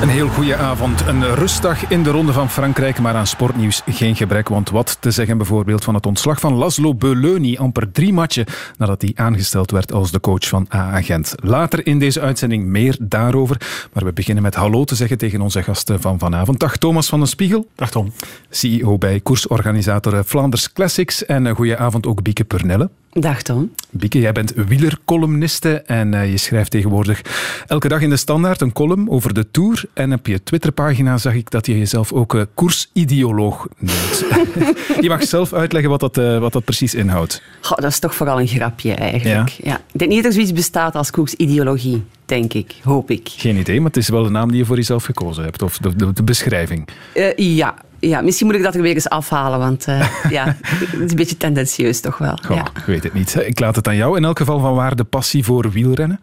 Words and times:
Een 0.00 0.08
heel 0.08 0.28
goede 0.28 0.56
avond. 0.56 1.06
Een 1.06 1.34
rustdag 1.34 1.90
in 1.90 2.02
de 2.02 2.10
Ronde 2.10 2.32
van 2.32 2.50
Frankrijk, 2.50 2.98
maar 2.98 3.14
aan 3.14 3.26
sportnieuws 3.26 3.82
geen 3.86 4.16
gebrek. 4.16 4.48
Want 4.48 4.70
wat 4.70 4.96
te 5.00 5.10
zeggen 5.10 5.36
bijvoorbeeld 5.36 5.84
van 5.84 5.94
het 5.94 6.06
ontslag 6.06 6.40
van 6.40 6.54
Laszlo 6.54 6.94
Beleuni 6.94 7.56
amper 7.56 7.92
drie 7.92 8.12
matchen 8.12 8.46
nadat 8.76 9.02
hij 9.02 9.12
aangesteld 9.14 9.70
werd 9.70 9.92
als 9.92 10.10
de 10.10 10.20
coach 10.20 10.48
van 10.48 10.66
A-agent. 10.74 11.34
Later 11.42 11.86
in 11.86 11.98
deze 11.98 12.20
uitzending 12.20 12.64
meer 12.64 12.96
daarover. 13.00 13.88
Maar 13.92 14.04
we 14.04 14.12
beginnen 14.12 14.42
met 14.42 14.54
hallo 14.54 14.84
te 14.84 14.94
zeggen 14.94 15.18
tegen 15.18 15.40
onze 15.40 15.62
gasten 15.62 16.00
van 16.00 16.18
vanavond. 16.18 16.60
Dag 16.60 16.76
Thomas 16.76 17.08
van 17.08 17.18
den 17.18 17.28
Spiegel. 17.28 17.68
Dag 17.74 17.90
Tom. 17.90 18.12
CEO 18.50 18.98
bij 18.98 19.20
koersorganisator 19.20 20.24
Flanders 20.24 20.72
Classics. 20.72 21.24
En 21.24 21.44
een 21.44 21.54
goede 21.54 21.76
avond 21.76 22.06
ook 22.06 22.22
Bieke 22.22 22.44
Purnelle. 22.44 22.90
Dag 23.20 23.42
Tom. 23.42 23.70
Bieke, 23.90 24.20
jij 24.20 24.32
bent 24.32 24.52
wielercolumniste 24.54 25.80
en 25.80 26.12
uh, 26.12 26.30
je 26.30 26.36
schrijft 26.36 26.70
tegenwoordig 26.70 27.22
elke 27.66 27.88
dag 27.88 28.00
in 28.00 28.10
de 28.10 28.16
Standaard 28.16 28.60
een 28.60 28.72
column 28.72 29.10
over 29.10 29.34
de 29.34 29.50
Tour. 29.50 29.84
En 29.94 30.12
op 30.12 30.26
je 30.26 30.42
Twitterpagina 30.42 31.18
zag 31.18 31.34
ik 31.34 31.50
dat 31.50 31.66
je 31.66 31.78
jezelf 31.78 32.12
ook 32.12 32.34
uh, 32.34 32.42
koersideoloog 32.54 33.68
noemt. 33.78 34.24
je 35.04 35.08
mag 35.08 35.22
zelf 35.22 35.52
uitleggen 35.52 35.90
wat 35.90 36.00
dat, 36.00 36.18
uh, 36.18 36.38
wat 36.38 36.52
dat 36.52 36.64
precies 36.64 36.94
inhoudt. 36.94 37.42
Goh, 37.60 37.78
dat 37.78 37.90
is 37.90 37.98
toch 37.98 38.14
vooral 38.14 38.40
een 38.40 38.48
grapje 38.48 38.94
eigenlijk. 38.94 39.48
Ja? 39.48 39.70
Ja. 39.70 39.76
Ik 39.92 39.98
denk 39.98 40.10
niet 40.10 40.22
dat 40.22 40.28
er 40.28 40.32
zoiets 40.32 40.52
bestaat 40.52 40.94
als 40.94 41.10
koersideologie, 41.10 42.04
denk 42.24 42.52
ik, 42.52 42.74
hoop 42.82 43.10
ik. 43.10 43.28
Geen 43.36 43.56
idee, 43.56 43.76
maar 43.76 43.90
het 43.90 43.96
is 43.96 44.08
wel 44.08 44.22
de 44.22 44.30
naam 44.30 44.48
die 44.48 44.58
je 44.58 44.64
voor 44.64 44.76
jezelf 44.76 45.04
gekozen 45.04 45.44
hebt, 45.44 45.62
of 45.62 45.78
de, 45.78 45.96
de, 45.96 46.12
de 46.12 46.22
beschrijving. 46.22 46.88
ja, 47.36 47.74
ja, 48.00 48.20
misschien 48.20 48.46
moet 48.46 48.56
ik 48.56 48.62
dat 48.62 48.74
er 48.74 48.82
weer 48.82 48.94
eens 48.94 49.08
afhalen, 49.08 49.58
want 49.58 49.86
uh, 49.88 50.08
ja, 50.30 50.56
het 50.62 51.00
is 51.04 51.10
een 51.10 51.16
beetje 51.16 51.36
tendentieus 51.36 52.00
toch 52.00 52.18
wel. 52.18 52.38
Goh, 52.42 52.56
ja. 52.56 52.66
Ik 52.76 52.84
weet 52.86 53.02
het 53.02 53.14
niet. 53.14 53.34
Ik 53.34 53.60
laat 53.60 53.76
het 53.76 53.88
aan 53.88 53.96
jou. 53.96 54.16
In 54.16 54.24
elk 54.24 54.38
geval, 54.38 54.60
van 54.60 54.74
waar 54.74 54.96
de 54.96 55.04
passie 55.04 55.44
voor 55.44 55.70
wielrennen? 55.70 56.20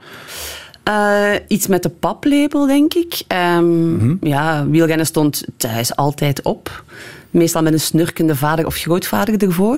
Uh, 0.90 1.32
iets 1.48 1.68
met 1.68 1.84
de 1.84 1.90
paplepel, 1.90 2.66
denk 2.66 2.94
ik. 2.94 3.22
Um, 3.58 3.66
mm-hmm. 3.66 4.18
Ja, 4.22 4.68
wielrennen 4.68 5.06
stond 5.06 5.44
thuis 5.58 5.96
altijd 5.96 6.42
op. 6.42 6.84
Meestal 7.30 7.62
met 7.62 7.74
een 7.74 7.80
snurkende 7.80 8.36
vader 8.36 8.66
of 8.66 8.76
grootvader 8.76 9.44
ervoor. 9.44 9.78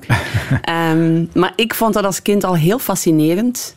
um, 0.92 1.30
maar 1.42 1.54
ik 1.56 1.74
vond 1.74 1.94
dat 1.94 2.06
als 2.06 2.22
kind 2.22 2.44
al 2.44 2.56
heel 2.56 2.80
fascinerend. 2.80 3.76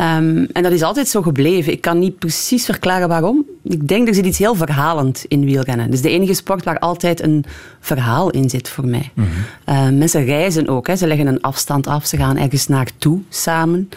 Um, 0.00 0.46
en 0.52 0.62
dat 0.62 0.72
is 0.72 0.82
altijd 0.82 1.08
zo 1.08 1.22
gebleven. 1.22 1.72
Ik 1.72 1.80
kan 1.80 1.98
niet 1.98 2.18
precies 2.18 2.64
verklaren 2.64 3.08
waarom. 3.08 3.44
Ik 3.64 3.88
denk 3.88 4.08
er 4.08 4.14
zit 4.14 4.26
iets 4.26 4.38
heel 4.38 4.54
verhalend 4.54 5.24
in 5.28 5.44
wielrennen. 5.44 5.84
Het 5.84 5.94
is 5.94 6.02
de 6.02 6.10
enige 6.10 6.34
sport 6.34 6.64
waar 6.64 6.78
altijd 6.78 7.22
een 7.22 7.44
verhaal 7.80 8.30
in 8.30 8.50
zit 8.50 8.68
voor 8.68 8.86
mij. 8.86 9.10
Mm-hmm. 9.14 9.32
Uh, 9.92 9.98
mensen 9.98 10.24
reizen 10.24 10.68
ook. 10.68 10.86
Hè. 10.86 10.96
Ze 10.96 11.06
leggen 11.06 11.26
een 11.26 11.40
afstand 11.40 11.86
af. 11.86 12.06
Ze 12.06 12.16
gaan 12.16 12.36
ergens 12.36 12.66
naartoe 12.66 13.20
samen. 13.28 13.88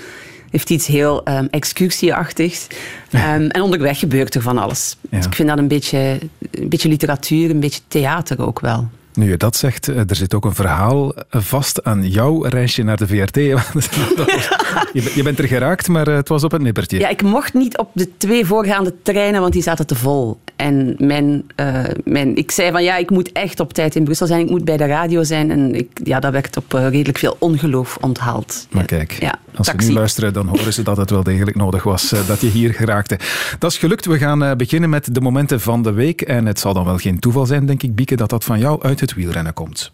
Heeft 0.50 0.70
iets 0.70 0.88
heel 0.88 1.28
um, 1.28 1.48
excursieachtigs. 1.50 2.68
Um, 3.12 3.48
en 3.48 3.62
onderweg 3.62 4.00
gebeurt 4.00 4.36
er 4.36 4.42
van 4.42 4.58
alles. 4.58 4.98
Ja. 5.02 5.18
Dus 5.18 5.26
ik 5.26 5.36
vind 5.36 5.50
dat 5.50 5.58
een 5.58 5.68
beetje, 5.68 6.20
een 6.52 6.70
beetje 6.70 6.90
literatuur, 6.90 7.50
een 7.50 7.60
beetje 7.60 7.82
theater 7.88 8.46
ook 8.46 8.60
wel. 8.60 8.90
Nu 9.14 9.30
je 9.30 9.38
dat 9.38 9.56
zegt, 9.56 9.88
er 9.88 10.16
zit 10.16 10.34
ook 10.34 10.46
een 10.46 10.56
verhaal 10.56 11.14
vast 11.30 11.84
aan 11.84 12.08
jouw 12.08 12.42
reisje 12.42 12.84
naar 12.84 12.98
de 12.98 13.08
VRT. 13.08 13.36
je 15.16 15.24
bent 15.24 15.40
er 15.40 15.48
geraakt, 15.48 15.88
maar 15.88 16.08
het 16.08 16.28
was 16.28 16.44
op 16.44 16.52
het 16.52 16.62
nippertje. 16.62 17.00
Ja, 17.00 17.10
ik 17.10 17.22
mocht 17.22 17.54
niet 17.54 17.78
op 17.78 17.90
de 17.94 18.18
twee 18.18 18.46
voorgaande 18.46 18.94
treinen, 19.02 19.42
want 19.42 19.54
die 19.54 19.62
zaten 19.62 19.88
te 19.88 19.96
vol. 19.96 20.40
En 20.56 20.96
mijn, 20.98 21.44
uh, 21.56 21.84
mijn, 22.04 22.36
ik 22.36 22.52
zei 22.52 22.72
van 22.72 22.84
ja, 22.84 22.98
ik 22.98 23.10
moet 23.10 23.32
echt 23.32 23.60
op 23.60 23.74
tijd 23.74 23.96
in 23.96 24.04
Brussel 24.04 24.28
zijn, 24.28 24.40
ik 24.40 24.50
moet 24.50 24.66
bij 24.66 24.78
de 24.78 24.86
radio 24.86 25.24
zijn. 25.24 25.52
En 25.52 25.76
ik, 25.76 26.00
ja, 26.04 26.20
dat 26.20 26.32
werd 26.32 26.58
op 26.58 26.72
redelijk 26.72 27.18
veel 27.18 27.36
ongeloof 27.40 27.98
onthaald. 28.02 28.68
Maar 28.70 28.86
kijk, 28.86 29.12
ja, 29.12 29.40
als 29.56 29.68
ze 29.68 29.76
nu 29.76 29.94
luisteren, 29.94 30.34
dan 30.34 30.48
horen 30.48 30.74
ze 30.74 30.84
dat 30.84 30.98
het 30.98 31.10
wel 31.10 31.24
degelijk 31.24 31.58
nodig 31.58 31.84
was 31.84 32.14
uh, 32.14 32.28
dat 32.28 32.42
je 32.42 32.48
hier 32.48 32.74
geraakte. 32.74 33.20
Dat 33.60 33.72
is 33.72 33.78
gelukt. 33.78 34.06
We 34.06 34.18
gaan 34.18 34.58
beginnen 34.58 34.90
met 34.90 35.14
de 35.14 35.22
momenten 35.22 35.62
van 35.62 35.84
de 35.84 35.92
week. 35.92 36.22
En 36.22 36.46
het 36.46 36.60
zal 36.60 36.74
dan 36.74 36.86
wel 36.86 36.98
geen 36.98 37.20
toeval 37.20 37.46
zijn, 37.46 37.66
denk 37.66 37.84
ik, 37.84 37.96
Bieke, 37.96 38.16
dat 38.16 38.30
dat 38.30 38.44
van 38.44 38.60
jou 38.60 38.84
uit 38.84 39.00
het 39.00 39.14
wielrennen 39.14 39.54
komt. 39.54 39.92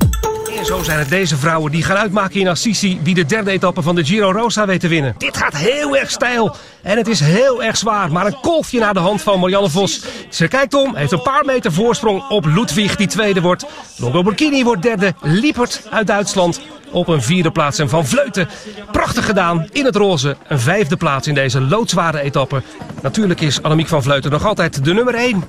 En 0.58 0.66
zo 0.66 0.84
zijn 0.84 1.00
het 1.00 1.10
deze 1.10 1.38
vrouwen 1.38 1.72
die 1.72 1.84
gaan 1.84 1.98
uitmaken 1.98 2.40
in 2.40 2.48
Assisi 2.48 3.00
wie 3.04 3.14
de 3.14 3.26
derde 3.26 3.52
etappe 3.52 3.82
van 3.82 3.96
de 3.96 4.06
Giro 4.06 4.32
Rosa 4.32 4.66
weet 4.66 4.80
te 4.80 4.88
winnen. 4.88 5.16
Dit 5.18 5.38
gaat 5.38 5.58
heel 5.58 5.98
erg 5.98 6.12
stijl 6.12 6.56
en 6.82 6.98
het 6.98 7.08
is 7.08 7.20
heel 7.20 7.64
erg 7.64 7.78
zwaar. 7.78 8.12
Maar 8.12 8.26
een 8.26 8.40
kolfje 8.42 8.80
naar 8.80 8.94
de 8.94 9.00
hand 9.00 9.22
van 9.22 9.40
Marianne 9.40 9.70
Vos. 9.70 10.06
Ze 10.30 10.48
kijkt 10.48 10.74
om, 10.74 10.96
heeft 10.96 11.12
een 11.12 11.22
paar 11.22 11.46
meter 11.46 11.74
voorsprong 11.74 12.30
op 12.30 12.46
Ludwig 12.46 12.96
die 12.96 13.08
tweede 13.08 13.42
wordt. 13.42 13.66
Longo 13.98 14.24
Burkini 14.24 14.64
wordt 14.64 14.82
derde. 14.82 15.14
Liepert 15.22 15.88
uit 15.90 16.08
Duitsland 16.08 16.62
op 16.92 17.08
een 17.08 17.22
vierde 17.22 17.52
plaats. 17.52 17.80
En 17.80 17.90
Van 17.90 18.06
Vleuten, 18.06 18.48
prachtig 18.92 19.26
gedaan 19.26 19.68
in 19.72 19.86
het 19.86 19.96
roze. 19.96 20.36
Een 20.48 20.60
vijfde 20.60 20.98
plaats 20.98 21.28
in 21.28 21.34
deze 21.34 21.62
loodzware 21.62 22.20
etappe. 22.20 22.62
Natuurlijk 23.02 23.42
is 23.42 23.62
Annemiek 23.62 23.88
van 23.88 24.04
Vleuten 24.04 24.32
nog 24.32 24.46
altijd 24.46 24.86
de 24.86 24.94
nummer 24.94 25.16
1 25.16 25.44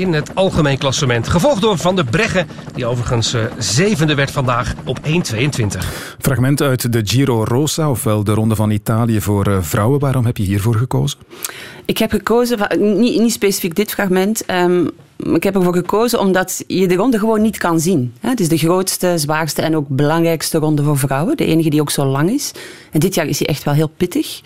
in 0.00 0.12
het 0.12 0.34
algemeen 0.34 0.78
klassement. 0.78 1.28
Gevolgd 1.28 1.60
door 1.60 1.78
Van 1.78 1.96
der 1.96 2.04
Breggen, 2.04 2.46
die 2.74 2.86
overigens 2.86 3.34
uh, 3.34 3.44
zevende 3.58 4.14
werd 4.14 4.30
vandaag 4.30 4.74
op 4.84 4.98
1.22. 5.06 5.10
Fragment 6.18 6.62
uit 6.62 6.92
de 6.92 7.00
Giro 7.04 7.44
Rosa, 7.44 7.90
ofwel 7.90 8.24
de 8.24 8.32
Ronde 8.34 8.54
van 8.54 8.70
Italië 8.70 9.20
voor 9.20 9.48
uh, 9.48 9.58
vrouwen. 9.60 10.00
Waarom 10.00 10.24
heb 10.24 10.36
je 10.36 10.42
hiervoor 10.42 10.74
gekozen? 10.74 11.18
Ik 11.84 11.98
heb 11.98 12.10
gekozen, 12.10 12.58
niet, 12.78 13.20
niet 13.20 13.32
specifiek 13.32 13.74
dit 13.74 13.90
fragment... 13.90 14.42
Um, 14.50 14.90
ik 15.22 15.42
heb 15.42 15.54
ervoor 15.54 15.74
gekozen 15.74 16.20
omdat 16.20 16.64
je 16.66 16.88
de 16.88 16.94
ronde 16.94 17.18
gewoon 17.18 17.42
niet 17.42 17.58
kan 17.58 17.80
zien. 17.80 18.14
Het 18.20 18.40
is 18.40 18.48
de 18.48 18.58
grootste, 18.58 19.18
zwaarste 19.18 19.62
en 19.62 19.76
ook 19.76 19.88
belangrijkste 19.88 20.58
ronde 20.58 20.82
voor 20.82 20.98
vrouwen. 20.98 21.36
De 21.36 21.44
enige 21.44 21.70
die 21.70 21.80
ook 21.80 21.90
zo 21.90 22.04
lang 22.04 22.30
is. 22.30 22.52
En 22.92 23.00
dit 23.00 23.14
jaar 23.14 23.26
is 23.26 23.38
hij 23.38 23.48
echt 23.48 23.62
wel 23.62 23.74
heel 23.74 23.90
pittig. 23.96 24.40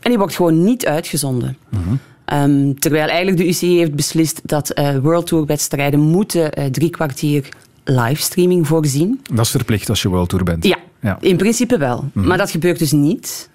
En 0.00 0.10
die 0.10 0.18
wordt 0.18 0.34
gewoon 0.34 0.64
niet 0.64 0.86
uitgezonden. 0.86 1.56
Mm-hmm. 1.68 1.98
Um, 2.32 2.78
terwijl 2.78 3.08
eigenlijk 3.08 3.36
de 3.36 3.48
UCI 3.48 3.78
heeft 3.78 3.94
beslist 3.94 4.40
dat 4.44 4.78
uh, 4.78 4.96
World 4.98 5.26
Tour 5.26 5.46
wedstrijden 5.46 6.00
moeten 6.00 6.58
uh, 6.58 6.64
drie 6.64 6.90
kwartier 6.90 7.48
livestreaming 7.84 8.66
voorzien. 8.66 9.20
Dat 9.32 9.44
is 9.44 9.50
verplicht 9.50 9.88
als 9.88 10.02
je 10.02 10.08
World 10.08 10.28
Tour 10.28 10.44
bent. 10.44 10.64
Ja, 10.64 10.76
ja. 11.00 11.18
in 11.20 11.36
principe 11.36 11.78
wel. 11.78 12.04
Mm-hmm. 12.04 12.28
Maar 12.28 12.38
dat 12.38 12.50
gebeurt 12.50 12.78
dus 12.78 12.92
niet. 12.92 13.48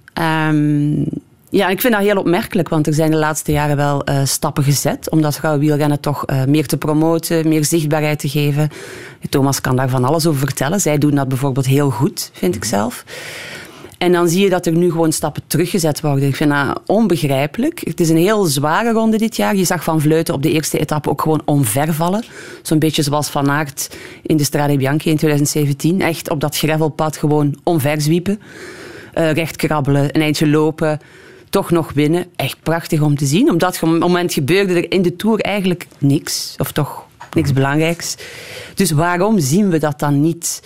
Um, 0.49 1.05
ja, 1.49 1.67
ik 1.67 1.81
vind 1.81 1.93
dat 1.93 2.01
heel 2.01 2.17
opmerkelijk, 2.17 2.69
want 2.69 2.87
er 2.87 2.93
zijn 2.93 3.11
de 3.11 3.17
laatste 3.17 3.51
jaren 3.51 3.75
wel 3.75 4.09
uh, 4.09 4.25
stappen 4.25 4.63
gezet 4.63 5.09
om 5.09 5.21
dat 5.21 5.35
vrouwenwielrennen 5.35 5.99
toch 5.99 6.23
uh, 6.29 6.43
meer 6.43 6.67
te 6.67 6.77
promoten, 6.77 7.47
meer 7.47 7.65
zichtbaarheid 7.65 8.19
te 8.19 8.29
geven. 8.29 8.69
Thomas 9.29 9.61
kan 9.61 9.75
daar 9.75 9.89
van 9.89 10.03
alles 10.03 10.27
over 10.27 10.39
vertellen. 10.39 10.81
Zij 10.81 10.97
doen 10.97 11.15
dat 11.15 11.27
bijvoorbeeld 11.27 11.65
heel 11.65 11.89
goed, 11.89 12.29
vind 12.33 12.55
ik 12.55 12.63
zelf. 12.63 13.03
En 14.05 14.11
dan 14.11 14.29
zie 14.29 14.43
je 14.43 14.49
dat 14.49 14.65
er 14.65 14.71
nu 14.71 14.91
gewoon 14.91 15.11
stappen 15.11 15.43
teruggezet 15.47 16.01
worden. 16.01 16.27
Ik 16.27 16.35
vind 16.35 16.49
dat 16.49 16.81
onbegrijpelijk. 16.85 17.81
Het 17.83 17.99
is 17.99 18.09
een 18.09 18.17
heel 18.17 18.43
zware 18.43 18.91
ronde 18.91 19.17
dit 19.17 19.35
jaar. 19.35 19.55
Je 19.55 19.63
zag 19.63 19.83
Van 19.83 20.01
Vleuten 20.01 20.33
op 20.33 20.43
de 20.43 20.51
eerste 20.51 20.79
etappe 20.79 21.09
ook 21.09 21.21
gewoon 21.21 21.41
omvervallen. 21.45 22.23
Zo'n 22.61 22.79
beetje 22.79 23.01
zoals 23.01 23.29
Van 23.29 23.49
Aert 23.49 23.97
in 24.21 24.37
de 24.37 24.43
Strade 24.43 24.77
Bianchi 24.77 25.09
in 25.09 25.17
2017. 25.17 26.01
Echt 26.01 26.29
op 26.29 26.39
dat 26.39 26.57
gravelpad 26.57 27.17
gewoon 27.17 27.55
omverzwiepen. 27.63 28.41
Uh, 29.17 29.31
recht 29.31 29.55
krabbelen, 29.55 30.15
een 30.15 30.21
eindje 30.21 30.47
lopen 30.47 30.99
toch 31.49 31.71
nog 31.71 31.91
winnen. 31.93 32.25
Echt 32.35 32.57
prachtig 32.63 33.01
om 33.01 33.17
te 33.17 33.25
zien. 33.25 33.51
Op 33.51 33.59
dat 33.59 33.81
moment 33.81 34.33
gebeurde 34.33 34.73
er 34.73 34.91
in 34.91 35.01
de 35.01 35.15
Tour 35.15 35.39
eigenlijk 35.39 35.87
niks. 35.99 36.55
Of 36.57 36.71
toch 36.71 37.05
niks 37.33 37.53
belangrijks. 37.53 38.15
Dus 38.75 38.91
waarom 38.91 39.39
zien 39.39 39.69
we 39.69 39.77
dat 39.77 39.99
dan 39.99 40.21
niet? 40.21 40.61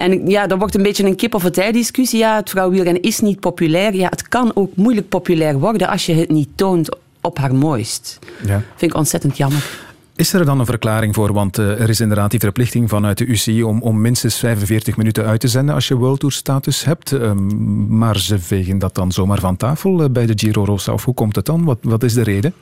En 0.00 0.26
ja, 0.26 0.46
dat 0.46 0.58
wordt 0.58 0.74
een 0.74 0.82
beetje 0.82 1.04
een 1.04 1.16
kip 1.16 1.34
of 1.34 1.42
het 1.42 1.58
ei 1.58 1.72
discussie. 1.72 2.18
Ja, 2.18 2.36
het 2.36 2.50
vrouwenwielrennen 2.50 3.02
is 3.02 3.20
niet 3.20 3.40
populair. 3.40 3.94
Ja, 3.94 4.08
het 4.08 4.28
kan 4.28 4.50
ook 4.54 4.76
moeilijk 4.76 5.08
populair 5.08 5.58
worden 5.58 5.88
als 5.88 6.06
je 6.06 6.14
het 6.14 6.28
niet 6.30 6.48
toont 6.54 6.96
op 7.20 7.38
haar 7.38 7.54
mooist. 7.54 8.18
Ja. 8.46 8.62
Vind 8.76 8.90
ik 8.92 8.96
ontzettend 8.96 9.36
jammer. 9.36 9.70
Is 10.16 10.32
er 10.32 10.44
dan 10.44 10.58
een 10.58 10.66
verklaring 10.66 11.14
voor? 11.14 11.32
Want 11.32 11.58
uh, 11.58 11.80
er 11.80 11.88
is 11.88 12.00
inderdaad 12.00 12.30
die 12.30 12.40
verplichting 12.40 12.88
vanuit 12.88 13.18
de 13.18 13.24
UCI 13.24 13.62
om, 13.62 13.82
om 13.82 14.00
minstens 14.00 14.36
45 14.36 14.96
minuten 14.96 15.24
uit 15.24 15.40
te 15.40 15.48
zenden 15.48 15.74
als 15.74 15.88
je 15.88 15.94
World 15.94 16.20
Tour 16.20 16.34
status 16.34 16.84
hebt. 16.84 17.10
Um, 17.10 17.98
maar 17.98 18.18
ze 18.18 18.38
vegen 18.38 18.78
dat 18.78 18.94
dan 18.94 19.12
zomaar 19.12 19.40
van 19.40 19.56
tafel 19.56 20.02
uh, 20.02 20.08
bij 20.10 20.26
de 20.26 20.32
Giro 20.36 20.64
Rosa. 20.64 20.92
Of 20.92 21.04
hoe 21.04 21.14
komt 21.14 21.36
het 21.36 21.46
dan? 21.46 21.64
Wat, 21.64 21.78
wat 21.80 22.02
is 22.02 22.14
de 22.14 22.22
reden? 22.22 22.54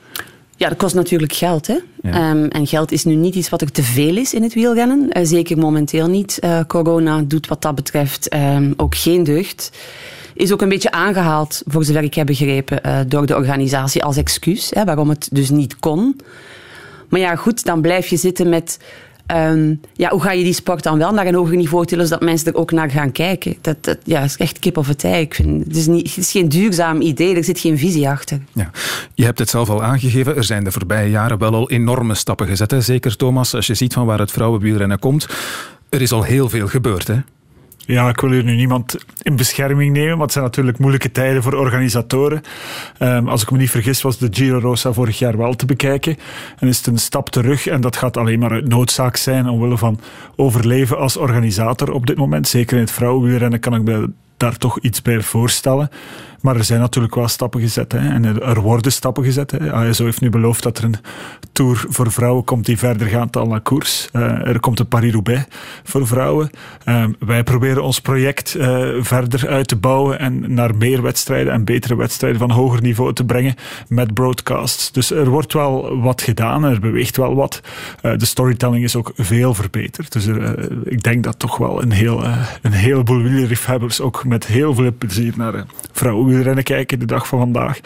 Ja, 0.59 0.69
dat 0.69 0.77
kost 0.77 0.95
natuurlijk 0.95 1.33
geld. 1.33 1.67
Hè? 1.67 1.77
Ja. 2.01 2.29
Um, 2.29 2.47
en 2.47 2.67
geld 2.67 2.91
is 2.91 3.03
nu 3.03 3.15
niet 3.15 3.35
iets 3.35 3.49
wat 3.49 3.61
er 3.61 3.71
te 3.71 3.83
veel 3.83 4.17
is 4.17 4.33
in 4.33 4.43
het 4.43 4.53
wielrennen. 4.53 5.09
Uh, 5.13 5.25
zeker 5.25 5.57
momenteel 5.57 6.07
niet. 6.07 6.39
corona 6.67 7.21
doet 7.21 7.47
wat 7.47 7.61
dat 7.61 7.75
betreft 7.75 8.33
um, 8.33 8.73
ook 8.77 8.95
geen 8.95 9.23
deugd 9.23 9.71
is 10.39 10.51
ook 10.51 10.61
een 10.61 10.69
beetje 10.69 10.91
aangehaald, 10.91 11.61
voor 11.65 11.83
zover 11.83 12.03
ik 12.03 12.13
heb 12.13 12.25
begrepen, 12.25 12.79
uh, 12.85 12.99
door 13.07 13.25
de 13.25 13.35
organisatie 13.35 14.03
als 14.03 14.17
excuus, 14.17 14.71
hè, 14.73 14.85
waarom 14.85 15.09
het 15.09 15.29
dus 15.31 15.49
niet 15.49 15.79
kon. 15.79 16.19
Maar 17.09 17.19
ja, 17.19 17.35
goed, 17.35 17.65
dan 17.65 17.81
blijf 17.81 18.07
je 18.07 18.17
zitten 18.17 18.49
met... 18.49 18.79
Um, 19.31 19.79
ja, 19.93 20.09
hoe 20.09 20.21
ga 20.21 20.31
je 20.31 20.43
die 20.43 20.53
sport 20.53 20.83
dan 20.83 20.97
wel 20.97 21.13
naar 21.13 21.27
een 21.27 21.35
hoger 21.35 21.55
niveau 21.55 21.85
tillen, 21.85 22.07
zodat 22.07 22.21
mensen 22.21 22.47
er 22.47 22.59
ook 22.59 22.71
naar 22.71 22.89
gaan 22.89 23.11
kijken? 23.11 23.55
Dat, 23.61 23.83
dat 23.83 23.97
ja, 24.03 24.23
is 24.23 24.37
echt 24.37 24.59
kip 24.59 24.77
of 24.77 24.87
het 24.87 25.03
ei. 25.03 25.21
Ik 25.21 25.35
vind, 25.35 25.65
het, 25.65 25.75
is 25.75 25.87
niet, 25.87 26.07
het 26.07 26.17
is 26.17 26.31
geen 26.31 26.49
duurzaam 26.49 27.01
idee, 27.01 27.35
er 27.35 27.43
zit 27.43 27.59
geen 27.59 27.77
visie 27.77 28.09
achter. 28.09 28.39
Ja. 28.53 28.71
Je 29.13 29.23
hebt 29.23 29.39
het 29.39 29.49
zelf 29.49 29.69
al 29.69 29.83
aangegeven, 29.83 30.35
er 30.35 30.43
zijn 30.43 30.63
de 30.63 30.71
voorbije 30.71 31.09
jaren 31.09 31.37
wel 31.37 31.53
al 31.53 31.69
enorme 31.69 32.13
stappen 32.13 32.47
gezet. 32.47 32.71
Hè? 32.71 32.81
Zeker, 32.81 33.15
Thomas, 33.15 33.55
als 33.55 33.67
je 33.67 33.73
ziet 33.73 33.93
van 33.93 34.05
waar 34.05 34.19
het 34.19 34.31
vrouwenwielrennen 34.31 34.99
komt. 34.99 35.27
Er 35.89 36.01
is 36.01 36.11
al 36.11 36.23
heel 36.23 36.49
veel 36.49 36.67
gebeurd, 36.67 37.07
hè? 37.07 37.15
Ja, 37.93 38.09
ik 38.09 38.19
wil 38.19 38.31
hier 38.31 38.43
nu 38.43 38.55
niemand 38.55 38.97
in 39.21 39.35
bescherming 39.35 39.93
nemen, 39.93 40.13
maar 40.13 40.25
het 40.25 40.31
zijn 40.31 40.43
natuurlijk 40.43 40.77
moeilijke 40.77 41.11
tijden 41.11 41.43
voor 41.43 41.53
organisatoren. 41.53 42.41
Ehm, 42.97 43.27
als 43.27 43.41
ik 43.41 43.51
me 43.51 43.57
niet 43.57 43.69
vergis, 43.69 44.01
was 44.01 44.17
de 44.17 44.27
Giro 44.31 44.59
Rosa 44.59 44.93
vorig 44.93 45.19
jaar 45.19 45.37
wel 45.37 45.55
te 45.55 45.65
bekijken. 45.65 46.17
En 46.59 46.67
is 46.67 46.77
het 46.77 46.87
een 46.87 46.97
stap 46.97 47.29
terug 47.29 47.67
en 47.67 47.81
dat 47.81 47.95
gaat 47.95 48.17
alleen 48.17 48.39
maar 48.39 48.51
uit 48.51 48.67
noodzaak 48.67 49.15
zijn 49.15 49.47
omwille 49.47 49.77
van 49.77 49.99
overleven 50.35 50.97
als 50.97 51.17
organisator 51.17 51.91
op 51.91 52.05
dit 52.07 52.17
moment. 52.17 52.47
Zeker 52.47 52.75
in 52.75 52.83
het 52.83 52.91
vrouwenwielrennen 52.91 53.59
kan 53.59 53.75
ik 53.75 53.83
me 53.83 54.09
daar 54.37 54.57
toch 54.57 54.79
iets 54.79 55.01
bij 55.01 55.21
voorstellen. 55.21 55.89
Maar 56.41 56.55
er 56.55 56.63
zijn 56.63 56.79
natuurlijk 56.79 57.15
wel 57.15 57.27
stappen 57.27 57.61
gezet. 57.61 57.91
Hè. 57.91 58.09
En 58.09 58.41
er 58.41 58.61
worden 58.61 58.91
stappen 58.91 59.23
gezet. 59.23 59.51
Hè. 59.51 59.73
ASO 59.73 60.05
heeft 60.05 60.21
nu 60.21 60.29
beloofd 60.29 60.63
dat 60.63 60.77
er 60.77 60.83
een 60.83 60.95
tour 61.51 61.85
voor 61.89 62.11
vrouwen 62.11 62.43
komt 62.43 62.65
die 62.65 62.77
verder 62.77 63.07
gaat 63.07 63.33
dan 63.33 63.47
la 63.47 63.59
koers. 63.59 64.09
Uh, 64.13 64.47
er 64.47 64.59
komt 64.59 64.79
een 64.79 64.87
Paris-Roubaix 64.87 65.45
voor 65.83 66.07
vrouwen. 66.07 66.49
Uh, 66.85 67.05
wij 67.19 67.43
proberen 67.43 67.83
ons 67.83 68.01
project 68.01 68.55
uh, 68.57 68.87
verder 68.99 69.47
uit 69.47 69.67
te 69.67 69.75
bouwen 69.75 70.19
en 70.19 70.53
naar 70.53 70.75
meer 70.75 71.01
wedstrijden 71.01 71.53
en 71.53 71.63
betere 71.63 71.95
wedstrijden 71.95 72.39
van 72.39 72.51
hoger 72.51 72.81
niveau 72.81 73.13
te 73.13 73.25
brengen 73.25 73.55
met 73.87 74.13
broadcasts. 74.13 74.91
Dus 74.91 75.11
er 75.11 75.29
wordt 75.29 75.53
wel 75.53 76.01
wat 76.01 76.21
gedaan, 76.21 76.63
er 76.63 76.79
beweegt 76.79 77.17
wel 77.17 77.35
wat. 77.35 77.61
de 78.01 78.25
storytelling 78.25 78.83
is 78.83 78.95
ook 78.95 79.11
veel 79.15 79.53
verbeterd. 79.53 80.11
Dus 80.11 80.27
ik 80.83 81.03
denk 81.03 81.23
dat 81.23 81.39
toch 81.39 81.57
wel 81.57 81.81
een, 81.81 81.91
heel, 81.91 82.23
een 82.61 82.71
heleboel 82.71 83.21
wielerliefhebbers 83.21 84.01
ook 84.01 84.25
met 84.25 84.45
heel 84.45 84.73
veel 84.73 84.91
plezier 84.97 85.33
naar 85.37 85.65
vrouwen 85.91 86.25
wielrennen 86.29 86.63
kijken 86.63 86.99
de 86.99 87.05
dag 87.05 87.27
van 87.27 87.39
vandaag. 87.39 87.79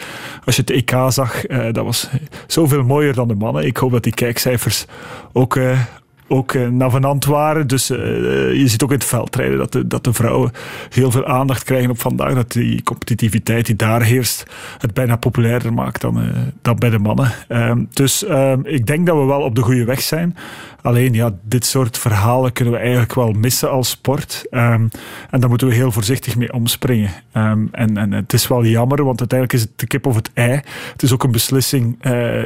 Als 0.44 0.56
je 0.56 0.62
het 0.66 0.70
EK 0.70 0.94
zag, 1.08 1.48
uh, 1.48 1.72
dat 1.72 1.84
was 1.84 2.08
zoveel 2.46 2.82
mooier 2.82 3.14
dan 3.14 3.28
de 3.28 3.34
mannen. 3.34 3.66
Ik 3.66 3.76
hoop 3.76 3.90
dat 3.90 4.02
die 4.02 4.14
kijkcijfers 4.14 4.86
ook, 5.32 5.56
uh, 5.56 5.80
ook 6.28 6.52
uh, 6.52 6.68
navenant 6.68 7.24
waren. 7.24 7.66
Dus 7.66 7.86
je 7.86 8.64
ziet 8.64 8.82
ook 8.82 8.90
in 8.90 8.96
het 8.96 9.04
veldrijden 9.04 9.58
dat 9.58 9.72
de, 9.72 9.86
dat 9.86 10.04
de 10.04 10.12
vrouwen 10.12 10.50
heel 10.90 11.10
veel 11.10 11.26
aandacht 11.26 11.64
krijgen 11.64 11.90
op 11.90 12.00
vandaag. 12.00 12.34
Dat 12.34 12.52
die 12.52 12.82
competitiviteit 12.82 13.66
die 13.66 13.76
daar 13.76 14.02
heerst 14.02 14.44
het 14.78 14.94
bijna 14.94 15.16
populairder 15.16 15.72
maakt 15.72 16.00
dan, 16.00 16.20
dan 16.62 16.76
bij 16.76 16.90
de 16.90 16.98
mannen. 16.98 17.32
Ehm, 17.48 17.84
dus 17.90 18.24
ehm, 18.24 18.60
ik 18.64 18.86
denk 18.86 19.06
dat 19.06 19.16
we 19.16 19.24
wel 19.24 19.40
op 19.40 19.54
de 19.54 19.62
goede 19.62 19.84
weg 19.84 20.00
zijn. 20.00 20.36
Alleen 20.82 21.12
ja, 21.12 21.30
dit 21.42 21.66
soort 21.66 21.98
verhalen 21.98 22.52
kunnen 22.52 22.74
we 22.74 22.80
eigenlijk 22.80 23.14
wel 23.14 23.32
missen 23.32 23.70
als 23.70 23.90
sport. 23.90 24.46
Um, 24.50 24.90
en 25.30 25.40
daar 25.40 25.48
moeten 25.48 25.68
we 25.68 25.74
heel 25.74 25.92
voorzichtig 25.92 26.36
mee 26.36 26.52
omspringen. 26.52 27.10
En, 27.32 27.70
en 27.96 28.12
het 28.12 28.32
is 28.32 28.48
wel 28.48 28.64
jammer, 28.64 29.04
want 29.04 29.18
uiteindelijk 29.18 29.58
is 29.58 29.68
het 29.68 29.78
de 29.78 29.86
kip 29.86 30.06
of 30.06 30.14
het 30.14 30.30
ei. 30.34 30.60
Het 30.92 31.02
is 31.02 31.12
ook 31.12 31.24
een 31.24 31.32
beslissing 31.32 31.98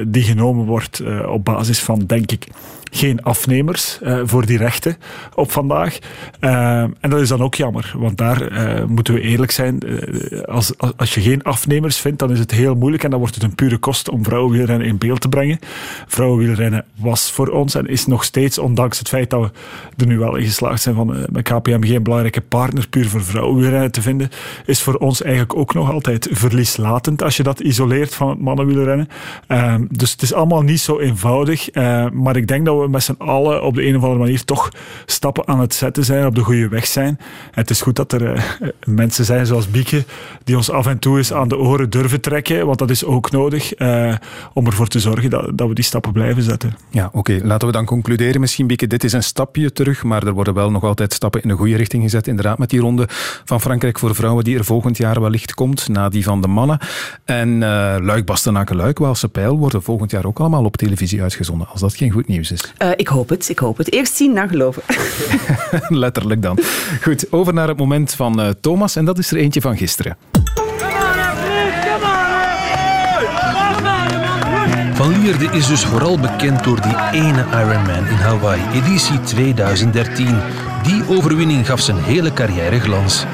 die 0.06 0.22
genomen 0.22 0.66
wordt 0.66 1.02
op 1.26 1.44
basis 1.44 1.80
van, 1.80 2.04
denk 2.06 2.32
ik, 2.32 2.46
geen 2.90 3.22
afnemers 3.22 3.98
uh, 4.02 4.20
voor 4.24 4.46
die 4.46 4.58
rechten 4.58 4.96
op 5.34 5.50
vandaag. 5.50 5.98
Uh, 6.40 6.80
en 6.80 7.10
dat 7.10 7.20
is 7.20 7.28
dan 7.28 7.42
ook 7.42 7.54
jammer, 7.54 7.92
want 7.96 8.18
daar 8.18 8.52
uh, 8.52 8.84
moeten 8.84 9.14
we 9.14 9.20
eerlijk 9.20 9.50
zijn. 9.50 9.78
Als, 10.44 10.72
als, 10.96 11.14
je 11.14 11.20
geen 11.20 11.42
afnemers 11.42 11.96
vindt, 11.98 12.18
dan 12.18 12.30
is 12.30 12.38
het 12.38 12.50
heel 12.50 12.74
moeilijk 12.74 13.04
en 13.04 13.10
dan 13.10 13.18
wordt 13.18 13.34
het 13.34 13.44
een 13.44 13.54
pure 13.54 13.78
kost 13.78 14.08
om 14.08 14.24
vrouwenwielrennen 14.24 14.86
in 14.86 14.98
beeld 14.98 15.20
te 15.20 15.28
brengen. 15.28 15.58
Vrouwenwielrennen 16.06 16.84
was 16.94 17.30
voor 17.30 17.48
ons 17.48 17.74
en 17.74 17.86
is 17.86 18.06
nog 18.06 18.24
steeds, 18.24 18.58
ondanks 18.58 18.98
het 18.98 19.08
feit 19.08 19.30
dat 19.30 19.40
we 19.40 19.50
er 19.96 20.06
nu 20.06 20.18
wel 20.18 20.36
in 20.36 20.44
geslaagd 20.44 20.82
zijn 20.82 20.94
van 20.94 21.26
met 21.32 21.42
KPMG 21.42 21.94
een 21.94 22.02
belangrijke 22.02 22.40
partner 22.40 22.88
puur 22.88 23.08
voor 23.08 23.24
vrouwenwielrennen 23.24 23.92
te 23.92 24.02
vinden, 24.02 24.30
is 24.66 24.82
voor 24.82 24.94
ons 24.94 25.22
eigenlijk 25.22 25.56
ook 25.56 25.74
nog 25.74 25.90
altijd 25.90 26.28
verlieslatend 26.30 27.22
als 27.22 27.36
je 27.36 27.42
dat 27.42 27.60
isoleert 27.60 28.14
van 28.14 28.28
het 28.28 28.40
mannenwielrennen. 28.40 29.08
dus 29.90 30.12
het 30.12 30.22
is 30.22 30.32
allemaal 30.32 30.62
niet 30.62 30.80
zo 30.80 30.98
eenvoudig, 30.98 31.72
maar 32.12 32.36
ik 32.36 32.46
denk 32.46 32.64
dat 32.64 32.77
we 32.77 32.77
met 32.86 33.02
z'n 33.02 33.14
allen 33.18 33.62
op 33.62 33.74
de 33.74 33.86
een 33.86 33.96
of 33.96 34.02
andere 34.02 34.20
manier 34.20 34.44
toch 34.44 34.72
stappen 35.06 35.48
aan 35.48 35.60
het 35.60 35.74
zetten 35.74 36.04
zijn, 36.04 36.26
op 36.26 36.34
de 36.34 36.40
goede 36.40 36.68
weg 36.68 36.86
zijn. 36.86 37.18
Het 37.50 37.70
is 37.70 37.80
goed 37.80 37.96
dat 37.96 38.12
er 38.12 38.36
uh, 38.36 38.42
mensen 38.84 39.24
zijn 39.24 39.46
zoals 39.46 39.70
Bieke, 39.70 40.04
die 40.44 40.56
ons 40.56 40.70
af 40.70 40.86
en 40.86 40.98
toe 40.98 41.16
eens 41.16 41.32
aan 41.32 41.48
de 41.48 41.58
oren 41.58 41.90
durven 41.90 42.20
trekken, 42.20 42.66
want 42.66 42.78
dat 42.78 42.90
is 42.90 43.04
ook 43.04 43.30
nodig 43.30 43.80
uh, 43.80 44.14
om 44.52 44.66
ervoor 44.66 44.88
te 44.88 45.00
zorgen 45.00 45.30
dat, 45.30 45.58
dat 45.58 45.68
we 45.68 45.74
die 45.74 45.84
stappen 45.84 46.12
blijven 46.12 46.42
zetten. 46.42 46.76
Ja, 46.90 47.10
oké. 47.12 47.40
Laten 47.42 47.66
we 47.66 47.72
dan 47.72 47.84
concluderen 47.84 48.40
misschien, 48.40 48.66
Bieke. 48.66 48.86
Dit 48.86 49.04
is 49.04 49.12
een 49.12 49.22
stapje 49.22 49.72
terug, 49.72 50.02
maar 50.02 50.26
er 50.26 50.32
worden 50.32 50.54
wel 50.54 50.70
nog 50.70 50.82
altijd 50.82 51.12
stappen 51.12 51.42
in 51.42 51.48
de 51.48 51.54
goede 51.54 51.76
richting 51.76 52.02
gezet. 52.02 52.26
Inderdaad, 52.26 52.58
met 52.58 52.70
die 52.70 52.80
ronde 52.80 53.06
van 53.44 53.60
Frankrijk 53.60 53.98
voor 53.98 54.14
vrouwen 54.14 54.44
die 54.44 54.58
er 54.58 54.64
volgend 54.64 54.96
jaar 54.96 55.20
wellicht 55.20 55.54
komt, 55.54 55.88
na 55.88 56.08
die 56.08 56.24
van 56.24 56.40
de 56.40 56.48
mannen. 56.48 56.78
En 57.24 57.48
uh, 57.48 57.60
Luik, 58.00 58.24
Bastenaken, 58.24 58.76
Luik, 58.76 58.98
Waalse 58.98 59.28
Pijl 59.28 59.58
worden 59.58 59.82
volgend 59.82 60.10
jaar 60.10 60.24
ook 60.24 60.40
allemaal 60.40 60.64
op 60.64 60.76
televisie 60.76 61.22
uitgezonden, 61.22 61.68
als 61.68 61.80
dat 61.80 61.96
geen 61.96 62.10
goed 62.10 62.28
nieuws 62.28 62.50
is. 62.50 62.67
Uh, 62.82 62.90
ik 62.96 63.08
hoop 63.08 63.28
het, 63.28 63.48
ik 63.48 63.58
hoop 63.58 63.76
het. 63.76 63.92
Eerst 63.92 64.16
zien, 64.16 64.34
dan 64.34 64.48
geloven. 64.48 64.82
Letterlijk 66.04 66.42
dan. 66.42 66.58
Goed, 67.02 67.32
over 67.32 67.54
naar 67.54 67.68
het 67.68 67.78
moment 67.78 68.14
van 68.14 68.40
uh, 68.40 68.48
Thomas. 68.60 68.96
En 68.96 69.04
dat 69.04 69.18
is 69.18 69.30
er 69.30 69.36
eentje 69.36 69.60
van 69.60 69.76
gisteren. 69.76 70.16
Van 74.94 75.20
Lierde 75.20 75.44
is 75.44 75.66
dus 75.66 75.84
vooral 75.84 76.18
bekend 76.18 76.64
door 76.64 76.80
die 76.80 76.96
ene 77.12 77.44
Ironman 77.52 78.06
in 78.06 78.16
Hawaii, 78.16 78.62
editie 78.72 79.20
2013. 79.20 80.26
Die 80.82 81.02
overwinning 81.08 81.66
gaf 81.66 81.80
zijn 81.80 81.98
hele 81.98 82.32
carrière 82.32 82.80
glans. 82.80 83.24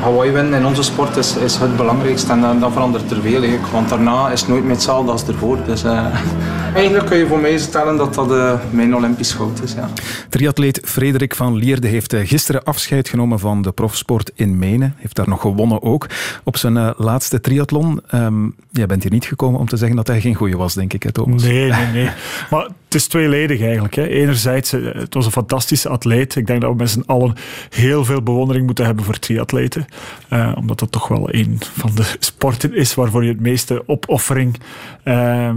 Hawaii 0.00 0.30
winnen 0.30 0.60
in 0.60 0.66
onze 0.66 0.82
sport 0.82 1.16
is, 1.16 1.36
is 1.36 1.56
het 1.56 1.76
belangrijkste 1.76 2.32
en 2.32 2.40
dat, 2.40 2.60
dat 2.60 2.72
verandert 2.72 3.10
er 3.10 3.20
veel. 3.20 3.42
Eigenlijk. 3.42 3.66
Want 3.66 3.88
daarna 3.88 4.30
is 4.30 4.40
het 4.40 4.48
nooit 4.48 4.62
meer 4.62 4.72
hetzelfde 4.72 5.10
als 5.10 5.26
ervoor. 5.26 5.58
Dus, 5.66 5.84
uh, 5.84 6.06
eigenlijk 6.74 7.06
kun 7.06 7.18
je 7.18 7.26
voor 7.26 7.38
mij 7.38 7.58
stellen 7.58 7.96
dat 7.96 8.14
dat 8.14 8.30
uh, 8.30 8.52
mijn 8.70 8.96
Olympisch 8.96 9.32
goud 9.32 9.62
is. 9.62 9.72
Ja. 9.72 9.88
Triatleet 10.28 10.80
Frederik 10.84 11.34
van 11.34 11.56
Lierde 11.56 11.88
heeft 11.88 12.14
gisteren 12.16 12.64
afscheid 12.64 13.08
genomen 13.08 13.38
van 13.38 13.62
de 13.62 13.72
profsport 13.72 14.30
in 14.34 14.58
Menen. 14.58 14.94
Heeft 14.96 15.16
daar 15.16 15.28
nog 15.28 15.40
gewonnen 15.40 15.82
ook 15.82 16.06
op 16.44 16.56
zijn 16.56 16.76
uh, 16.76 16.90
laatste 16.96 17.40
triathlon. 17.40 18.00
Um, 18.14 18.54
jij 18.70 18.86
bent 18.86 19.02
hier 19.02 19.12
niet 19.12 19.24
gekomen 19.24 19.60
om 19.60 19.68
te 19.68 19.76
zeggen 19.76 19.96
dat 19.96 20.06
hij 20.06 20.20
geen 20.20 20.34
goeie 20.34 20.56
was, 20.56 20.74
denk 20.74 20.92
ik, 20.92 21.02
hè, 21.02 21.12
Thomas? 21.12 21.42
Nee, 21.42 21.70
nee, 21.70 21.86
nee. 21.92 22.10
maar 22.50 22.68
het 22.88 22.96
is 22.96 23.06
tweeledig 23.06 23.60
eigenlijk. 23.60 23.94
Hè. 23.94 24.06
Enerzijds, 24.06 24.70
het 24.70 25.14
was 25.14 25.24
een 25.24 25.32
fantastische 25.32 25.88
atleet. 25.88 26.36
Ik 26.36 26.46
denk 26.46 26.60
dat 26.60 26.70
we 26.70 26.76
met 26.76 26.90
z'n 26.90 27.02
allen 27.06 27.34
heel 27.70 28.04
veel 28.04 28.22
bewondering 28.22 28.66
moeten 28.66 28.84
hebben 28.84 29.04
voor 29.04 29.18
triatleten. 29.18 29.86
Uh, 30.32 30.52
omdat 30.56 30.78
dat 30.78 30.92
toch 30.92 31.08
wel 31.08 31.34
een 31.34 31.58
van 31.60 31.90
de 31.94 32.16
sporten 32.18 32.74
is 32.74 32.94
waarvoor 32.94 33.24
je 33.24 33.30
het 33.30 33.40
meeste 33.40 33.82
opoffering 33.86 34.60
uh, 35.04 35.50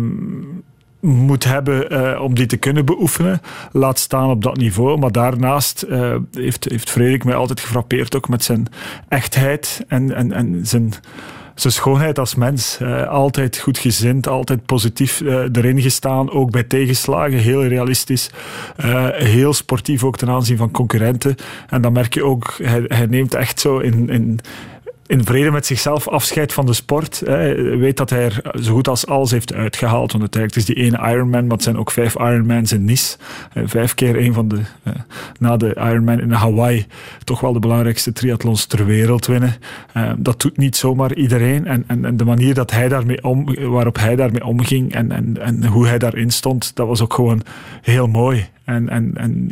moet 1.00 1.44
hebben 1.44 1.94
uh, 1.94 2.22
om 2.22 2.36
die 2.36 2.46
te 2.46 2.58
kunnen 2.58 2.86
beoefenen. 2.86 3.42
Laat 3.72 4.00
staan 4.00 4.30
op 4.30 4.44
dat 4.44 4.58
niveau. 4.58 4.98
Maar 4.98 5.12
daarnaast 5.12 5.86
heeft, 6.32 6.66
heeft 6.70 6.90
Frederik 6.90 7.24
mij 7.24 7.36
altijd 7.36 7.60
gefrappeerd 7.60 8.16
ook 8.16 8.30
met 8.30 8.44
zijn 8.44 8.68
echtheid 9.08 9.86
en, 9.88 10.16
en, 10.16 10.32
en 10.32 10.60
zijn 10.64 10.94
zijn 11.62 11.74
schoonheid 11.74 12.20
als 12.20 12.36
mens. 12.36 12.78
Uh, 12.82 13.08
altijd 13.08 13.58
goed 13.58 13.78
gezind, 13.78 14.28
altijd 14.28 14.66
positief 14.66 15.22
uh, 15.22 15.34
erin 15.52 15.82
gestaan. 15.82 16.32
Ook 16.32 16.52
bij 16.52 16.64
tegenslagen, 16.64 17.38
heel 17.38 17.66
realistisch. 17.66 18.30
Uh, 18.86 19.08
heel 19.10 19.54
sportief 19.54 20.04
ook 20.04 20.18
ten 20.18 20.30
aanzien 20.30 20.58
van 20.58 20.72
concurrenten. 20.72 21.36
En 21.70 21.82
dan 21.82 21.94
merk 21.94 22.14
je 22.14 22.24
ook, 22.24 22.54
hij, 22.64 22.84
hij 22.88 23.06
neemt 23.06 23.34
echt 23.34 23.60
zo 23.60 23.78
in, 23.78 24.10
in, 24.10 24.40
in 25.12 25.24
vrede 25.24 25.52
met 25.52 25.66
zichzelf 25.66 26.08
afscheid 26.08 26.54
van 26.54 26.66
de 26.66 26.74
sport. 26.74 27.22
Hij 27.26 27.56
weet 27.78 27.98
dat 27.98 28.10
hij 28.10 28.24
er 28.24 28.42
zo 28.62 28.74
goed 28.74 28.88
als 28.88 29.08
alles 29.08 29.32
heeft 29.32 29.54
uitgehaald. 29.54 30.12
Want 30.12 30.24
uiteindelijk 30.24 30.68
is 30.68 30.76
die 30.76 30.84
ene 30.84 31.12
Ironman, 31.12 31.44
maar 31.44 31.56
het 31.56 31.64
zijn 31.64 31.78
ook 31.78 31.92
vijf 31.92 32.16
Ironmans 32.16 32.72
in 32.72 32.86
Nice. 32.86 33.18
Vijf 33.66 33.94
keer 33.94 34.18
een 34.18 34.34
van 34.34 34.48
de, 34.48 34.60
na 35.40 35.58
de 35.58 35.76
Ironman 35.76 36.20
in 36.20 36.32
Hawaii, 36.32 36.86
toch 37.24 37.40
wel 37.40 37.54
de 37.54 37.60
belangrijkste 37.60 38.14
triathlons 38.14 38.66
ter 38.66 38.86
wereld 38.86 39.26
winnen. 39.26 39.56
Dat 40.18 40.42
doet 40.42 40.58
niet 40.58 40.76
zomaar 40.76 41.14
iedereen. 41.14 41.68
En, 41.68 41.84
en, 41.88 42.06
en 42.06 42.18
de 42.18 42.26
manier 42.26 42.54
dat 42.54 42.72
hij 42.72 42.88
daarmee 42.88 43.24
om, 43.24 43.56
waarop 43.70 43.98
hij 43.98 44.16
daarmee 44.16 44.46
omging 44.46 44.94
en, 44.94 45.12
en, 45.12 45.38
en 45.42 45.66
hoe 45.66 45.88
hij 45.88 45.98
daarin 45.98 46.30
stond, 46.30 46.76
dat 46.76 46.88
was 46.88 47.02
ook 47.02 47.14
gewoon 47.14 47.42
heel 47.82 48.08
mooi. 48.08 48.50
En, 48.64 48.90
en, 48.90 49.12
en 49.16 49.46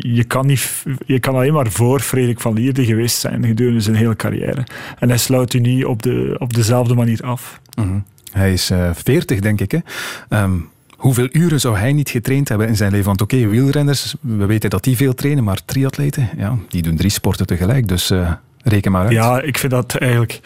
je, 0.00 0.24
kan 0.24 0.46
niet, 0.46 0.84
je 1.06 1.18
kan 1.18 1.34
alleen 1.34 1.52
maar 1.52 1.70
voor 1.70 2.00
Frederik 2.00 2.40
van 2.40 2.54
Lierde 2.54 2.84
geweest 2.84 3.18
zijn 3.18 3.44
gedurende 3.44 3.80
zijn 3.80 3.96
hele 3.96 4.16
carrière. 4.16 4.66
En 4.98 5.08
hij 5.08 5.18
sluit 5.18 5.54
u 5.54 5.58
niet 5.58 5.84
op, 5.84 6.02
de, 6.02 6.36
op 6.38 6.54
dezelfde 6.54 6.94
manier 6.94 7.22
af. 7.22 7.60
Mm 7.74 7.84
-hmm. 7.84 8.04
Hij 8.32 8.52
is 8.52 8.70
uh, 8.70 8.90
40, 8.94 9.40
denk 9.40 9.60
ik. 9.60 9.70
Hè? 9.70 10.42
Um, 10.42 10.68
hoeveel 10.96 11.28
uren 11.32 11.60
zou 11.60 11.76
hij 11.76 11.92
niet 11.92 12.10
getraind 12.10 12.48
hebben 12.48 12.68
in 12.68 12.76
zijn 12.76 12.90
leven? 12.90 13.06
Want 13.06 13.20
oké, 13.20 13.36
okay, 13.36 13.48
wielrenners, 13.48 14.14
we 14.20 14.46
weten 14.46 14.70
dat 14.70 14.84
die 14.84 14.96
veel 14.96 15.14
trainen, 15.14 15.44
maar 15.44 15.64
triatleten, 15.64 16.28
ja, 16.36 16.56
die 16.68 16.82
doen 16.82 16.96
drie 16.96 17.10
sporten 17.10 17.46
tegelijk. 17.46 17.88
Dus 17.88 18.10
uh, 18.10 18.32
reken 18.62 18.92
maar 18.92 19.02
uit. 19.02 19.12
Ja, 19.12 19.40
ik 19.40 19.58
vind 19.58 19.72
dat 19.72 19.94
eigenlijk 19.94 20.40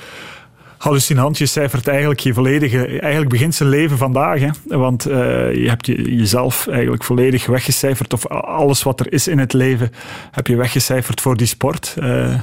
hallucinant. 0.82 1.38
Je 1.38 1.46
cijfert 1.46 1.88
eigenlijk 1.88 2.20
je 2.20 2.34
volledige... 2.34 2.86
Eigenlijk 2.86 3.30
begint 3.30 3.54
zijn 3.54 3.68
leven 3.68 3.98
vandaag. 3.98 4.40
Hè? 4.40 4.48
Want 4.64 5.08
uh, 5.08 5.14
je 5.54 5.68
hebt 5.68 5.86
je, 5.86 6.16
jezelf 6.16 6.66
eigenlijk 6.68 7.04
volledig 7.04 7.46
weggecijferd. 7.46 8.12
Of 8.12 8.26
alles 8.28 8.82
wat 8.82 9.00
er 9.00 9.12
is 9.12 9.28
in 9.28 9.38
het 9.38 9.52
leven 9.52 9.92
heb 10.30 10.46
je 10.46 10.56
weggecijferd 10.56 11.20
voor 11.20 11.36
die 11.36 11.46
sport. 11.46 11.96
Uh, 11.98 12.34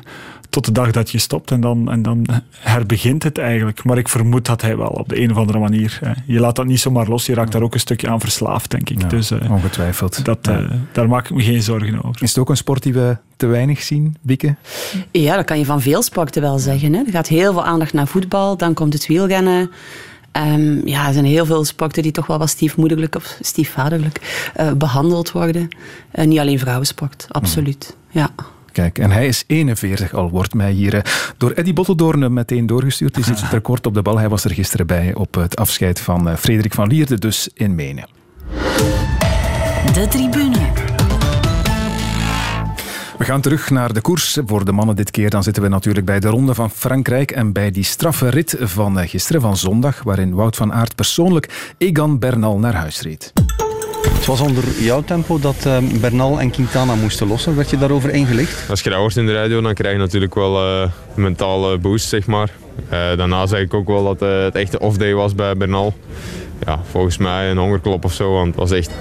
tot 0.50 0.66
de 0.66 0.72
dag 0.72 0.92
dat 0.92 1.12
je 1.12 1.18
stopt 1.18 1.52
en 1.52 1.62
dan, 1.62 1.92
en 1.92 2.02
dan 2.02 2.26
herbegint 2.60 3.24
het 3.24 3.38
eigenlijk. 3.38 3.84
Maar 3.84 3.98
ik 3.98 4.10
vermoed 4.10 4.46
dat 4.46 4.62
hij 4.62 4.78
wel 4.78 4.88
op 4.88 5.10
de 5.10 5.22
een 5.22 5.32
of 5.32 5.38
andere 5.38 5.60
manier. 5.60 6.00
je 6.26 6.40
laat 6.40 6.56
dat 6.56 6.66
niet 6.66 6.80
zomaar 6.80 7.08
los, 7.08 7.26
je 7.26 7.34
raakt 7.34 7.52
daar 7.52 7.62
ook 7.62 7.74
een 7.74 7.80
stukje 7.80 8.10
aan 8.10 8.20
verslaafd, 8.20 8.72
denk 8.72 8.90
ik. 8.90 9.10
dus, 9.10 9.32
uh, 9.32 9.52
ongetwijfeld. 9.52 10.26
Dat, 10.26 10.48
uh, 10.48 10.72
Daar 10.92 11.10
maak 11.10 11.30
ik 11.30 11.36
me 11.36 11.44
geen 11.44 11.62
zorgen 11.62 12.04
over. 12.04 12.24
Is 12.24 12.30
het 12.30 12.38
ook 12.38 12.50
een 12.50 12.58
sport 12.58 12.84
die 12.84 12.94
we 12.94 13.18
te 13.38 13.46
weinig 13.46 13.82
zien, 13.82 14.16
Bieke? 14.22 14.56
Ja, 15.12 15.36
dat 15.36 15.46
kan 15.46 15.60
je 15.60 15.66
van 15.66 15.82
veel 15.82 16.02
sporten 16.02 16.42
wel 16.42 16.60
zeggen. 16.60 16.94
Hè. 16.94 17.04
Er 17.06 17.12
gaat 17.12 17.28
heel 17.28 17.54
veel 17.54 17.66
aandacht 17.66 17.94
naar 17.94 18.08
voetbal, 18.08 18.58
dan 18.58 18.74
komt 18.74 18.94
het 18.94 19.08
wielrennen. 19.08 19.72
Um, 20.32 20.88
ja, 20.88 21.08
er 21.08 21.14
zijn 21.14 21.26
heel 21.26 21.46
veel 21.46 21.66
sporten 21.66 22.04
die 22.04 22.12
toch 22.12 22.28
wel 22.28 22.38
wat 22.38 22.50
stiefmoederlijk 22.50 23.16
of 23.16 23.38
stiefvaderlijk 23.42 24.48
uh, 24.60 24.72
behandeld 24.72 25.32
worden. 25.32 25.68
Uh, 26.14 26.26
niet 26.26 26.40
alleen 26.40 26.60
vrouwensport, 26.60 27.26
absoluut. 27.30 27.96
Ja. 28.10 28.30
Kijk, 28.80 29.00
en 29.00 29.12
hij 29.12 29.28
is 29.28 29.44
41 29.48 30.14
al, 30.14 30.30
wordt 30.30 30.54
mij 30.54 30.72
hier 30.72 30.94
uh, 30.94 31.02
door 31.38 31.52
Eddie 31.52 31.74
Botteldoorn 31.74 32.34
meteen 32.34 32.66
doorgestuurd. 32.66 33.16
Hij 33.16 33.24
zit 33.24 33.52
er 33.52 33.62
kort 33.70 33.86
op 33.86 33.94
de 33.94 34.02
bal. 34.02 34.18
Hij 34.18 34.30
was 34.30 34.44
er 34.44 34.54
gisteren 34.54 34.88
bij 34.88 35.14
op 35.14 35.34
het 35.36 35.56
afscheid 35.56 36.00
van 36.00 36.38
Frederik 36.38 36.74
van 36.74 36.88
Lierde, 36.88 37.20
dus 37.20 37.50
in 37.54 37.76
Menen. 37.76 38.08
De 39.94 40.08
tribune. 40.10 40.58
We 43.18 43.26
gaan 43.26 43.42
terug 43.42 43.70
naar 43.70 43.94
de 43.94 44.02
koers 44.02 44.38
voor 44.46 44.66
de 44.66 44.72
mannen 44.72 44.96
dit 44.96 45.12
keer. 45.12 45.30
Dan 45.30 45.44
zitten 45.44 45.64
we 45.64 45.70
natuurlijk 45.70 46.06
bij 46.06 46.20
de 46.20 46.28
Ronde 46.28 46.54
van 46.54 46.72
Frankrijk 46.72 47.32
en 47.32 47.52
bij 47.52 47.72
die 47.72 47.84
straffe 47.84 48.30
rit 48.30 48.56
van 48.60 49.00
eh, 49.00 49.10
gisteren, 49.10 49.42
van 49.42 49.58
zondag, 49.58 50.04
waarin 50.04 50.34
Wout 50.34 50.56
van 50.56 50.74
Aert 50.74 50.96
persoonlijk 50.96 51.74
Egan 51.78 52.20
Bernal 52.20 52.60
naar 52.60 52.76
huis 52.76 53.02
reed. 53.02 53.34
Het 54.02 54.26
was 54.26 54.42
onder 54.42 54.64
jouw 54.82 55.04
tempo 55.04 55.40
dat 55.40 55.66
uh, 55.68 55.78
Bernal 55.78 56.40
en 56.40 56.52
Quintana 56.52 56.96
moesten 56.96 57.28
lossen. 57.28 57.56
Werd 57.56 57.70
je 57.70 57.78
daarover 57.78 58.10
ingelicht? 58.10 58.70
Als 58.70 58.82
je 58.82 58.90
dat 58.90 59.00
hoort 59.00 59.16
in 59.16 59.26
de 59.26 59.34
radio, 59.34 59.62
dan 59.62 59.74
krijg 59.74 59.94
je 59.94 60.00
natuurlijk 60.00 60.36
wel 60.36 60.66
uh, 60.66 60.90
een 61.16 61.22
mentale 61.22 61.78
boost, 61.78 62.08
zeg 62.08 62.28
maar. 62.28 62.50
Uh, 62.84 62.90
daarna 62.92 63.46
zeg 63.46 63.60
ik 63.60 63.74
ook 63.74 63.88
wel 63.88 64.04
dat 64.04 64.20
het 64.44 64.56
echt 64.56 64.74
een 64.74 64.80
off-day 64.80 65.14
was 65.14 65.36
bij 65.36 65.58
Bernal. 65.58 65.94
Ja, 66.66 66.80
volgens 66.90 67.18
mij 67.18 67.50
een 67.50 67.58
hongerklop 67.58 68.06
of 68.06 68.14
zo, 68.14 68.32
want 68.32 68.48
het 68.48 68.56
was 68.56 68.72
echt 68.72 68.92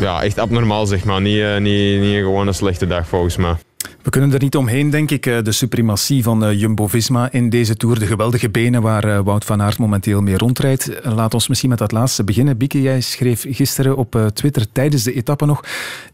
ja, 0.00 0.22
echt 0.22 0.38
abnormaal, 0.38 0.86
zeg 0.86 1.04
maar. 1.04 1.20
Niet, 1.20 1.44
niet, 1.58 2.00
niet 2.00 2.16
gewoon 2.16 2.46
een 2.46 2.54
slechte 2.54 2.86
dag, 2.86 3.06
volgens 3.06 3.36
mij. 3.36 3.54
We 4.02 4.10
kunnen 4.10 4.32
er 4.32 4.40
niet 4.40 4.56
omheen, 4.56 4.90
denk 4.90 5.10
ik. 5.10 5.26
Eh, 5.26 5.42
de 5.42 5.52
suprematie 5.52 6.22
van 6.22 6.44
eh, 6.44 6.60
Jumbo-Visma 6.60 7.28
in 7.32 7.50
deze 7.50 7.76
Tour. 7.76 7.98
De 7.98 8.06
geweldige 8.06 8.50
benen 8.50 8.82
waar 8.82 9.24
Wout 9.24 9.44
van 9.44 9.62
Aert 9.62 9.78
momenteel 9.78 10.20
mee 10.20 10.38
rondrijdt. 10.38 10.90
Laat 11.02 11.34
ons 11.34 11.48
misschien 11.48 11.68
met 11.68 11.78
dat 11.78 11.92
laatste 11.92 12.24
beginnen. 12.24 12.56
Bieke, 12.56 12.82
jij 12.82 13.00
schreef 13.00 13.44
gisteren 13.48 13.96
op 13.96 14.30
Twitter 14.34 14.72
tijdens 14.72 15.02
de 15.02 15.12
etappe 15.12 15.46
nog... 15.46 15.64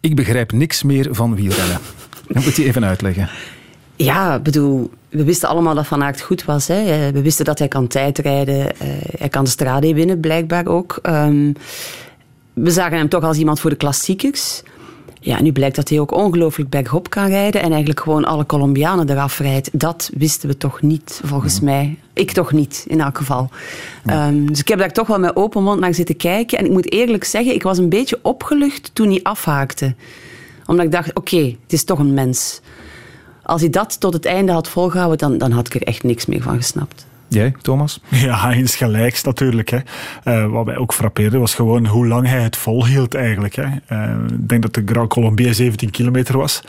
Ik 0.01 0.17
begrijp 0.17 0.53
niks 0.53 0.83
meer 0.83 1.09
van 1.11 1.35
wielrennen. 1.35 1.79
Dat 2.29 2.45
moet 2.45 2.57
je 2.57 2.65
even 2.65 2.85
uitleggen. 2.85 3.29
Ja, 3.97 4.39
bedoel, 4.39 4.91
we 5.09 5.25
wisten 5.25 5.49
allemaal 5.49 5.75
dat 5.75 5.87
Van 5.87 6.03
Aert 6.03 6.21
goed 6.21 6.45
was. 6.45 6.67
Hè. 6.67 7.13
We 7.13 7.23
wisten 7.23 7.45
dat 7.45 7.59
hij 7.59 7.69
kan 7.69 7.87
tijdrijden. 7.87 8.73
hij 9.19 9.29
kan 9.29 9.45
de 9.45 9.51
strade 9.51 9.95
winnen, 9.95 10.21
blijkbaar 10.21 10.67
ook. 10.67 10.99
Um, 11.03 11.55
we 12.53 12.71
zagen 12.71 12.99
hem 12.99 13.09
toch 13.09 13.23
als 13.23 13.39
iemand 13.39 13.61
voor 13.61 13.71
de 13.71 13.77
klassiekers. 13.77 14.63
Ja, 15.27 15.43
nu 15.43 15.53
blijkt 15.53 15.77
dat 15.77 15.89
hij 15.89 16.01
ook 16.01 16.13
ongelooflijk 16.13 16.71
bergop 16.71 17.11
kan 17.11 17.27
rijden 17.27 17.63
en 17.63 17.71
eigenlijk 17.71 18.01
gewoon 18.01 18.25
alle 18.25 18.47
Colombianen 18.47 19.11
eraf 19.11 19.39
rijdt. 19.39 19.71
Dat 19.73 20.11
wisten 20.15 20.49
we 20.49 20.57
toch 20.57 20.83
niet, 20.83 21.21
volgens 21.25 21.61
mij. 21.61 21.99
Ik 22.13 22.31
toch 22.31 22.53
niet, 22.53 22.85
in 22.89 23.01
elk 23.01 23.17
geval. 23.17 23.51
Ehm, 24.05 24.47
dus 24.47 24.61
ik 24.61 24.69
heb 24.69 24.79
daar 24.79 24.93
toch 24.93 25.07
wel 25.07 25.19
met 25.19 25.37
open 25.37 25.63
mond 25.63 25.81
naar 25.81 25.95
zitten 25.95 26.17
kijken. 26.17 26.59
En 26.59 26.65
ik 26.65 26.71
moet 26.71 26.93
eerlijk 26.93 27.25
zeggen, 27.25 27.55
ik 27.55 27.63
was 27.63 27.79
een 27.79 27.89
beetje 27.89 28.19
opgelucht 28.23 28.91
toen 28.93 29.09
hij 29.09 29.21
afhaakte. 29.23 29.95
Omdat 30.67 30.85
ik 30.85 30.93
dacht, 30.93 31.15
oké, 31.15 31.57
het 31.63 31.73
is 31.73 31.85
toch 31.85 31.99
een 31.99 32.15
mens. 32.15 32.61
Als 33.43 33.61
hij 33.61 33.71
dat 33.71 34.01
tot 34.01 34.13
het 34.13 34.25
einde 34.25 34.53
had 34.53 34.69
volgehouden, 34.69 35.19
dan, 35.19 35.39
dan 35.39 35.51
had 35.51 35.67
ik 35.67 35.75
er 35.75 35.83
echt 35.83 36.03
niks 36.03 36.27
meer 36.27 36.43
van 36.43 36.57
gesnapt. 36.57 37.07
Jij, 37.29 37.55
Thomas? 37.63 38.01
Ja, 38.11 38.53
eens 38.53 38.77
gelijks 38.77 39.23
natuurlijk. 39.23 39.71
Hè. 39.71 39.79
Uh, 40.25 40.53
wat 40.53 40.65
mij 40.65 40.77
ook 40.77 40.93
frappeerde 40.93 41.39
was 41.39 41.55
gewoon 41.55 41.87
hoe 41.87 42.07
lang 42.07 42.27
hij 42.29 42.41
het 42.41 42.57
volhield 42.57 43.15
eigenlijk. 43.15 43.55
Hè. 43.55 43.65
Uh, 43.65 44.15
ik 44.29 44.49
denk 44.49 44.63
dat 44.63 44.75
de 44.75 44.83
Grand 44.87 45.09
Colombier 45.09 45.55
17 45.55 45.91
kilometer 45.91 46.37
was. 46.37 46.63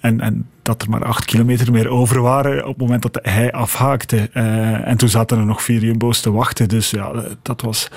En, 0.00 0.20
en 0.20 0.46
dat 0.62 0.82
er 0.82 0.90
maar 0.90 1.04
8 1.04 1.24
kilometer 1.24 1.72
meer 1.72 1.88
over 1.88 2.20
waren 2.20 2.62
op 2.62 2.68
het 2.68 2.78
moment 2.78 3.02
dat 3.02 3.18
hij 3.22 3.52
afhaakte. 3.52 4.30
Uh, 4.34 4.88
en 4.88 4.96
toen 4.96 5.08
zaten 5.08 5.38
er 5.38 5.46
nog 5.46 5.62
vier 5.62 5.80
jumbo's 5.80 6.20
te 6.20 6.32
wachten. 6.32 6.68
Dus 6.68 6.90
ja, 6.90 7.12
dat 7.42 7.60
was 7.60 7.90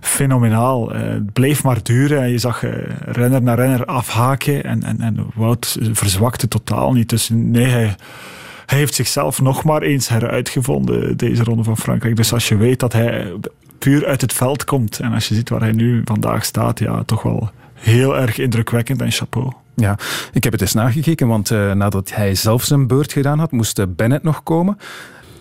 fenomenaal. 0.00 0.90
het 0.90 1.32
bleef 1.32 1.62
maar 1.62 1.82
duren. 1.82 2.30
Je 2.30 2.38
zag 2.38 2.64
renner 3.04 3.42
na 3.42 3.54
renner 3.54 3.84
afhaken. 3.84 4.64
En, 4.64 4.82
en, 4.82 5.00
en 5.00 5.26
Wout 5.34 5.78
verzwakte 5.92 6.48
totaal 6.48 6.92
niet. 6.92 7.08
Dus 7.08 7.28
nee, 7.32 7.66
hij 7.66 7.94
hij 8.68 8.78
heeft 8.78 8.94
zichzelf 8.94 9.40
nog 9.40 9.64
maar 9.64 9.82
eens 9.82 10.08
heruitgevonden, 10.08 11.16
deze 11.16 11.44
ronde 11.44 11.64
van 11.64 11.76
Frankrijk. 11.76 12.16
Dus 12.16 12.32
als 12.32 12.48
je 12.48 12.56
weet 12.56 12.80
dat 12.80 12.92
hij 12.92 13.32
puur 13.78 14.06
uit 14.06 14.20
het 14.20 14.32
veld 14.32 14.64
komt 14.64 14.98
en 14.98 15.12
als 15.12 15.28
je 15.28 15.34
ziet 15.34 15.48
waar 15.48 15.60
hij 15.60 15.72
nu 15.72 16.02
vandaag 16.04 16.44
staat, 16.44 16.78
ja, 16.78 17.02
toch 17.02 17.22
wel 17.22 17.50
heel 17.74 18.16
erg 18.16 18.38
indrukwekkend 18.38 19.00
en 19.00 19.10
chapeau. 19.10 19.52
Ja, 19.74 19.98
ik 20.32 20.44
heb 20.44 20.52
het 20.52 20.62
eens 20.62 20.72
nagekeken, 20.72 21.28
want 21.28 21.50
uh, 21.50 21.72
nadat 21.72 22.14
hij 22.14 22.34
zelf 22.34 22.64
zijn 22.64 22.86
beurt 22.86 23.12
gedaan 23.12 23.38
had, 23.38 23.52
moest 23.52 23.96
Bennett 23.96 24.22
nog 24.22 24.42
komen. 24.42 24.78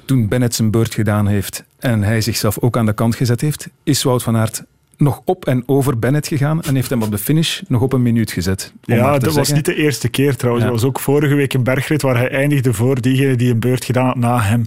Toen 0.05 0.27
Bennett 0.27 0.55
zijn 0.55 0.71
beurt 0.71 0.93
gedaan 0.93 1.27
heeft 1.27 1.63
en 1.79 2.03
hij 2.03 2.21
zichzelf 2.21 2.59
ook 2.59 2.77
aan 2.77 2.85
de 2.85 2.93
kant 2.93 3.15
gezet 3.15 3.41
heeft, 3.41 3.69
is 3.83 4.03
Wout 4.03 4.23
van 4.23 4.37
Aert 4.37 4.63
nog 4.97 5.21
op 5.25 5.45
en 5.45 5.63
over 5.65 5.99
Bennett 5.99 6.27
gegaan 6.27 6.61
en 6.61 6.75
heeft 6.75 6.89
hem 6.89 7.01
op 7.01 7.11
de 7.11 7.17
finish 7.17 7.61
nog 7.67 7.81
op 7.81 7.93
een 7.93 8.01
minuut 8.01 8.31
gezet. 8.31 8.73
Ja, 8.81 9.17
dat 9.17 9.33
was 9.33 9.51
niet 9.51 9.65
de 9.65 9.75
eerste 9.75 10.09
keer 10.09 10.35
trouwens. 10.35 10.65
Dat 10.65 10.73
was 10.73 10.83
ook 10.83 10.99
vorige 10.99 11.35
week 11.35 11.53
een 11.53 11.63
bergrit 11.63 12.01
waar 12.01 12.17
hij 12.17 12.31
eindigde 12.31 12.73
voor 12.73 13.01
diegene 13.01 13.35
die 13.35 13.51
een 13.51 13.59
beurt 13.59 13.85
gedaan 13.85 14.05
had 14.05 14.15
na 14.15 14.39
hem. 14.39 14.63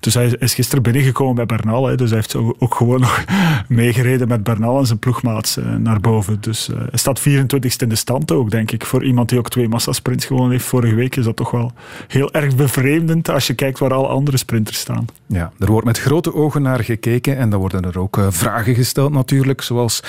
Dus 0.00 0.14
hij 0.14 0.36
is 0.38 0.54
gisteren 0.54 0.82
binnengekomen 0.82 1.34
bij 1.34 1.46
Bernal. 1.46 1.86
Hè. 1.86 1.96
Dus 1.96 2.10
hij 2.10 2.18
heeft 2.18 2.34
ook 2.34 2.74
gewoon 2.74 3.00
nog 3.08 3.24
meegereden 3.68 4.28
met 4.28 4.44
Bernal 4.44 4.78
en 4.78 4.86
zijn 4.86 4.98
ploegmaats 4.98 5.56
eh, 5.56 5.74
naar 5.74 6.00
boven. 6.00 6.36
Dus 6.40 6.68
uh, 6.68 6.76
hij 6.76 6.98
staat 6.98 7.20
24ste 7.20 7.76
in 7.76 7.88
de 7.88 7.94
stand 7.94 8.32
ook, 8.32 8.50
denk 8.50 8.70
ik. 8.70 8.84
Voor 8.84 9.04
iemand 9.04 9.28
die 9.28 9.38
ook 9.38 9.48
twee 9.50 9.68
massasprints 9.68 10.24
gewonnen 10.24 10.50
heeft 10.50 10.64
vorige 10.64 10.94
week 10.94 11.16
is 11.16 11.24
dat 11.24 11.36
toch 11.36 11.50
wel 11.50 11.72
heel 12.08 12.32
erg 12.32 12.56
bevreemdend 12.56 13.30
als 13.30 13.46
je 13.46 13.54
kijkt 13.54 13.78
waar 13.78 13.92
alle 13.92 14.08
andere 14.08 14.36
sprinters 14.36 14.78
staan. 14.78 15.06
Ja, 15.26 15.52
er 15.58 15.70
wordt 15.70 15.86
met 15.86 15.98
grote 15.98 16.34
ogen 16.34 16.62
naar 16.62 16.84
gekeken 16.84 17.36
en 17.36 17.50
dan 17.50 17.60
worden 17.60 17.82
er 17.82 17.98
ook 17.98 18.16
uh, 18.16 18.26
vragen 18.30 18.74
gesteld 18.74 19.12
natuurlijk 19.12 19.62
Thomas. 19.68 20.00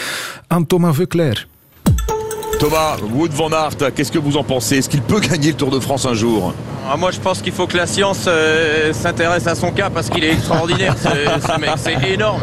Thomas, 2.59 2.97
Wood 3.13 3.31
van 3.31 3.51
Aert, 3.51 3.93
qu'est-ce 3.93 4.11
que 4.11 4.19
vous 4.19 4.37
en 4.37 4.43
pensez? 4.43 4.77
Est-ce 4.77 4.89
qu'il 4.89 5.01
peut 5.01 5.19
gagner 5.19 5.51
le 5.51 5.57
Tour 5.57 5.71
de 5.71 5.79
France 5.79 6.05
un 6.05 6.13
jour? 6.13 6.53
Ah, 6.91 6.97
Moi, 6.97 7.11
je 7.11 7.19
pense 7.19 7.41
qu'il 7.41 7.53
faut 7.53 7.67
que 7.67 7.77
la 7.77 7.87
science 7.87 8.25
euh, 8.27 8.93
s'intéresse 8.93 9.47
à 9.47 9.55
son 9.55 9.71
cas 9.71 9.89
parce 9.89 10.09
qu'il 10.09 10.23
est 10.23 10.33
extraordinaire, 10.33 10.95
ce, 10.97 11.59
mec. 11.59 11.69
C'est 11.77 12.09
énorme. 12.09 12.41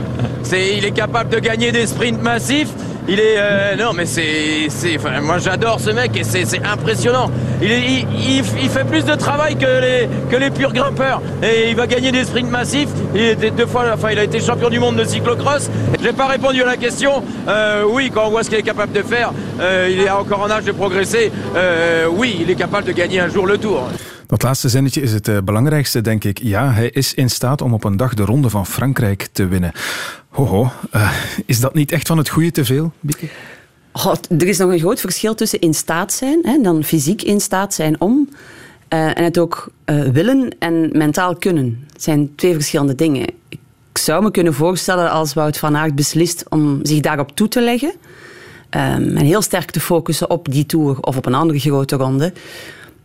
Il 0.53 0.85
est 0.85 0.93
capable 0.93 1.31
de 1.31 1.39
gagner 1.39 1.73
des 1.73 1.87
sprints 1.87 2.21
massifs. 2.21 2.69
Il 3.09 3.19
est 3.19 3.35
euh, 3.37 3.75
non 3.75 3.93
mais 3.93 4.07
c'est 4.07 4.69
moi 5.23 5.39
j'adore 5.39 5.81
ce 5.81 5.91
mec 5.91 6.17
et 6.17 6.23
c'est 6.23 6.65
impressionnant. 6.65 7.31
Il, 7.61 8.45
fait 8.45 8.85
plus 8.85 9.05
de 9.05 9.15
travail 9.17 9.57
que 9.57 10.37
les 10.37 10.51
purs 10.51 10.73
grimpeurs 10.73 11.21
et 11.43 11.71
il 11.71 11.75
va 11.75 11.89
gagner 11.89 12.13
des 12.13 12.25
sprints 12.25 12.51
massifs. 12.51 12.91
Il 13.15 13.35
deux 13.35 13.67
fois 13.67 13.87
enfin 13.93 14.11
il 14.13 14.19
a 14.21 14.25
été 14.25 14.39
champion 14.39 14.69
du 14.69 14.79
monde 14.79 14.97
de 14.97 15.05
cyclocross. 15.05 15.69
J'ai 16.01 16.13
pas 16.13 16.27
répondu 16.27 16.63
à 16.63 16.67
la 16.67 16.77
question. 16.77 17.25
Euh, 17.49 17.83
oui 17.89 18.13
quand 18.15 18.27
on 18.27 18.31
voit 18.31 18.45
ce 18.45 18.51
qu'il 18.51 18.59
est 18.59 18.63
capable 18.63 18.93
de 18.93 19.03
faire, 19.03 19.33
il 19.59 20.01
est 20.01 20.11
encore 20.11 20.43
en 20.43 20.51
âge 20.51 20.65
de 20.65 20.73
progresser. 20.73 21.33
Oui 22.13 22.37
il 22.41 22.51
est 22.51 22.57
capable 22.57 22.87
de 22.87 22.93
gagner 22.93 23.19
un 23.19 23.29
jour 23.29 23.47
le 23.47 23.59
Tour. 23.59 23.89
Dat 24.33 24.43
laatste 24.43 24.69
zinnetje 24.69 25.01
is 25.01 25.12
het 25.12 25.29
eh, 25.29 25.39
belangrijkste, 25.45 26.01
denk 26.01 26.25
ik. 26.25 26.39
Ja, 26.43 26.71
hij 26.71 26.91
is 26.91 27.15
in 27.15 27.31
staat 27.31 27.61
om 27.61 27.75
op 27.75 27.85
een 27.85 27.97
dag 27.97 28.15
de 28.15 28.25
ronde 28.25 28.51
van 28.51 28.67
Frankrijk 28.67 29.29
te 29.33 29.47
winnen. 29.47 29.73
Hoho, 30.29 30.71
uh, 30.95 31.12
is 31.47 31.61
dat 31.61 31.75
niet 31.75 31.93
echt 31.93 32.07
van 32.07 32.19
het 32.19 32.29
goede 32.29 32.51
te 32.51 32.65
veel, 32.65 32.93
Bieke? 33.01 33.27
Er 34.39 34.49
is 34.49 34.59
nog 34.59 34.71
een 34.71 34.79
groot 34.79 35.01
verschil 35.01 35.35
tussen 35.35 35.61
in 35.61 35.75
staat 35.75 36.12
zijn, 36.12 36.39
hè, 36.43 36.59
dan 36.62 36.85
fysiek 36.85 37.23
in 37.23 37.41
staat 37.41 37.75
zijn 37.75 38.01
om, 38.01 38.29
uh, 38.89 39.19
en 39.19 39.25
het 39.25 39.39
ook 39.39 39.71
willen 40.12 40.57
en 40.59 40.89
mentaal 40.93 41.37
kunnen. 41.37 41.85
Het 41.93 42.03
zijn 42.03 42.35
twee 42.35 42.53
verschillende 42.53 42.95
dingen. 42.95 43.27
Ik 43.49 43.99
zou 43.99 44.23
me 44.23 44.31
kunnen 44.31 44.55
voorstellen 44.55 45.11
als 45.11 45.35
Wout 45.35 45.59
van 45.59 45.77
Aert 45.77 45.95
beslist 45.95 46.45
om 46.49 46.79
zich 46.83 47.01
daarop 47.01 47.37
toe 47.37 47.49
te 47.49 47.61
leggen 47.61 47.93
um, 48.77 49.17
en 49.17 49.25
heel 49.25 49.43
sterk 49.43 49.71
te 49.71 49.81
focussen 49.81 50.31
op 50.31 50.51
die 50.51 50.67
Tour 50.67 51.01
of 51.01 51.17
op 51.17 51.27
een 51.27 51.35
andere 51.35 51.59
grote 51.59 51.97
ronde, 51.97 52.33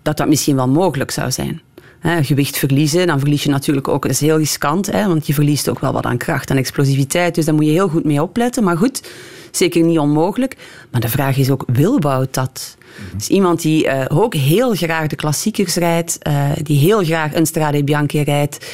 dat 0.08 0.18
dat 0.18 0.28
misschien 0.28 0.56
wel 0.56 0.68
mogelijk 0.68 1.12
zou 1.12 1.32
zijn. 1.32 1.62
He, 2.00 2.24
gewicht 2.24 2.58
verliezen, 2.58 3.08
dan 3.08 3.20
verlies 3.20 3.44
je 3.44 3.50
natuurlijk 3.50 3.88
ook, 3.88 4.02
dat 4.02 4.12
is 4.12 4.20
heel 4.20 4.38
riskant, 4.38 4.88
want 4.88 5.28
je 5.28 5.34
verliest 5.34 5.70
ook 5.70 5.80
wel 5.80 5.94
wat 5.94 6.06
aan 6.06 6.18
kracht 6.18 6.50
en 6.50 6.58
explosiviteit, 6.58 7.36
dus 7.36 7.46
daar 7.46 7.56
moet 7.56 7.66
je 7.66 7.72
heel 7.72 7.88
goed 7.88 8.04
mee 8.04 8.22
opletten. 8.22 8.64
Maar 8.64 8.78
goed, 8.78 9.10
zeker 9.52 9.84
niet 9.84 10.00
onmogelijk. 10.00 10.58
Maar 10.92 11.02
de 11.02 11.10
vraag 11.10 11.38
is 11.38 11.50
ook, 11.50 11.64
wil 11.68 12.00
Wout 12.00 12.34
dat? 12.34 12.78
Mm 12.78 13.18
Dus 13.18 13.28
iemand 13.28 13.62
die 13.62 13.86
uh, 13.86 14.06
ook 14.08 14.34
heel 14.34 14.76
graag 14.76 15.08
de 15.08 15.16
klassiekers 15.16 15.76
rijdt, 15.76 16.18
uh, 16.28 16.50
die 16.64 16.80
heel 16.80 17.04
graag 17.04 17.34
een 17.34 17.46
Strade 17.46 17.84
Bianchi 17.84 18.22
rijdt, 18.22 18.66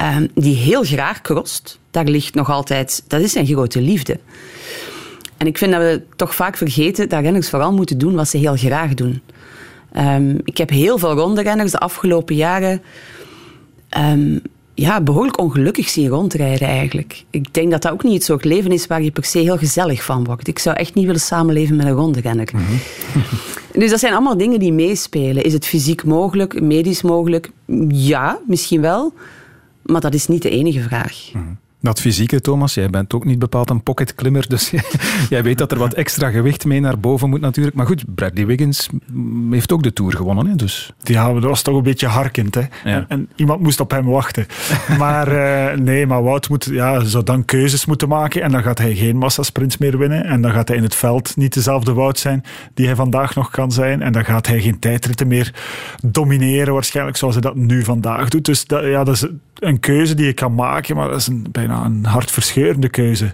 uh, 0.00 0.16
die 0.34 0.56
heel 0.56 0.82
graag 0.82 1.20
crosst, 1.20 1.78
daar 1.90 2.04
ligt 2.04 2.34
nog 2.34 2.50
altijd, 2.50 3.02
dat 3.06 3.20
is 3.20 3.32
zijn 3.32 3.46
grote 3.46 3.80
liefde. 3.80 4.18
En 5.36 5.46
ik 5.46 5.58
vind 5.58 5.72
dat 5.72 5.80
we 5.80 6.02
toch 6.16 6.34
vaak 6.34 6.56
vergeten 6.56 7.08
dat 7.08 7.22
renners 7.22 7.50
vooral 7.50 7.72
moeten 7.72 7.98
doen 7.98 8.14
wat 8.14 8.28
ze 8.28 8.36
heel 8.36 8.56
graag 8.56 8.94
doen. 8.94 9.22
Um, 9.96 10.38
ik 10.44 10.58
heb 10.58 10.70
heel 10.70 10.98
veel 10.98 11.12
rondrenners 11.12 11.70
de 11.70 11.78
afgelopen 11.78 12.34
jaren 12.34 12.82
ehm, 13.88 14.38
ja, 14.80 15.00
behoorlijk 15.00 15.38
ongelukkig 15.38 15.88
zien 15.88 16.08
rondrijden 16.08 16.68
eigenlijk. 16.68 17.24
Ik 17.30 17.54
denk 17.54 17.70
dat 17.70 17.82
dat 17.82 17.92
ook 17.92 18.02
niet 18.02 18.14
het 18.14 18.24
soort 18.24 18.44
leven 18.44 18.72
is 18.72 18.86
waar 18.86 19.02
je 19.02 19.10
per 19.10 19.24
se 19.24 19.38
heel 19.38 19.58
gezellig 19.58 20.04
van 20.04 20.24
wordt. 20.24 20.48
Ik 20.48 20.58
zou 20.58 20.76
echt 20.76 20.94
niet 20.94 21.04
willen 21.04 21.20
samenleven 21.20 21.76
met 21.76 21.86
een 21.86 21.92
ronderenner. 21.92 22.50
dus 23.72 23.90
dat 23.90 24.00
zijn 24.00 24.12
allemaal 24.12 24.36
dingen 24.36 24.58
die 24.58 24.72
meespelen. 24.72 25.44
Is 25.44 25.52
het 25.52 25.66
fysiek 25.66 26.04
mogelijk, 26.04 26.60
medisch 26.60 27.02
mogelijk? 27.02 27.50
Ja, 27.88 28.38
misschien 28.46 28.80
wel. 28.80 29.12
Maar 29.82 30.00
dat 30.00 30.14
is 30.14 30.26
niet 30.26 30.42
de 30.42 30.50
enige 30.50 30.80
vraag. 30.80 31.30
Dat 31.82 32.00
fysieke, 32.00 32.40
Thomas, 32.40 32.74
jij 32.74 32.90
bent 32.90 33.14
ook 33.14 33.24
niet 33.24 33.38
bepaald 33.38 33.70
een 33.70 33.82
pocketklimmer, 33.82 34.48
dus 34.48 34.72
jij 35.30 35.42
weet 35.42 35.58
dat 35.58 35.72
er 35.72 35.78
wat 35.78 35.92
extra 35.92 36.30
gewicht 36.30 36.64
mee 36.64 36.80
naar 36.80 36.98
boven 36.98 37.28
moet 37.30 37.40
natuurlijk. 37.40 37.76
Maar 37.76 37.86
goed, 37.86 38.14
Bradley 38.14 38.46
Wiggins 38.46 38.88
heeft 39.50 39.72
ook 39.72 39.82
de 39.82 39.92
Tour 39.92 40.16
gewonnen. 40.16 40.46
Hè, 40.46 40.56
dus. 40.56 40.92
Ja, 41.02 41.32
dat 41.32 41.42
was 41.42 41.62
toch 41.62 41.76
een 41.76 41.82
beetje 41.82 42.06
harkend. 42.06 42.54
Hè? 42.54 42.62
En, 42.84 43.04
en, 43.08 43.28
iemand 43.36 43.60
moest 43.60 43.80
op 43.80 43.90
hem 43.90 44.04
wachten. 44.04 44.46
maar 44.98 45.32
uh, 45.32 45.78
nee, 45.78 46.06
maar 46.06 46.22
Wout 46.22 46.48
moet, 46.48 46.64
ja, 46.64 47.04
zou 47.04 47.24
dan 47.24 47.44
keuzes 47.44 47.86
moeten 47.86 48.08
maken 48.08 48.42
en 48.42 48.50
dan 48.52 48.62
gaat 48.62 48.78
hij 48.78 48.94
geen 48.94 49.16
massasprints 49.16 49.78
meer 49.78 49.98
winnen. 49.98 50.24
En 50.24 50.42
dan 50.42 50.52
gaat 50.52 50.68
hij 50.68 50.76
in 50.76 50.82
het 50.82 50.94
veld 50.94 51.36
niet 51.36 51.54
dezelfde 51.54 51.92
Wout 51.92 52.18
zijn 52.18 52.44
die 52.74 52.86
hij 52.86 52.94
vandaag 52.94 53.34
nog 53.34 53.50
kan 53.50 53.72
zijn. 53.72 54.02
En 54.02 54.12
dan 54.12 54.24
gaat 54.24 54.46
hij 54.46 54.60
geen 54.60 54.78
tijdritten 54.78 55.26
meer 55.26 55.54
domineren 56.04 56.74
waarschijnlijk 56.74 57.16
zoals 57.16 57.34
hij 57.34 57.42
dat 57.42 57.56
nu 57.56 57.84
vandaag 57.84 58.28
doet. 58.28 58.44
Dus 58.44 58.64
dat, 58.64 58.84
ja, 58.84 59.04
dat 59.04 59.14
is 59.14 59.26
een 59.60 59.80
keuze 59.80 60.14
die 60.14 60.26
je 60.26 60.32
kan 60.32 60.54
maken, 60.54 60.96
maar 60.96 61.08
dat 61.08 61.20
is 61.20 61.26
een, 61.26 61.46
bijna 61.52 61.84
een 61.84 62.04
hartverscheurende 62.04 62.88
keuze. 62.88 63.32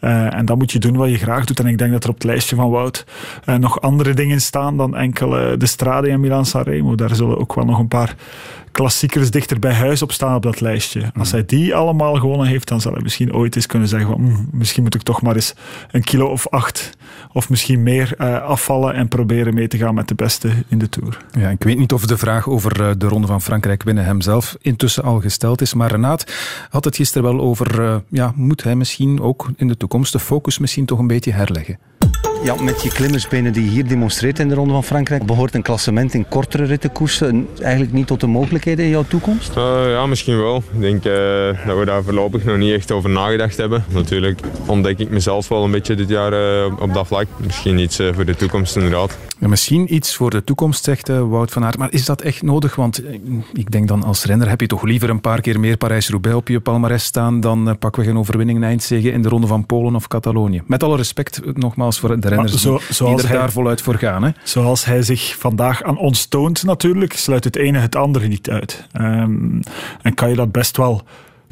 Uh, 0.00 0.34
en 0.34 0.44
dat 0.44 0.58
moet 0.58 0.72
je 0.72 0.78
doen 0.78 0.96
wat 0.96 1.10
je 1.10 1.18
graag 1.18 1.44
doet. 1.44 1.60
En 1.60 1.66
ik 1.66 1.78
denk 1.78 1.92
dat 1.92 2.04
er 2.04 2.10
op 2.10 2.14
het 2.14 2.24
lijstje 2.24 2.56
van 2.56 2.70
Wout 2.70 3.06
uh, 3.46 3.54
nog 3.54 3.80
andere 3.80 4.14
dingen 4.14 4.40
staan 4.40 4.76
dan 4.76 4.96
enkel 4.96 5.40
uh, 5.40 5.58
de 5.58 5.66
Strade 5.66 6.08
en 6.08 6.20
Milan 6.20 6.46
Sanremo. 6.46 6.94
Daar 6.94 7.14
zullen 7.14 7.38
ook 7.38 7.54
wel 7.54 7.64
nog 7.64 7.78
een 7.78 7.88
paar 7.88 8.14
klassiekers 8.72 9.30
dichter 9.30 9.58
bij 9.58 9.72
huis 9.72 10.02
op 10.02 10.12
staan 10.12 10.34
op 10.34 10.42
dat 10.42 10.60
lijstje. 10.60 11.10
Als 11.18 11.30
hij 11.30 11.44
die 11.44 11.74
allemaal 11.74 12.14
gewonnen 12.14 12.46
heeft, 12.46 12.68
dan 12.68 12.80
zal 12.80 12.92
hij 12.92 13.02
misschien 13.02 13.34
ooit 13.34 13.56
eens 13.56 13.66
kunnen 13.66 13.88
zeggen 13.88 14.10
van, 14.10 14.20
hm, 14.20 14.56
misschien 14.58 14.82
moet 14.82 14.94
ik 14.94 15.02
toch 15.02 15.22
maar 15.22 15.34
eens 15.34 15.54
een 15.90 16.04
kilo 16.04 16.26
of 16.26 16.48
acht 16.48 16.96
of 17.32 17.48
misschien 17.48 17.82
meer 17.82 18.14
uh, 18.18 18.42
afvallen 18.42 18.94
en 18.94 19.08
proberen 19.08 19.54
mee 19.54 19.68
te 19.68 19.76
gaan 19.76 19.94
met 19.94 20.08
de 20.08 20.14
beste 20.14 20.50
in 20.68 20.78
de 20.78 20.88
Tour. 20.88 21.24
Ja, 21.38 21.48
ik 21.48 21.62
weet 21.62 21.78
niet 21.78 21.92
of 21.92 22.06
de 22.06 22.18
vraag 22.18 22.48
over 22.48 22.80
uh, 22.80 22.90
de 22.98 23.06
Ronde 23.06 23.26
van 23.26 23.42
Frankrijk 23.42 23.82
winnen 23.82 24.04
hemzelf 24.04 24.56
intussen 24.60 25.02
al 25.04 25.20
gesteld 25.20 25.60
is, 25.60 25.74
maar 25.74 25.90
Renaat 25.90 26.32
had 26.70 26.84
het 26.84 26.96
gisteren 26.96 27.30
wel 27.32 27.40
over, 27.40 27.80
uh, 27.80 27.96
ja, 28.10 28.32
moet 28.36 28.62
hij 28.62 28.76
misschien 28.76 29.20
ook 29.20 29.50
in 29.56 29.68
de 29.68 29.76
toekomst 29.76 30.12
de 30.12 30.18
focus 30.18 30.58
misschien 30.58 30.86
toch 30.86 30.98
een 30.98 31.06
beetje 31.06 31.32
herleggen? 31.32 31.78
Ja, 32.42 32.62
met 32.62 32.82
je 32.82 32.88
klimmersbenen 32.88 33.52
die 33.52 33.64
je 33.64 33.70
hier 33.70 33.88
demonstreert 33.88 34.38
in 34.38 34.48
de 34.48 34.54
Ronde 34.54 34.72
van 34.72 34.84
Frankrijk, 34.84 35.26
behoort 35.26 35.54
een 35.54 35.62
klassement 35.62 36.14
in 36.14 36.28
kortere 36.28 36.64
rittenkoersen 36.64 37.48
eigenlijk 37.60 37.92
niet 37.92 38.06
tot 38.06 38.20
de 38.20 38.26
mogelijkheden 38.26 38.84
in 38.84 38.90
jouw 38.90 39.04
toekomst? 39.08 39.56
Uh, 39.56 39.90
ja, 39.90 40.06
misschien 40.06 40.38
wel. 40.38 40.56
Ik 40.56 40.80
denk 40.80 41.04
uh, 41.04 41.12
dat 41.66 41.78
we 41.78 41.84
daar 41.84 42.02
voorlopig 42.02 42.44
nog 42.44 42.56
niet 42.56 42.72
echt 42.72 42.92
over 42.92 43.10
nagedacht 43.10 43.56
hebben. 43.56 43.84
Natuurlijk 43.88 44.40
ontdek 44.66 44.98
ik 44.98 45.10
mezelf 45.10 45.48
wel 45.48 45.64
een 45.64 45.70
beetje 45.70 45.94
dit 45.94 46.08
jaar 46.08 46.32
uh, 46.32 46.80
op 46.80 46.94
dat 46.94 47.06
vlak. 47.06 47.26
Misschien 47.36 47.78
iets 47.78 48.00
voor 48.12 48.24
de 48.24 48.36
toekomst 48.36 48.76
inderdaad. 48.76 49.18
Ja, 49.38 49.48
misschien 49.48 49.94
iets 49.94 50.16
voor 50.16 50.30
de 50.30 50.44
toekomst, 50.44 50.84
zegt 50.84 51.08
Wout 51.08 51.50
van 51.50 51.64
Aert. 51.64 51.78
Maar 51.78 51.92
is 51.92 52.04
dat 52.04 52.20
echt 52.20 52.42
nodig? 52.42 52.74
Want 52.74 53.02
ik 53.52 53.70
denk 53.70 53.88
dan 53.88 54.02
als 54.02 54.24
renner 54.24 54.48
heb 54.48 54.60
je 54.60 54.66
toch 54.66 54.82
liever 54.82 55.10
een 55.10 55.20
paar 55.20 55.40
keer 55.40 55.60
meer 55.60 55.76
Parijs-Roubaix 55.76 56.36
op 56.36 56.48
je 56.48 56.60
palmarès 56.60 57.04
staan 57.04 57.40
dan 57.40 57.76
pakken 57.78 58.02
we 58.02 58.08
geen 58.08 58.18
overwinning 58.18 58.58
in 58.58 58.64
eindzege 58.64 59.10
in 59.10 59.22
de 59.22 59.28
Ronde 59.28 59.46
van 59.46 59.66
Polen 59.66 59.94
of 59.94 60.08
Catalonië. 60.08 60.62
Met 60.66 60.82
alle 60.82 60.96
respect 60.96 61.40
nogmaals 61.54 61.98
voor 61.98 62.20
de 62.20 62.27
renners 62.28 62.62
zo, 62.62 62.78
die 63.06 63.16
er 63.16 63.28
hij, 63.28 63.38
daar 63.38 63.52
voluit 63.52 63.82
voor 63.82 63.94
gaan. 63.94 64.22
Hè? 64.22 64.30
Zoals 64.42 64.84
hij 64.84 65.02
zich 65.02 65.36
vandaag 65.38 65.82
aan 65.82 65.98
ons 65.98 66.26
toont 66.26 66.64
natuurlijk, 66.64 67.12
sluit 67.12 67.44
het 67.44 67.56
ene 67.56 67.78
het 67.78 67.96
andere 67.96 68.26
niet 68.26 68.50
uit. 68.50 68.86
Um, 69.00 69.60
en 70.02 70.14
kan 70.14 70.28
je 70.28 70.34
dat 70.34 70.52
best 70.52 70.76
wel 70.76 71.02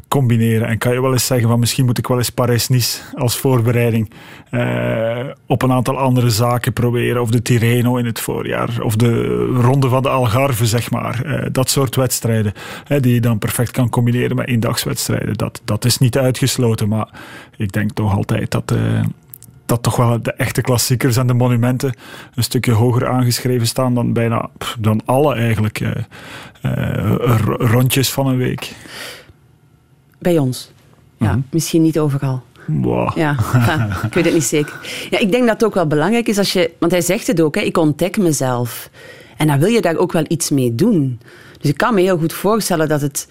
combineren. 0.07 0.67
En 0.67 0.77
kan 0.77 0.93
je 0.93 1.01
wel 1.01 1.11
eens 1.11 1.25
zeggen 1.25 1.49
van 1.49 1.59
misschien 1.59 1.85
moet 1.85 1.97
ik 1.97 2.07
wel 2.07 2.17
eens 2.17 2.29
Parijs-Nice 2.29 3.01
als 3.13 3.37
voorbereiding 3.37 4.11
uh, 4.51 5.25
op 5.45 5.61
een 5.61 5.71
aantal 5.71 5.97
andere 5.97 6.29
zaken 6.29 6.73
proberen. 6.73 7.21
Of 7.21 7.29
de 7.29 7.41
Tirreno 7.41 7.95
in 7.95 8.05
het 8.05 8.19
voorjaar. 8.19 8.69
Of 8.81 8.95
de 8.95 9.45
ronde 9.45 9.89
van 9.89 10.03
de 10.03 10.09
Algarve, 10.09 10.65
zeg 10.65 10.91
maar. 10.91 11.21
Uh, 11.25 11.45
dat 11.51 11.69
soort 11.69 11.95
wedstrijden 11.95 12.53
die 12.99 13.13
je 13.13 13.21
dan 13.21 13.37
perfect 13.37 13.71
kan 13.71 13.89
combineren 13.89 14.35
met 14.35 14.47
eendagswedstrijden. 14.47 15.35
Dat, 15.35 15.61
dat 15.65 15.85
is 15.85 15.97
niet 15.97 16.17
uitgesloten, 16.17 16.87
maar 16.87 17.09
ik 17.57 17.71
denk 17.71 17.91
toch 17.91 18.15
altijd 18.15 18.51
dat... 18.51 18.75
Dat 19.67 19.83
toch 19.83 19.95
wel 19.95 20.21
de 20.21 20.33
echte 20.33 20.61
klassiekers 20.61 21.17
en 21.17 21.27
de 21.27 21.33
monumenten 21.33 21.97
een 22.35 22.43
stukje 22.43 22.71
hoger 22.71 23.07
aangeschreven 23.07 23.67
staan 23.67 23.93
dan 23.93 24.13
bijna 24.13 24.49
dan 24.79 25.01
alle 25.05 25.35
eigenlijk 25.35 25.79
uh, 25.79 25.91
uh, 26.65 27.35
rondjes 27.47 28.11
van 28.11 28.27
een 28.27 28.37
week. 28.37 28.75
Bij 30.19 30.37
ons. 30.37 30.71
Ja, 31.17 31.31
-hmm. 31.31 31.45
misschien 31.51 31.81
niet 31.81 31.99
overal. 31.99 32.43
Wow. 32.67 33.17
Ja, 33.17 33.35
enfin, 33.53 34.07
ik 34.07 34.13
weet 34.13 34.25
het 34.25 34.33
niet 34.33 34.43
zeker. 34.43 35.07
Ja, 35.09 35.19
ik 35.19 35.31
denk 35.31 35.43
dat 35.43 35.53
het 35.53 35.63
ook 35.63 35.73
wel 35.73 35.87
belangrijk 35.87 36.27
is 36.27 36.37
als 36.37 36.53
je... 36.53 36.71
Want 36.79 36.91
hij 36.91 37.01
zegt 37.01 37.27
het 37.27 37.41
ook, 37.41 37.55
hè, 37.55 37.61
ik 37.61 37.77
ontdek 37.77 38.17
mezelf. 38.17 38.89
En 39.37 39.47
dan 39.47 39.59
wil 39.59 39.69
je 39.69 39.81
daar 39.81 39.97
ook 39.97 40.11
wel 40.11 40.25
iets 40.27 40.49
mee 40.49 40.75
doen. 40.75 41.19
Dus 41.59 41.69
ik 41.69 41.77
kan 41.77 41.93
me 41.93 42.01
heel 42.01 42.17
goed 42.17 42.33
voorstellen 42.33 42.87
dat 42.87 43.01
het 43.01 43.27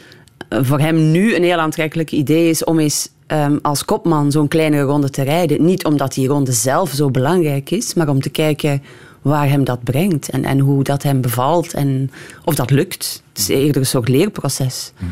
voor 0.49 0.79
hem 0.79 1.11
nu 1.11 1.35
een 1.35 1.43
heel 1.43 1.59
aantrekkelijk 1.59 2.13
idee 2.13 2.49
is 2.49 2.65
om 2.65 2.79
eens 2.79 3.09
um, 3.27 3.59
als 3.63 3.85
kopman 3.85 4.33
zo'n 4.33 4.49
kleinere 4.49 4.83
ronde 4.83 5.11
te 5.11 5.23
rijden. 5.23 5.65
Niet 5.65 5.85
omdat 5.85 6.15
die 6.15 6.29
ronde 6.29 6.53
zelf 6.53 6.91
zo 6.91 7.11
belangrijk 7.11 7.71
is, 7.71 7.95
maar 7.95 8.09
om 8.09 8.21
te 8.21 8.31
kijken 8.31 8.83
waar 9.23 9.49
hem 9.49 9.65
dat 9.65 9.85
brengt 9.85 10.29
en, 10.29 10.45
en 10.45 10.59
hoe 10.59 10.83
dat 10.83 11.03
hem 11.03 11.21
bevalt 11.21 11.75
en 11.75 12.11
of 12.45 12.55
dat 12.55 12.71
lukt. 12.71 13.23
Het 13.29 13.39
is 13.39 13.49
eerder 13.49 13.77
een 13.77 13.87
soort 13.87 14.09
leerproces. 14.09 14.93
Hm. 14.97 15.05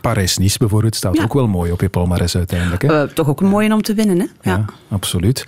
Parijs-Nice 0.00 0.58
bijvoorbeeld 0.58 0.96
staat 0.96 1.16
ja. 1.16 1.22
ook 1.22 1.32
wel 1.32 1.48
mooi 1.48 1.72
op 1.72 1.80
je 1.80 1.88
palmarès 1.88 2.36
uiteindelijk. 2.36 2.82
Hè? 2.82 3.02
Uh, 3.02 3.08
toch 3.08 3.28
ook 3.28 3.40
een 3.40 3.48
mooie 3.48 3.72
om 3.72 3.82
te 3.82 3.94
winnen, 3.94 4.18
hè? 4.18 4.26
Ja, 4.50 4.56
ja 4.56 4.64
absoluut. 4.88 5.44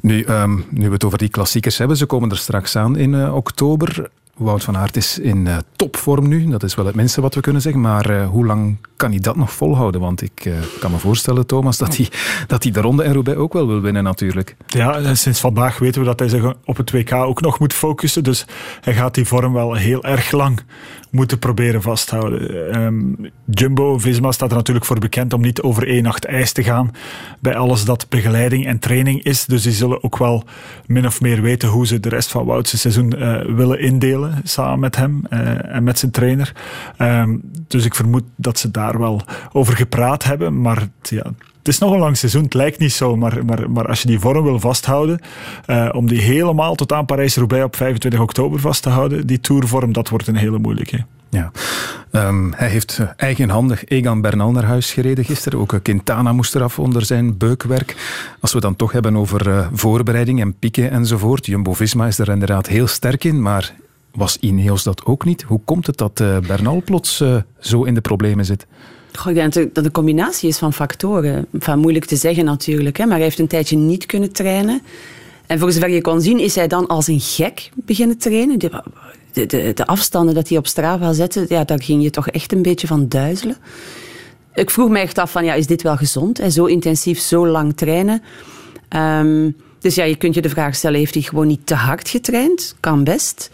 Nu, 0.00 0.24
um, 0.24 0.64
nu 0.70 0.86
we 0.86 0.92
het 0.92 1.04
over 1.04 1.18
die 1.18 1.28
klassiekers 1.28 1.78
hebben, 1.78 1.96
ze 1.96 2.06
komen 2.06 2.30
er 2.30 2.36
straks 2.36 2.76
aan 2.76 2.96
in 2.96 3.12
uh, 3.12 3.34
oktober. 3.34 4.10
Wout 4.38 4.64
van 4.64 4.76
Aert 4.76 4.96
is 4.96 5.18
in 5.18 5.46
uh, 5.46 5.56
topvorm 5.76 6.28
nu. 6.28 6.48
Dat 6.48 6.62
is 6.62 6.74
wel 6.74 6.86
het 6.86 6.94
minste 6.94 7.20
wat 7.20 7.34
we 7.34 7.40
kunnen 7.40 7.62
zeggen. 7.62 7.80
Maar 7.80 8.10
uh, 8.10 8.28
hoe 8.28 8.46
lang 8.46 8.76
kan 8.96 9.10
hij 9.10 9.20
dat 9.20 9.36
nog 9.36 9.52
volhouden? 9.52 10.00
Want 10.00 10.22
ik 10.22 10.44
uh, 10.44 10.54
kan 10.80 10.90
me 10.90 10.98
voorstellen, 10.98 11.46
Thomas, 11.46 11.78
dat 11.78 11.96
hij, 11.96 12.08
dat 12.46 12.62
hij 12.62 12.72
de 12.72 12.80
ronde 12.80 13.02
en 13.02 13.12
Roubaix 13.12 13.38
ook 13.38 13.52
wel 13.52 13.66
wil 13.66 13.80
winnen 13.80 14.02
natuurlijk. 14.02 14.56
Ja, 14.66 15.14
sinds 15.14 15.40
vandaag 15.40 15.78
weten 15.78 16.00
we 16.00 16.06
dat 16.06 16.18
hij 16.18 16.28
zich 16.28 16.54
op 16.64 16.76
het 16.76 16.90
WK 16.90 17.12
ook 17.12 17.40
nog 17.40 17.58
moet 17.58 17.72
focussen. 17.74 18.24
Dus 18.24 18.44
hij 18.80 18.94
gaat 18.94 19.14
die 19.14 19.24
vorm 19.24 19.52
wel 19.52 19.74
heel 19.74 20.04
erg 20.04 20.30
lang 20.30 20.60
moeten 21.10 21.38
proberen 21.38 21.82
vasthouden. 21.82 22.76
Um, 22.80 23.16
Jumbo 23.44 23.98
Visma 23.98 24.32
staat 24.32 24.50
er 24.50 24.56
natuurlijk 24.56 24.86
voor 24.86 24.98
bekend 24.98 25.32
om 25.32 25.40
niet 25.40 25.62
over 25.62 25.88
één 25.88 26.02
nacht 26.02 26.24
ijs 26.24 26.52
te 26.52 26.62
gaan 26.62 26.90
bij 27.40 27.56
alles 27.56 27.84
dat 27.84 28.06
begeleiding 28.08 28.66
en 28.66 28.78
training 28.78 29.22
is. 29.22 29.44
Dus 29.44 29.62
die 29.62 29.72
zullen 29.72 30.04
ook 30.04 30.18
wel 30.18 30.44
min 30.86 31.06
of 31.06 31.20
meer 31.20 31.42
weten 31.42 31.68
hoe 31.68 31.86
ze 31.86 32.00
de 32.00 32.08
rest 32.08 32.30
van 32.30 32.44
Wout's 32.44 32.80
seizoen 32.80 33.14
uh, 33.18 33.40
willen 33.40 33.80
indelen 33.80 34.40
samen 34.42 34.80
met 34.80 34.96
hem 34.96 35.22
uh, 35.30 35.74
en 35.74 35.84
met 35.84 35.98
zijn 35.98 36.10
trainer. 36.10 36.52
Um, 36.98 37.40
dus 37.66 37.84
ik 37.84 37.94
vermoed 37.94 38.24
dat 38.36 38.58
ze 38.58 38.70
daar 38.70 38.98
wel 38.98 39.22
over 39.52 39.76
gepraat 39.76 40.24
hebben, 40.24 40.60
maar 40.60 40.88
ja, 41.02 41.24
het 41.68 41.76
is 41.76 41.82
nog 41.82 41.92
een 41.92 42.02
lang 42.02 42.16
seizoen, 42.16 42.42
het 42.42 42.54
lijkt 42.54 42.78
niet 42.78 42.92
zo, 42.92 43.16
maar, 43.16 43.44
maar, 43.44 43.70
maar 43.70 43.88
als 43.88 44.02
je 44.02 44.08
die 44.08 44.18
vorm 44.18 44.44
wil 44.44 44.60
vasthouden, 44.60 45.20
uh, 45.66 45.88
om 45.92 46.06
die 46.06 46.20
helemaal 46.20 46.74
tot 46.74 46.92
aan 46.92 47.06
Parijs-Roubaix 47.06 47.64
op 47.64 47.76
25 47.76 48.20
oktober 48.20 48.60
vast 48.60 48.82
te 48.82 48.88
houden, 48.88 49.26
die 49.26 49.40
tourvorm, 49.40 49.92
dat 49.92 50.08
wordt 50.08 50.26
een 50.26 50.36
hele 50.36 50.58
moeilijke. 50.58 51.04
Ja. 51.30 51.50
Um, 52.12 52.52
hij 52.56 52.68
heeft 52.68 53.00
eigenhandig 53.16 53.84
Egan 53.84 54.20
Bernal 54.20 54.50
naar 54.50 54.64
huis 54.64 54.92
gereden 54.92 55.24
gisteren. 55.24 55.58
Ook 55.58 55.80
Quintana 55.82 56.32
moest 56.32 56.54
eraf 56.54 56.78
onder 56.78 57.04
zijn 57.04 57.36
beukwerk. 57.36 57.96
Als 58.40 58.52
we 58.52 58.60
dan 58.60 58.76
toch 58.76 58.92
hebben 58.92 59.16
over 59.16 59.48
uh, 59.48 59.66
voorbereiding 59.72 60.40
en 60.40 60.58
pieken 60.58 60.90
enzovoort. 60.90 61.46
Jumbo-Visma 61.46 62.06
is 62.06 62.18
er 62.18 62.28
inderdaad 62.28 62.66
heel 62.66 62.86
sterk 62.86 63.24
in, 63.24 63.42
maar 63.42 63.74
was 64.12 64.36
Ineos 64.36 64.82
dat 64.82 65.04
ook 65.04 65.24
niet? 65.24 65.42
Hoe 65.42 65.60
komt 65.64 65.86
het 65.86 65.96
dat 65.96 66.20
uh, 66.20 66.38
Bernal 66.38 66.82
plots 66.84 67.24
zo 67.58 67.84
in 67.84 67.94
de 67.94 68.00
problemen 68.00 68.44
zit? 68.44 68.66
Goh, 69.12 69.34
dat 69.34 69.54
het 69.54 69.84
een 69.84 69.90
combinatie 69.90 70.48
is 70.48 70.58
van 70.58 70.72
factoren. 70.72 71.46
Enfin, 71.52 71.78
moeilijk 71.78 72.04
te 72.04 72.16
zeggen 72.16 72.44
natuurlijk, 72.44 72.96
hè, 72.96 73.04
maar 73.04 73.14
hij 73.14 73.24
heeft 73.24 73.38
een 73.38 73.46
tijdje 73.46 73.76
niet 73.76 74.06
kunnen 74.06 74.32
trainen. 74.32 74.82
En 75.46 75.58
voor 75.58 75.72
zover 75.72 75.90
je 75.90 76.00
kon 76.00 76.20
zien, 76.20 76.38
is 76.38 76.54
hij 76.54 76.66
dan 76.66 76.86
als 76.86 77.06
een 77.06 77.20
gek 77.20 77.70
beginnen 77.74 78.18
trainen. 78.18 78.58
De, 78.58 78.82
de, 79.32 79.46
de, 79.46 79.72
de 79.74 79.86
afstanden 79.86 80.34
dat 80.34 80.48
hij 80.48 80.58
op 80.58 80.66
Strava 80.66 81.12
zette, 81.12 81.44
ja, 81.48 81.64
daar 81.64 81.82
ging 81.82 82.02
je 82.02 82.10
toch 82.10 82.28
echt 82.28 82.52
een 82.52 82.62
beetje 82.62 82.86
van 82.86 83.08
duizelen. 83.08 83.56
Ik 84.54 84.70
vroeg 84.70 84.88
me 84.88 84.98
echt 84.98 85.18
af 85.18 85.30
van, 85.30 85.44
ja, 85.44 85.54
is 85.54 85.66
dit 85.66 85.82
wel 85.82 85.96
gezond? 85.96 86.38
Hè? 86.38 86.50
Zo 86.50 86.64
intensief, 86.64 87.18
zo 87.18 87.46
lang 87.46 87.76
trainen. 87.76 88.22
Um, 88.96 89.56
dus 89.80 89.94
ja, 89.94 90.04
je 90.04 90.16
kunt 90.16 90.34
je 90.34 90.42
de 90.42 90.48
vraag 90.48 90.74
stellen, 90.74 90.98
heeft 90.98 91.14
hij 91.14 91.22
gewoon 91.22 91.46
niet 91.46 91.66
te 91.66 91.74
hard 91.74 92.08
getraind? 92.08 92.74
Kan 92.80 93.04
best. 93.04 93.50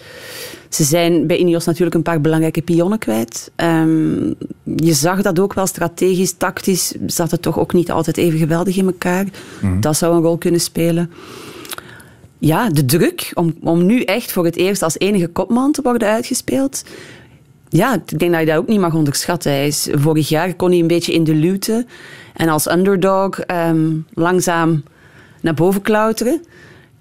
Ze 0.75 0.85
zijn 0.85 1.27
bij 1.27 1.37
Ineos 1.37 1.65
natuurlijk 1.65 1.97
een 1.97 2.03
paar 2.03 2.21
belangrijke 2.21 2.63
pionnen 2.63 2.99
kwijt. 2.99 3.51
Um, 3.57 4.35
je 4.77 4.93
zag 4.93 5.23
dat 5.23 5.39
ook 5.39 5.55
wel 5.55 5.67
strategisch, 5.67 6.33
tactisch 6.33 6.95
zat 7.07 7.31
het 7.31 7.43
toch 7.43 7.59
ook 7.59 7.73
niet 7.73 7.91
altijd 7.91 8.17
even 8.17 8.39
geweldig 8.39 8.77
in 8.77 8.87
elkaar. 8.87 9.27
Mm. 9.61 9.81
Dat 9.81 9.97
zou 9.97 10.15
een 10.15 10.23
rol 10.23 10.39
kunnen 10.39 10.61
spelen. 10.61 11.11
Ja, 12.39 12.69
de 12.69 12.85
druk 12.85 13.31
om, 13.35 13.55
om 13.61 13.87
nu 13.87 14.03
echt 14.03 14.33
voor 14.33 14.45
het 14.45 14.57
eerst 14.57 14.83
als 14.83 14.99
enige 14.99 15.29
kopman 15.29 15.73
te 15.73 15.83
worden 15.83 16.09
uitgespeeld. 16.09 16.85
Ja, 17.69 17.95
ik 17.95 18.19
denk 18.19 18.33
dat 18.33 18.41
je 18.41 18.47
dat 18.47 18.57
ook 18.57 18.69
niet 18.69 18.81
mag 18.81 18.95
onderschatten. 18.95 19.53
Hij 19.53 19.67
is, 19.67 19.89
vorig 19.93 20.29
jaar 20.29 20.55
kon 20.55 20.71
hij 20.71 20.79
een 20.79 20.87
beetje 20.87 21.13
in 21.13 21.25
de 21.25 21.35
luwte 21.35 21.87
en 22.35 22.49
als 22.49 22.71
underdog 22.71 23.41
ehm, 23.41 23.91
langzaam 24.15 24.83
naar 25.41 25.55
boven 25.55 25.83
klauteren. 25.83 26.43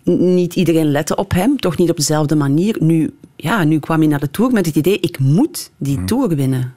Niet 0.03 0.55
iedereen 0.55 0.91
lette 0.91 1.15
op 1.15 1.31
hem, 1.31 1.57
toch 1.57 1.77
niet 1.77 1.89
op 1.89 1.97
dezelfde 1.97 2.35
manier. 2.35 2.75
Nu, 2.79 3.13
ja, 3.35 3.63
nu 3.63 3.79
kwam 3.79 3.99
hij 3.99 4.07
naar 4.07 4.19
de 4.19 4.31
Tour 4.31 4.51
met 4.51 4.65
het 4.65 4.75
idee, 4.75 4.99
ik 4.99 5.19
moet 5.19 5.71
die 5.77 6.03
Tour 6.03 6.35
winnen. 6.35 6.73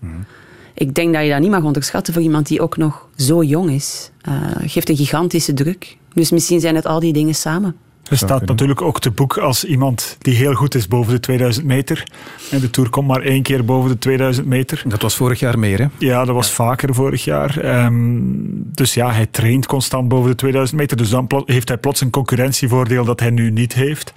Ik 0.75 0.95
denk 0.95 1.15
dat 1.15 1.23
je 1.23 1.31
dat 1.31 1.41
niet 1.41 1.51
mag 1.51 1.63
onderschatten 1.63 2.13
voor 2.13 2.23
iemand 2.23 2.47
die 2.47 2.61
ook 2.61 2.77
nog 2.77 3.09
zo 3.17 3.43
jong 3.43 3.71
is. 3.71 4.11
Eh 4.21 4.35
geeft 4.67 4.89
een 4.89 4.97
gigantische 4.97 5.53
druk. 5.53 5.97
Dus 6.13 6.31
misschien 6.31 6.61
zijn 6.61 6.75
het 6.75 6.87
al 6.87 7.01
die 7.01 7.13
dingen 7.13 7.35
samen. 7.35 7.77
Hij 8.09 8.17
staat 8.17 8.47
natuurlijk 8.47 8.83
ook 8.83 9.01
te 9.01 9.11
boek 9.11 9.39
als 9.39 9.65
iemand 9.65 10.17
die 10.19 10.35
heel 10.35 10.55
goed 10.55 10.75
is 10.75 10.89
boven 10.89 11.13
de 11.13 11.21
2000 11.21 11.67
meter. 11.67 12.05
En 12.51 12.61
de 12.61 12.71
Tour 12.71 12.91
komt 12.91 13.09
maar 13.09 13.23
één 13.23 13.43
keer 13.43 13.65
boven 13.65 13.91
de 13.91 13.99
2000 13.99 14.47
meter. 14.47 14.83
Dat 14.87 15.03
was 15.03 15.17
vorig 15.17 15.41
jaar 15.41 15.59
meer, 15.59 15.79
hè? 15.79 15.87
Ja, 15.99 16.25
dat 16.25 16.35
was 16.35 16.51
vaker 16.51 16.95
vorig 16.95 17.25
jaar. 17.25 17.59
Ehm, 17.59 18.19
dus 18.53 18.95
ja, 18.95 19.13
hij 19.13 19.27
traint 19.27 19.67
constant 19.67 20.09
boven 20.09 20.31
de 20.31 20.37
2000 20.37 20.79
meter. 20.81 20.97
Dus 20.97 21.11
dan 21.11 21.43
heeft 21.47 21.69
hij 21.69 21.77
plots 21.79 22.01
een 22.01 22.11
concurrentievoordeel 22.11 23.05
dat 23.05 23.21
hij 23.21 23.31
nu 23.31 23.51
niet 23.51 23.75
heeft. 23.75 24.13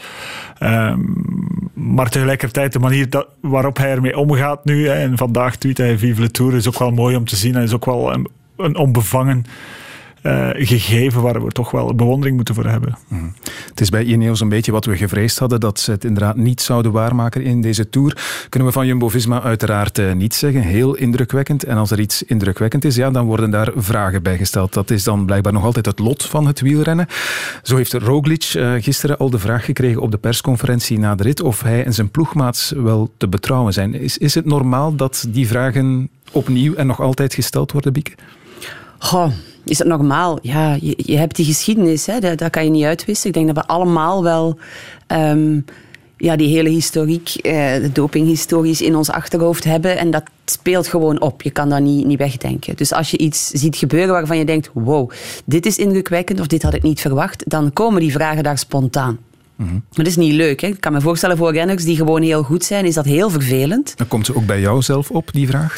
Ehm, 0.58 1.00
maar 1.74 2.10
tegelijkertijd 2.10 2.74
de 2.74 2.80
manier 2.80 3.10
dat, 3.10 3.28
waarop 3.42 3.78
hij 3.78 3.90
ermee 3.90 4.18
omgaat 4.18 4.66
nu. 4.66 4.88
Hè, 4.88 4.94
en 4.94 5.18
vandaag 5.18 5.56
tweet 5.56 5.78
hij 5.78 5.98
Vive 5.98 6.22
le 6.22 6.32
Tour. 6.32 6.56
Is 6.56 6.68
ook 6.68 6.80
wel 6.80 6.92
mooi 6.92 7.16
om 7.16 7.26
te 7.26 7.36
zien. 7.36 7.54
Hij 7.54 7.64
is 7.64 7.74
ook 7.74 7.86
wel 7.86 8.14
een, 8.14 8.28
een 8.58 8.78
onbevangen 8.78 9.46
eh, 10.22 10.50
gegeven 10.54 11.22
waar 11.22 11.46
we 11.46 11.52
toch 11.52 11.72
wel 11.72 11.96
bewondering 11.96 12.36
moeten 12.36 12.56
voor 12.56 12.66
hebben. 12.66 12.98
Het 13.70 13.82
is 13.82 13.90
bij 13.90 14.04
Ineos 14.04 14.40
een 14.40 14.50
beetje 14.50 14.72
wat 14.72 14.86
we 14.86 14.98
gevreesd 14.98 15.40
hadden, 15.40 15.60
dat 15.60 15.80
ze 15.80 15.92
het 15.92 16.04
inderdaad 16.04 16.36
niet 16.36 16.62
zouden 16.62 16.92
waarmaken 16.92 17.44
in 17.44 17.62
deze 17.62 17.90
Tour. 17.90 18.18
Kunnen 18.50 18.68
we 18.68 18.74
van 18.74 18.88
Jumbo-Visma 18.88 19.42
uiteraard 19.42 19.98
eh, 19.98 20.14
niet 20.14 20.36
zeggen. 20.36 20.62
Heel 20.62 20.96
indrukwekkend. 20.96 21.64
En 21.64 21.78
als 21.78 21.92
er 21.92 22.00
iets 22.00 22.24
indrukwekkend 22.24 22.86
is, 22.86 22.96
ja, 22.96 23.12
dan 23.12 23.26
worden 23.26 23.50
daar 23.50 23.72
vragen 23.76 24.24
bij 24.24 24.38
gesteld. 24.38 24.74
Dat 24.74 24.92
is 24.92 25.04
dan 25.04 25.26
blijkbaar 25.26 25.54
nog 25.54 25.64
altijd 25.64 25.86
het 25.86 26.00
lot 26.00 26.24
van 26.24 26.48
het 26.48 26.62
wielrennen. 26.62 27.08
Zo 27.64 27.76
heeft 27.76 27.94
Roglic 27.94 28.44
eh, 28.44 28.74
gisteren 28.80 29.18
al 29.18 29.30
de 29.30 29.40
vraag 29.40 29.66
gekregen 29.66 30.02
op 30.02 30.12
de 30.12 30.18
persconferentie 30.18 31.00
na 31.00 31.16
de 31.16 31.24
rit 31.24 31.42
of 31.42 31.62
hij 31.62 31.86
en 31.86 31.94
zijn 31.94 32.12
ploegmaats 32.12 32.72
wel 32.72 33.12
te 33.18 33.28
betrouwen 33.28 33.74
zijn. 33.74 33.94
Is, 33.94 34.18
is 34.18 34.36
het 34.36 34.46
normaal 34.46 34.96
dat 34.96 35.26
die 35.30 35.48
vragen 35.48 36.10
opnieuw 36.32 36.74
en 36.74 36.88
nog 36.88 37.02
altijd 37.02 37.34
gesteld 37.34 37.72
worden, 37.72 37.94
Bieke? 37.94 38.12
Goh, 39.00 39.32
is 39.66 39.78
dat 39.78 39.88
normaal? 39.88 40.40
Ja, 40.42 40.78
je, 40.82 40.94
je 40.98 41.18
hebt 41.18 41.36
die 41.36 41.46
geschiedenis, 41.46 42.06
hè, 42.06 42.20
dat, 42.20 42.38
dat 42.38 42.50
kan 42.50 42.64
je 42.64 42.70
niet 42.70 42.84
uitwissen. 42.84 43.28
Ik 43.28 43.34
denk 43.34 43.48
dat 43.48 43.56
we 43.56 43.66
allemaal 43.66 44.24
wel 44.24 44.58
ehm, 45.08 45.60
ja, 46.18 46.36
die 46.36 46.48
hele 46.48 46.70
historiek, 46.70 47.30
eh, 47.36 47.74
de 47.74 47.90
dopinghistorisch 47.94 48.82
in 48.82 48.96
ons 48.96 49.10
achterhoofd 49.10 49.64
hebben. 49.64 49.98
En 49.98 50.12
dat 50.12 50.24
speelt 50.46 50.88
gewoon 50.88 51.22
op. 51.22 51.42
Je 51.42 51.52
kan 51.52 51.70
dat 51.70 51.82
niet, 51.82 52.06
niet 52.06 52.18
wegdenken. 52.18 52.76
Dus 52.76 52.94
als 52.94 53.12
je 53.12 53.18
iets 53.18 53.48
ziet 53.50 53.76
gebeuren 53.76 54.14
waarvan 54.14 54.38
je 54.38 54.46
denkt, 54.46 54.70
wow, 54.74 55.12
dit 55.46 55.66
is 55.66 55.78
indrukwekkend 55.78 56.40
of 56.40 56.48
dit 56.48 56.64
had 56.64 56.74
ik 56.74 56.84
niet 56.84 57.02
verwacht, 57.02 57.50
dan 57.50 57.74
komen 57.74 58.02
die 58.02 58.12
vragen 58.12 58.44
daar 58.44 58.58
spontaan. 58.58 59.20
Maar 59.56 59.82
dat 59.92 60.08
is 60.08 60.16
niet 60.16 60.34
leuk. 60.34 60.62
Hè? 60.62 60.68
Ik 60.68 60.82
kan 60.82 60.94
me 60.94 61.02
voorstellen 61.02 61.38
voor 61.38 61.54
renners 61.54 61.84
die 61.84 61.96
gewoon 61.96 62.22
heel 62.22 62.44
goed 62.44 62.64
zijn, 62.64 62.86
is 62.86 62.94
dat 62.94 63.06
heel 63.06 63.30
vervelend. 63.30 63.98
Dan 63.98 64.08
komt 64.08 64.26
ze 64.26 64.36
ook 64.36 64.46
bij 64.46 64.60
jou 64.60 64.82
zelf 64.82 65.12
op, 65.12 65.30
die 65.32 65.48
vraag? 65.48 65.76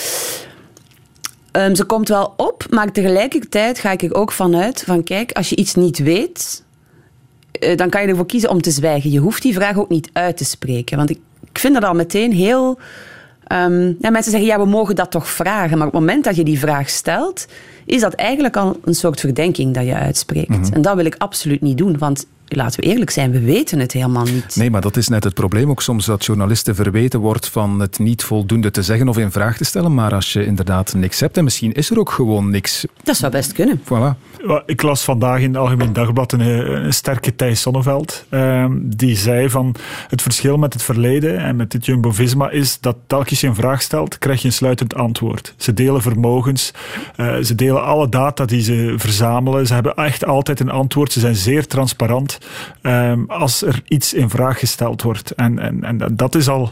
Ehm, 1.51 1.75
ze 1.75 1.83
komt 1.83 2.07
wel 2.07 2.33
op, 2.37 2.65
maar 2.69 2.91
tegelijkertijd 2.91 3.79
ga 3.79 3.91
ik 3.91 4.01
er 4.01 4.13
ook 4.13 4.31
vanuit 4.31 4.83
van 4.85 5.03
kijk, 5.03 5.31
als 5.31 5.49
je 5.49 5.55
iets 5.55 5.75
niet 5.75 5.97
weet, 5.97 6.63
eh, 7.51 7.77
dan 7.77 7.89
kan 7.89 8.01
je 8.01 8.07
ervoor 8.07 8.25
kiezen 8.25 8.49
om 8.49 8.61
te 8.61 8.71
zwijgen. 8.71 9.11
Je 9.11 9.19
hoeft 9.19 9.41
die 9.41 9.53
vraag 9.53 9.77
ook 9.77 9.89
niet 9.89 10.09
uit 10.13 10.37
te 10.37 10.45
spreken. 10.45 10.97
Want 10.97 11.09
ik, 11.09 11.19
ik 11.49 11.59
vind 11.59 11.73
dat 11.73 11.83
al 11.83 11.93
meteen 11.93 12.31
heel... 12.31 12.79
ehm, 13.47 13.93
ja, 13.99 14.09
mensen 14.09 14.31
zeggen, 14.31 14.49
ja, 14.49 14.59
we 14.59 14.65
mogen 14.65 14.95
dat 14.95 15.11
toch 15.11 15.29
vragen. 15.29 15.77
Maar 15.77 15.87
op 15.87 15.93
het 15.93 16.01
moment 16.01 16.23
dat 16.23 16.35
je 16.35 16.43
die 16.43 16.59
vraag 16.59 16.89
stelt, 16.89 17.45
is 17.85 18.01
dat 18.01 18.13
eigenlijk 18.13 18.57
al 18.57 18.79
een 18.83 18.95
soort 18.95 19.19
verdenking 19.19 19.73
dat 19.73 19.85
je 19.85 19.95
uitspreekt. 19.95 20.69
En 20.71 20.81
dat 20.81 20.95
wil 20.95 21.05
ik 21.05 21.15
absoluut 21.17 21.61
niet 21.61 21.77
doen, 21.77 21.97
want 21.97 22.25
laten 22.55 22.79
we 22.79 22.85
eerlijk 22.85 23.11
zijn, 23.11 23.31
we 23.31 23.39
weten 23.39 23.79
het 23.79 23.91
helemaal 23.91 24.25
niet. 24.25 24.55
Nee, 24.55 24.71
maar 24.71 24.81
dat 24.81 24.97
is 24.97 25.07
net 25.07 25.23
het 25.23 25.33
probleem 25.33 25.69
ook 25.69 25.81
soms 25.81 26.05
dat 26.05 26.25
journalisten 26.25 26.75
verweten 26.75 27.19
wordt 27.19 27.49
van 27.49 27.79
het 27.79 27.99
niet 27.99 28.23
voldoende 28.23 28.71
te 28.71 28.83
zeggen 28.83 29.07
of 29.07 29.17
in 29.17 29.31
vraag 29.31 29.57
te 29.57 29.63
stellen. 29.63 29.93
Maar 29.93 30.13
als 30.13 30.33
je 30.33 30.45
inderdaad 30.45 30.93
niks 30.93 31.19
hebt, 31.19 31.37
en 31.37 31.43
misschien 31.43 31.71
is 31.71 31.89
er 31.89 31.99
ook 31.99 32.11
gewoon 32.11 32.49
niks. 32.49 32.85
Dat 33.03 33.15
zou 33.15 33.31
best 33.31 33.53
kunnen. 33.53 33.81
Voilà. 33.83 34.29
Ik 34.65 34.81
las 34.81 35.03
vandaag 35.03 35.39
in 35.39 35.47
het 35.47 35.57
Algemeen 35.57 35.93
Dagblad 35.93 36.31
een, 36.31 36.39
een 36.85 36.93
sterke 36.93 37.35
Thijs 37.35 37.61
Sonneveld. 37.61 38.25
ehm, 38.29 38.71
die 38.81 39.15
zei 39.15 39.49
van 39.49 39.75
het 40.07 40.21
verschil 40.21 40.57
met 40.57 40.73
het 40.73 40.83
verleden 40.83 41.37
en 41.37 41.55
met 41.55 41.71
dit 41.71 41.85
Jumbo-Visma 41.85 42.49
is 42.49 42.79
dat 42.79 42.95
telkens 43.07 43.41
je 43.41 43.47
een 43.47 43.55
vraag 43.55 43.81
stelt, 43.81 44.17
krijg 44.17 44.41
je 44.41 44.47
een 44.47 44.53
sluitend 44.53 44.95
antwoord. 44.95 45.53
Ze 45.57 45.73
delen 45.73 46.01
vermogens, 46.01 46.71
eh, 47.15 47.35
ze 47.37 47.55
delen 47.55 47.83
alle 47.83 48.09
data 48.09 48.45
die 48.45 48.61
ze 48.61 48.93
verzamelen. 48.97 49.67
Ze 49.67 49.73
hebben 49.73 49.95
echt 49.95 50.25
altijd 50.25 50.59
een 50.59 50.69
antwoord. 50.69 51.11
Ze 51.11 51.19
zijn 51.19 51.35
zeer 51.35 51.67
transparant 51.67 52.37
ehm, 52.81 53.23
als 53.27 53.61
er 53.61 53.81
iets 53.87 54.13
in 54.13 54.29
vraag 54.29 54.59
gesteld 54.59 55.01
wordt. 55.01 55.31
En, 55.31 55.59
en, 55.59 55.83
en 55.83 56.15
dat 56.15 56.35
is 56.35 56.47
al 56.47 56.71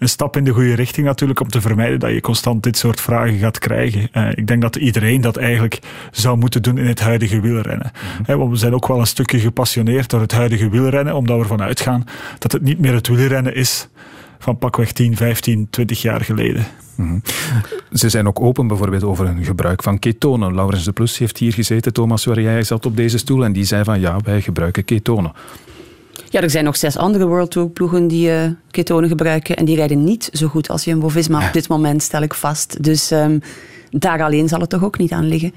een 0.00 0.08
stap 0.08 0.36
in 0.36 0.44
de 0.44 0.50
goede 0.50 0.74
richting 0.74 1.06
natuurlijk 1.06 1.40
om 1.40 1.48
te 1.48 1.60
vermijden 1.60 1.98
dat 1.98 2.10
je 2.10 2.20
constant 2.20 2.62
dit 2.62 2.76
soort 2.76 3.00
vragen 3.00 3.38
gaat 3.38 3.58
krijgen. 3.58 4.08
Eh, 4.12 4.28
ik 4.34 4.46
denk 4.46 4.62
dat 4.62 4.76
iedereen 4.76 5.20
dat 5.20 5.36
eigenlijk 5.36 5.78
zou 6.10 6.38
moeten 6.38 6.62
doen 6.62 6.78
in 6.78 6.86
het 6.86 7.00
huidige 7.00 7.40
wielrennen. 7.40 7.90
Hè, 8.22 8.36
want 8.36 8.50
we 8.50 8.56
zijn 8.56 8.74
ook 8.74 8.86
wel 8.86 8.98
een 8.98 9.06
stukje 9.06 9.38
gepassioneerd 9.38 10.10
door 10.10 10.20
het 10.20 10.32
huidige 10.32 10.68
wielrennen, 10.68 11.14
omdat 11.14 11.36
we 11.36 11.42
ervan 11.42 11.62
uitgaan 11.62 12.04
dat 12.38 12.52
het 12.52 12.62
niet 12.62 12.78
meer 12.78 12.94
het 12.94 13.08
wielrennen 13.08 13.54
is 13.54 13.88
van 14.40 14.58
pakweg 14.58 14.92
10, 14.92 15.16
15, 15.16 15.66
20 15.70 16.02
jaar 16.02 16.20
geleden. 16.20 16.66
Ze 17.92 18.08
zijn 18.08 18.26
ook 18.26 18.40
open 18.40 18.66
bijvoorbeeld 18.66 19.04
over 19.04 19.26
hun 19.26 19.44
gebruik 19.44 19.82
van 19.82 19.98
ketonen. 19.98 20.54
Laurens 20.54 20.84
de 20.84 20.92
Plus 20.92 21.18
heeft 21.18 21.38
hier 21.38 21.52
gezeten, 21.52 21.92
Thomas, 21.92 22.24
waar 22.24 22.40
jij 22.40 22.62
zat 22.62 22.86
op 22.86 22.96
deze 22.96 23.18
stoel. 23.18 23.44
En 23.44 23.52
die 23.52 23.64
zei 23.64 23.84
van 23.84 24.00
ja, 24.00 24.16
wij 24.24 24.40
gebruiken 24.40 24.84
ketonen. 24.84 25.32
Ja, 26.32 26.40
er 26.40 26.50
zijn 26.50 26.64
nog 26.64 26.76
zes 26.76 26.96
andere 26.96 27.26
World 27.26 27.50
Tour 27.50 27.68
ploegen 27.68 28.08
die 28.08 28.30
eh, 28.30 28.50
ketonen 28.70 29.08
gebruiken. 29.08 29.56
En 29.56 29.64
die 29.64 29.76
rijden 29.76 30.04
niet 30.04 30.30
zo 30.32 30.46
goed 30.46 30.68
als 30.68 30.84
Jumbo-Visma 30.84 31.46
op 31.46 31.52
dit 31.52 31.68
moment, 31.68 32.02
stel 32.02 32.22
ik 32.22 32.34
vast. 32.34 32.82
Dus 32.82 33.10
ehm, 33.10 33.38
daar 33.90 34.22
alleen 34.22 34.48
zal 34.48 34.60
het 34.60 34.70
toch 34.70 34.84
ook 34.84 34.98
niet 34.98 35.12
aan 35.12 35.24
liggen. 35.28 35.52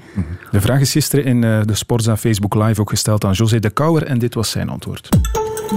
De 0.50 0.60
vraag 0.60 0.80
is 0.80 0.92
gisteren 0.92 1.24
in 1.24 1.44
eh, 1.44 1.60
de 1.64 1.74
Sportza 1.74 2.16
Facebook 2.16 2.54
Live 2.54 2.80
ook 2.80 2.90
gesteld 2.90 3.24
aan 3.24 3.32
José 3.32 3.58
de 3.58 3.70
Kouwer. 3.70 4.06
En 4.06 4.18
dit 4.18 4.34
was 4.34 4.50
zijn 4.50 4.68
antwoord. 4.68 5.08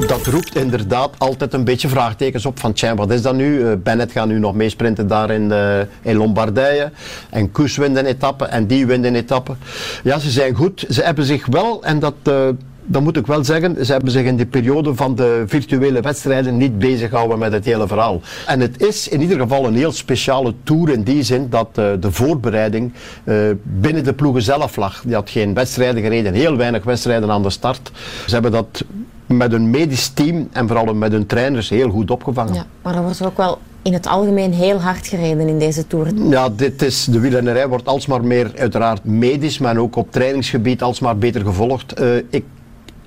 Dat 0.07 0.25
roept 0.25 0.55
inderdaad 0.55 1.09
altijd 1.17 1.53
een 1.53 1.63
beetje 1.63 1.87
vraagtekens 1.87 2.45
op 2.45 2.59
van 2.59 2.73
tja, 2.73 2.95
wat 2.95 3.11
is 3.11 3.21
dat 3.21 3.35
nu? 3.35 3.61
Eh, 3.61 3.71
Bennett 3.83 4.11
gaat 4.11 4.27
nu 4.27 4.39
nog 4.39 4.53
meesprinten 4.53 5.07
daar 5.07 5.29
in, 5.29 5.51
eh, 5.51 5.79
in 6.01 6.15
Lombardije. 6.15 6.91
En 7.29 7.51
Koes 7.51 7.77
wint 7.77 7.97
een 7.97 8.05
etappe 8.05 8.45
en 8.45 8.67
die 8.67 8.85
wint 8.85 9.05
een 9.05 9.15
etappe. 9.15 9.55
Ja, 10.03 10.19
ze 10.19 10.29
zijn 10.29 10.55
goed. 10.55 10.85
Ze 10.89 11.01
hebben 11.01 11.25
zich 11.25 11.45
wel, 11.45 11.83
en 11.83 11.99
dat, 11.99 12.13
eh, 12.23 12.47
dat 12.89 13.01
moet 13.01 13.17
ik 13.17 13.27
wel 13.27 13.43
zeggen, 13.43 13.85
ze 13.85 13.91
hebben 13.91 14.11
zich 14.11 14.25
in 14.25 14.37
de 14.37 14.45
periode 14.45 14.95
van 14.95 15.15
de 15.15 15.43
virtuele 15.47 16.01
wedstrijden 16.01 16.57
niet 16.57 16.79
bezig 16.79 17.09
gehouden 17.09 17.39
met 17.39 17.51
het 17.51 17.65
hele 17.65 17.87
verhaal. 17.87 18.21
En 18.45 18.59
het 18.59 18.81
is 18.81 19.07
in 19.07 19.21
ieder 19.21 19.39
geval 19.39 19.65
een 19.65 19.75
heel 19.75 19.91
speciale 19.91 20.53
tour 20.63 20.89
in 20.89 21.03
die 21.03 21.23
zin 21.23 21.49
dat 21.49 21.69
eh, 21.73 21.85
de 21.99 22.11
voorbereiding 22.11 22.93
eh, 23.23 23.35
binnen 23.63 24.03
de 24.03 24.13
ploegen 24.13 24.41
zelf 24.41 24.75
lag. 24.75 25.01
Die 25.05 25.13
had 25.13 25.29
geen 25.29 25.53
wedstrijden 25.53 26.01
gereden, 26.01 26.33
heel 26.33 26.55
weinig 26.55 26.83
wedstrijden 26.83 27.31
aan 27.31 27.43
de 27.43 27.49
start. 27.49 27.91
Ze 28.25 28.33
hebben 28.33 28.51
dat 28.51 28.83
met 29.25 29.53
een 29.53 29.69
medisch 29.69 30.07
team 30.07 30.47
en 30.51 30.67
vooral 30.67 30.93
met 30.93 31.11
hun 31.11 31.25
trainers 31.25 31.69
heel 31.69 31.89
goed 31.89 32.11
opgevangen. 32.11 32.53
Ja, 32.53 32.65
maar 32.81 32.95
er 32.95 33.01
wordt 33.01 33.25
ook 33.25 33.37
wel 33.37 33.57
in 33.81 33.93
het 33.93 34.07
algemeen 34.07 34.53
heel 34.53 34.81
hard 34.81 35.07
gereden 35.07 35.47
in 35.47 35.59
deze 35.59 35.87
Tour. 35.87 36.13
Ja, 36.29 36.49
dit 36.49 36.81
is, 36.81 37.05
de 37.05 37.19
wielrennerij 37.19 37.67
wordt 37.67 37.87
alsmaar 37.87 38.23
meer 38.23 38.51
uiteraard 38.57 39.03
medisch, 39.03 39.57
maar 39.57 39.77
ook 39.77 39.95
op 39.95 40.11
trainingsgebied 40.11 40.81
alsmaar 40.81 41.17
beter 41.17 41.41
gevolgd. 41.41 41.93
Eh, 41.93 42.15
ik 42.29 42.43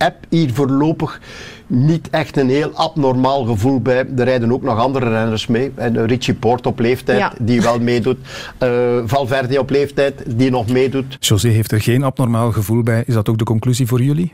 heb 0.02 0.14
hier 0.28 0.52
voorlopig 0.52 1.20
niet 1.66 2.10
echt 2.10 2.36
een 2.36 2.48
heel 2.48 2.70
abnormaal 2.74 3.44
gevoel 3.44 3.80
bij. 3.80 4.06
Er 4.16 4.24
rijden 4.24 4.52
ook 4.52 4.62
nog 4.62 4.78
andere 4.78 5.08
renners 5.08 5.46
mee. 5.46 5.72
En 5.74 6.06
Richie 6.06 6.34
Poort 6.34 6.66
op 6.66 6.78
leeftijd, 6.78 7.18
Ja. 7.18 7.32
die 7.40 7.62
wel 7.62 7.78
meedoet. 7.78 8.16
Eh, 8.58 8.70
Valverde 9.04 9.58
op 9.58 9.70
leeftijd, 9.70 10.22
die 10.26 10.50
nog 10.50 10.68
meedoet. 10.68 11.16
José 11.20 11.48
heeft 11.48 11.72
er 11.72 11.80
geen 11.80 12.02
abnormaal 12.02 12.52
gevoel 12.52 12.82
bij. 12.82 13.02
Is 13.06 13.14
dat 13.14 13.28
ook 13.28 13.38
de 13.38 13.44
conclusie 13.44 13.86
voor 13.86 14.02
jullie? 14.02 14.32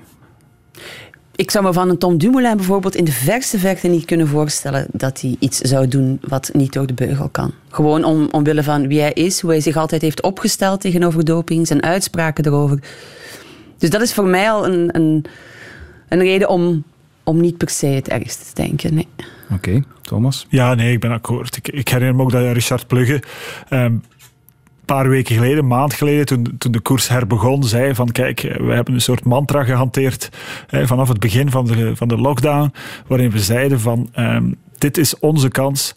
Ik 1.36 1.50
zou 1.50 1.64
me 1.64 1.72
van 1.72 1.88
een 1.88 1.98
Tom 1.98 2.18
Dumoulin 2.18 2.56
bijvoorbeeld 2.56 2.94
in 2.94 3.04
de 3.04 3.12
verste 3.12 3.58
verte 3.58 3.88
niet 3.88 4.04
kunnen 4.04 4.28
voorstellen 4.28 4.86
dat 4.92 5.20
hij 5.20 5.36
iets 5.38 5.58
zou 5.58 5.88
doen 5.88 6.18
wat 6.28 6.50
niet 6.52 6.72
door 6.72 6.86
de 6.86 6.94
beugel 6.94 7.28
kan. 7.28 7.52
Gewoon 7.68 8.04
om, 8.04 8.28
omwille 8.30 8.62
van 8.62 8.88
wie 8.88 9.00
hij 9.00 9.12
is, 9.12 9.40
hoe 9.40 9.50
hij 9.50 9.60
zich 9.60 9.76
altijd 9.76 10.02
heeft 10.02 10.22
opgesteld 10.22 10.80
tegenover 10.80 11.24
doping, 11.24 11.66
zijn 11.66 11.82
uitspraken 11.82 12.46
erover. 12.46 12.78
Dus 13.78 13.90
dat 13.90 14.00
is 14.00 14.14
voor 14.14 14.26
mij 14.26 14.50
al 14.50 14.66
een, 14.66 14.88
een, 14.96 15.24
een 16.08 16.18
reden 16.18 16.48
om, 16.48 16.84
om 17.24 17.40
niet 17.40 17.56
per 17.56 17.70
se 17.70 17.86
het 17.86 18.08
ergste 18.08 18.44
te 18.44 18.62
denken. 18.62 18.94
Nee. 18.94 19.08
Oké, 19.52 19.82
Thomas? 20.02 20.46
Ja, 20.48 20.74
nee, 20.74 20.92
ik 20.92 21.00
ben 21.00 21.10
akkoord. 21.10 21.56
Ik, 21.56 21.68
ik 21.68 21.88
herinner 21.88 22.16
me 22.16 22.22
ook 22.22 22.30
dat 22.30 22.52
Richard 22.52 22.86
Plugge 22.86 23.22
ehm, 23.68 23.84
een 23.84 24.02
paar 24.84 25.08
weken 25.08 25.34
geleden, 25.34 25.58
een 25.58 25.66
maand 25.66 25.94
geleden, 25.94 26.26
toen, 26.26 26.54
toen 26.58 26.72
de 26.72 26.80
koers 26.80 27.08
herbegon, 27.08 27.64
zei 27.64 27.94
van 27.94 28.12
kijk, 28.12 28.42
eh, 28.42 28.56
we 28.56 28.72
hebben 28.72 28.94
een 28.94 29.00
soort 29.00 29.24
mantra 29.24 29.64
gehanteerd 29.64 30.30
eh, 30.68 30.86
vanaf 30.86 31.08
het 31.08 31.20
begin 31.20 31.50
van 31.50 31.66
de, 31.66 31.96
van 31.96 32.08
de 32.08 32.16
lockdown, 32.16 32.72
waarin 33.06 33.30
we 33.30 33.38
zeiden 33.38 33.80
van 33.80 34.08
ehm, 34.12 34.52
dit 34.78 34.96
is 34.96 35.18
onze 35.18 35.48
kans 35.48 35.94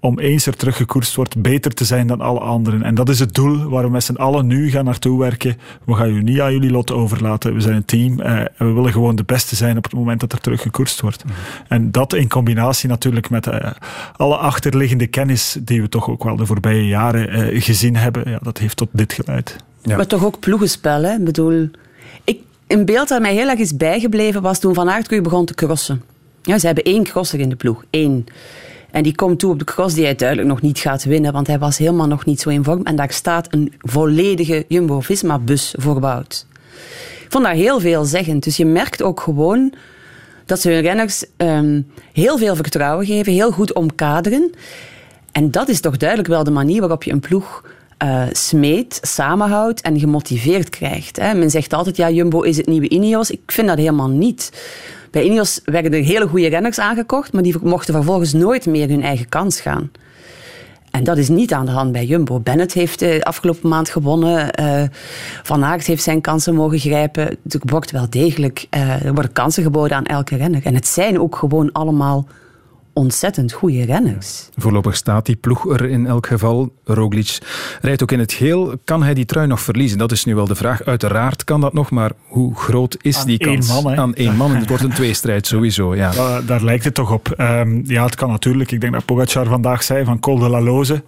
om 0.00 0.18
eens 0.18 0.46
er 0.46 0.56
teruggekoerst 0.56 1.14
wordt, 1.14 1.42
beter 1.42 1.74
te 1.74 1.84
zijn 1.84 2.06
dan 2.06 2.20
alle 2.20 2.40
anderen. 2.40 2.82
En 2.82 2.94
dat 2.94 3.08
is 3.08 3.18
het 3.18 3.34
doel 3.34 3.68
waar 3.68 3.84
we 3.84 3.90
met 3.90 4.04
z'n 4.04 4.14
allen 4.14 4.46
nu 4.46 4.70
gaan 4.70 4.84
naartoe 4.84 5.18
werken. 5.18 5.56
We 5.84 5.94
gaan 5.94 6.08
jullie 6.08 6.22
niet 6.22 6.40
aan 6.40 6.52
jullie 6.52 6.70
lot 6.70 6.92
overlaten. 6.92 7.54
We 7.54 7.60
zijn 7.60 7.76
een 7.76 7.84
team 7.84 8.20
eh, 8.20 8.38
en 8.38 8.50
we 8.56 8.72
willen 8.72 8.92
gewoon 8.92 9.16
de 9.16 9.24
beste 9.24 9.56
zijn 9.56 9.76
op 9.76 9.84
het 9.84 9.92
moment 9.92 10.20
dat 10.20 10.32
er 10.32 10.40
teruggekoerst 10.40 11.00
wordt. 11.00 11.24
Mhm. 11.24 11.34
En 11.68 11.90
dat 11.90 12.12
in 12.12 12.28
combinatie 12.28 12.88
natuurlijk 12.88 13.30
met 13.30 13.46
uh, 13.46 13.70
alle 14.16 14.36
achterliggende 14.36 15.06
kennis 15.06 15.56
die 15.60 15.82
we 15.82 15.88
toch 15.88 16.10
ook 16.10 16.24
wel 16.24 16.36
de 16.36 16.46
voorbije 16.46 16.86
jaren 16.86 17.54
uh, 17.54 17.62
gezien 17.62 17.96
hebben, 17.96 18.30
ja, 18.30 18.38
dat 18.42 18.58
heeft 18.58 18.76
tot 18.76 18.88
dit 18.92 19.12
geleid. 19.12 19.56
Ja. 19.82 19.96
Maar 19.96 20.06
toch 20.06 20.24
ook 20.24 20.40
ploegenspel, 20.40 21.02
hè? 21.02 21.14
Ik 21.14 21.24
bedoel, 21.24 21.68
ik, 22.24 22.38
een 22.66 22.84
beeld 22.84 23.08
dat 23.08 23.20
mij 23.20 23.34
heel 23.34 23.48
erg 23.48 23.58
is 23.58 23.76
bijgebleven 23.76 24.42
was 24.42 24.58
toen 24.58 24.74
Van 24.74 24.90
Aert 24.90 25.22
begon 25.22 25.44
te 25.44 25.54
crossen. 25.54 26.02
Ja, 26.42 26.58
ze 26.58 26.66
hebben 26.66 26.84
één 26.84 27.04
crosser 27.04 27.40
in 27.40 27.48
de 27.48 27.56
ploeg. 27.56 27.84
Één. 27.90 28.26
En 28.92 29.02
die 29.02 29.14
komt 29.14 29.38
toe 29.38 29.52
op 29.52 29.58
de 29.58 29.64
cross 29.64 29.94
die 29.94 30.04
hij 30.04 30.14
duidelijk 30.14 30.48
nog 30.48 30.60
niet 30.60 30.78
gaat 30.78 31.04
winnen, 31.04 31.32
want 31.32 31.46
hij 31.46 31.58
was 31.58 31.78
helemaal 31.78 32.06
nog 32.06 32.24
niet 32.24 32.40
zo 32.40 32.48
in 32.48 32.64
vorm. 32.64 32.84
En 32.84 32.96
daar 32.96 33.12
staat 33.12 33.46
een 33.50 33.72
volledige 33.78 34.64
Jumbo-Visma-bus 34.68 35.74
voor. 35.78 36.24
Ik 37.24 37.36
vond 37.36 37.44
dat 37.44 37.54
heel 37.54 37.80
veelzeggend. 37.80 38.44
Dus 38.44 38.56
je 38.56 38.66
merkt 38.66 39.02
ook 39.02 39.20
gewoon 39.20 39.72
dat 40.46 40.60
ze 40.60 40.70
hun 40.70 40.80
renners 40.80 41.24
um, 41.36 41.86
heel 42.12 42.38
veel 42.38 42.56
vertrouwen 42.56 43.06
geven, 43.06 43.32
heel 43.32 43.50
goed 43.50 43.72
omkaderen. 43.72 44.50
En 45.32 45.50
dat 45.50 45.68
is 45.68 45.80
toch 45.80 45.96
duidelijk 45.96 46.28
wel 46.28 46.44
de 46.44 46.50
manier 46.50 46.80
waarop 46.80 47.02
je 47.02 47.12
een 47.12 47.20
ploeg 47.20 47.64
uh, 48.02 48.22
smeet, 48.32 48.98
samenhoudt 49.02 49.80
en 49.80 49.98
gemotiveerd 49.98 50.68
krijgt. 50.68 51.16
Hè. 51.16 51.34
Men 51.34 51.50
zegt 51.50 51.72
altijd, 51.72 51.96
ja, 51.96 52.10
Jumbo 52.10 52.40
is 52.40 52.56
het 52.56 52.66
nieuwe 52.66 52.88
Ineos. 52.88 53.30
Ik 53.30 53.40
vind 53.46 53.68
dat 53.68 53.78
helemaal 53.78 54.08
niet. 54.08 54.52
Bij 55.10 55.24
Ineos 55.24 55.60
werden 55.64 55.92
er 55.92 56.02
hele 56.02 56.28
goede 56.28 56.48
renners 56.48 56.78
aangekocht, 56.78 57.32
maar 57.32 57.42
die 57.42 57.56
mochten 57.62 57.94
vervolgens 57.94 58.32
nooit 58.32 58.66
meer 58.66 58.88
hun 58.88 59.02
eigen 59.02 59.28
kans 59.28 59.60
gaan. 59.60 59.90
En 60.90 61.04
dat 61.04 61.16
is 61.16 61.28
niet 61.28 61.52
aan 61.52 61.66
de 61.66 61.72
hand 61.72 61.92
bij 61.92 62.04
Jumbo. 62.04 62.40
Bennett 62.40 62.72
heeft 62.72 62.98
de 62.98 63.24
afgelopen 63.24 63.68
maand 63.68 63.88
gewonnen. 63.88 64.60
Uh, 64.60 64.82
Van 65.42 65.64
Aert 65.64 65.86
heeft 65.86 66.02
zijn 66.02 66.20
kansen 66.20 66.54
mogen 66.54 66.78
grijpen. 66.78 67.26
Er 67.26 67.60
wordt 67.60 67.90
wel 67.90 68.10
degelijk 68.10 68.66
uh, 68.74 69.04
er 69.04 69.14
worden 69.14 69.32
kansen 69.32 69.62
geboden 69.62 69.96
aan 69.96 70.04
elke 70.04 70.36
renner. 70.36 70.64
En 70.64 70.74
het 70.74 70.86
zijn 70.86 71.20
ook 71.20 71.36
gewoon 71.36 71.72
allemaal 71.72 72.26
ontzettend 72.92 73.52
goede 73.52 73.84
renners. 73.84 74.48
Voorlopig 74.56 74.96
staat 74.96 75.26
die 75.26 75.36
ploeg 75.36 75.68
er 75.68 75.84
in 75.84 76.06
elk 76.06 76.26
geval. 76.26 76.72
Roglic 76.84 77.38
rijdt 77.80 78.02
ook 78.02 78.12
in 78.12 78.18
het 78.18 78.32
geel. 78.32 78.74
Kan 78.84 79.02
hij 79.02 79.14
die 79.14 79.24
trui 79.24 79.46
nog 79.46 79.60
verliezen? 79.60 79.98
Dat 79.98 80.12
is 80.12 80.24
nu 80.24 80.34
wel 80.34 80.46
de 80.46 80.54
vraag. 80.54 80.84
Uiteraard 80.84 81.44
kan 81.44 81.60
dat 81.60 81.72
nog, 81.72 81.90
maar 81.90 82.12
hoe 82.26 82.54
groot 82.54 82.96
is 83.00 83.16
Aan 83.16 83.26
die 83.26 83.38
kans? 83.38 83.82
Man, 83.82 83.96
Aan 83.96 84.14
één 84.14 84.36
man. 84.36 84.56
Het 84.56 84.68
wordt 84.68 84.84
een 84.84 84.92
tweestrijd 84.92 85.46
sowieso. 85.46 85.94
Ja. 85.94 86.10
Daar, 86.10 86.44
daar 86.44 86.64
lijkt 86.64 86.84
het 86.84 86.94
toch 86.94 87.12
op. 87.12 87.34
Um, 87.38 87.82
ja, 87.86 88.04
het 88.04 88.14
kan 88.14 88.30
natuurlijk. 88.30 88.72
Ik 88.72 88.80
denk 88.80 88.92
dat 88.92 89.04
Pogacar 89.04 89.46
vandaag 89.46 89.82
zei 89.82 90.04
van 90.04 90.20
Col 90.20 90.38
de 90.38 90.48
la 90.48 90.60
Loze. 90.60 91.02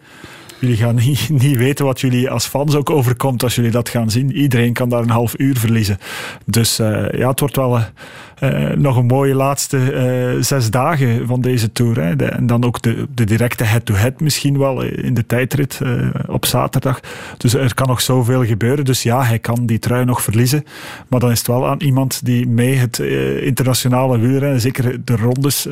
Jullie 0.62 0.76
gaan 0.76 0.94
niet, 0.94 1.28
niet, 1.42 1.56
weten 1.56 1.84
wat 1.84 2.00
jullie 2.00 2.30
als 2.30 2.46
fans 2.46 2.74
ook 2.74 2.90
overkomt 2.90 3.42
als 3.42 3.54
jullie 3.54 3.70
dat 3.70 3.88
gaan 3.88 4.10
zien. 4.10 4.32
Iedereen 4.32 4.72
kan 4.72 4.88
daar 4.88 5.02
een 5.02 5.10
half 5.10 5.34
uur 5.38 5.56
verliezen. 5.56 5.98
Dus 6.46 6.80
uh, 6.80 7.10
ja, 7.10 7.28
het 7.28 7.40
wordt 7.40 7.56
wel 7.56 7.78
uh, 7.78 8.70
nog 8.70 8.96
een 8.96 9.06
mooie 9.06 9.34
laatste 9.34 10.36
zes 10.40 10.70
dagen 10.70 11.26
van 11.26 11.40
deze 11.40 11.72
Tour. 11.72 12.00
Hè. 12.00 12.16
En 12.16 12.46
dan 12.46 12.64
ook 12.64 12.82
de, 12.82 13.06
de 13.14 13.24
directe 13.24 13.64
head-to-head 13.64 14.10
-head 14.10 14.20
misschien 14.20 14.58
wel 14.58 14.82
in 14.82 15.14
de 15.14 15.26
tijdrit 15.26 15.80
op 16.26 16.46
zaterdag. 16.46 17.00
Dus 17.36 17.54
er 17.54 17.74
kan 17.74 17.88
nog 17.88 18.00
zoveel 18.00 18.44
gebeuren. 18.44 18.84
Dus 18.84 19.02
ja, 19.02 19.22
hij 19.22 19.38
kan 19.38 19.66
die 19.66 19.78
trui 19.78 20.04
nog 20.04 20.22
verliezen. 20.22 20.64
Maar 21.08 21.20
dan 21.20 21.30
is 21.30 21.38
het 21.38 21.46
wel 21.46 21.68
aan 21.68 21.80
iemand 21.80 22.24
die 22.24 22.46
mee 22.46 22.74
het 22.74 22.98
internationale 23.42 24.18
wielrennen, 24.18 24.60
zeker 24.60 25.04
de 25.04 25.16
rondes 25.16 25.68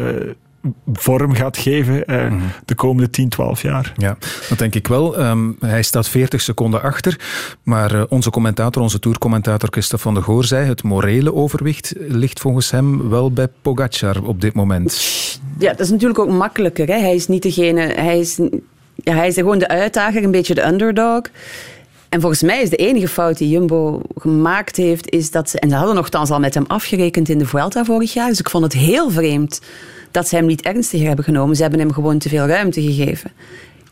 vorm 0.93 1.35
gaat 1.35 1.59
geven 1.59 2.07
eh, 2.07 2.23
mm 2.23 2.29
-hmm. 2.29 2.51
de 2.65 2.75
komende 2.75 3.11
10, 3.11 3.29
12 3.29 3.63
jaar. 3.63 3.93
Ja, 3.97 4.17
dat 4.49 4.59
denk 4.59 4.75
ik 4.75 4.87
wel. 4.87 5.21
Um, 5.21 5.57
hij 5.61 5.83
staat 5.83 6.09
40 6.09 6.41
seconden 6.41 6.83
achter, 6.83 7.21
maar 7.63 7.95
uh, 7.95 8.03
onze 8.09 8.31
commentator, 8.31 8.83
onze 8.83 8.99
tourcommentator 8.99 9.69
Christophe 9.71 10.05
van 10.05 10.15
de 10.15 10.23
Goor 10.23 10.45
zei 10.45 10.69
het 10.69 10.83
morele 10.83 11.35
overwicht 11.35 11.95
ligt 11.99 12.41
volgens 12.41 12.71
hem 12.71 13.09
wel 13.09 13.33
bij 13.33 13.49
Pogacar 13.63 14.23
op 14.25 14.41
dit 14.41 14.55
moment. 14.55 15.01
Ja, 15.59 15.71
dat 15.71 15.81
is 15.81 15.91
natuurlijk 15.91 16.19
ook 16.19 16.31
makkelijker. 16.31 16.87
Hè? 16.87 16.99
Hij 16.99 17.15
is 17.15 17.29
niet 17.29 17.43
degene... 17.43 17.81
Hij 17.81 18.19
is, 18.19 18.41
ja, 18.95 19.15
hij 19.15 19.29
is 19.29 19.35
gewoon 19.35 19.59
de 19.59 19.69
uitdager, 19.69 20.25
een 20.25 20.31
beetje 20.31 20.55
de 20.55 20.67
underdog. 20.67 21.23
En 22.09 22.21
volgens 22.21 22.43
mij 22.43 22.63
is 22.63 22.71
de 22.71 22.77
enige 22.77 23.09
fout 23.09 23.39
die 23.39 23.49
Jumbo 23.49 24.03
gemaakt 24.17 24.77
heeft, 24.77 25.11
is 25.11 25.31
dat 25.31 25.51
ze... 25.51 25.59
En 25.59 25.69
ze 25.69 25.75
hadden 25.75 25.95
nogthans 25.95 26.31
al 26.31 26.41
met 26.41 26.55
hem 26.55 26.65
afgerekend 26.67 27.29
in 27.29 27.39
de 27.39 27.47
Vuelta 27.47 27.85
vorig 27.85 28.13
jaar, 28.13 28.29
dus 28.29 28.39
ik 28.39 28.51
vond 28.51 28.65
het 28.65 28.73
heel 28.73 29.11
vreemd 29.11 29.61
dat 30.11 30.29
ze 30.29 30.37
hem 30.37 30.47
niet 30.47 30.63
ernstiger 30.63 31.07
hebben 31.07 31.25
genomen. 31.25 31.57
Ze 31.57 31.63
hebben 31.63 31.81
hem 31.81 31.93
gewoon 31.93 32.19
te 32.19 32.29
veel 32.29 32.47
ruimte 32.47 32.83
gegeven. 32.83 33.31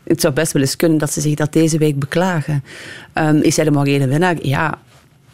Het 0.03 0.21
zou 0.21 0.33
best 0.33 0.51
wel 0.51 0.61
eens 0.61 0.75
kunnen 0.75 0.97
dat 0.97 1.11
ze 1.11 1.21
zich 1.21 1.35
dat 1.35 1.53
deze 1.53 1.77
week 1.77 1.99
beklagen. 1.99 2.63
Um, 3.13 3.41
is 3.41 3.55
hij 3.55 3.65
de 3.65 3.71
morele 3.71 4.07
winnaar? 4.07 4.35
Ja, 4.41 4.77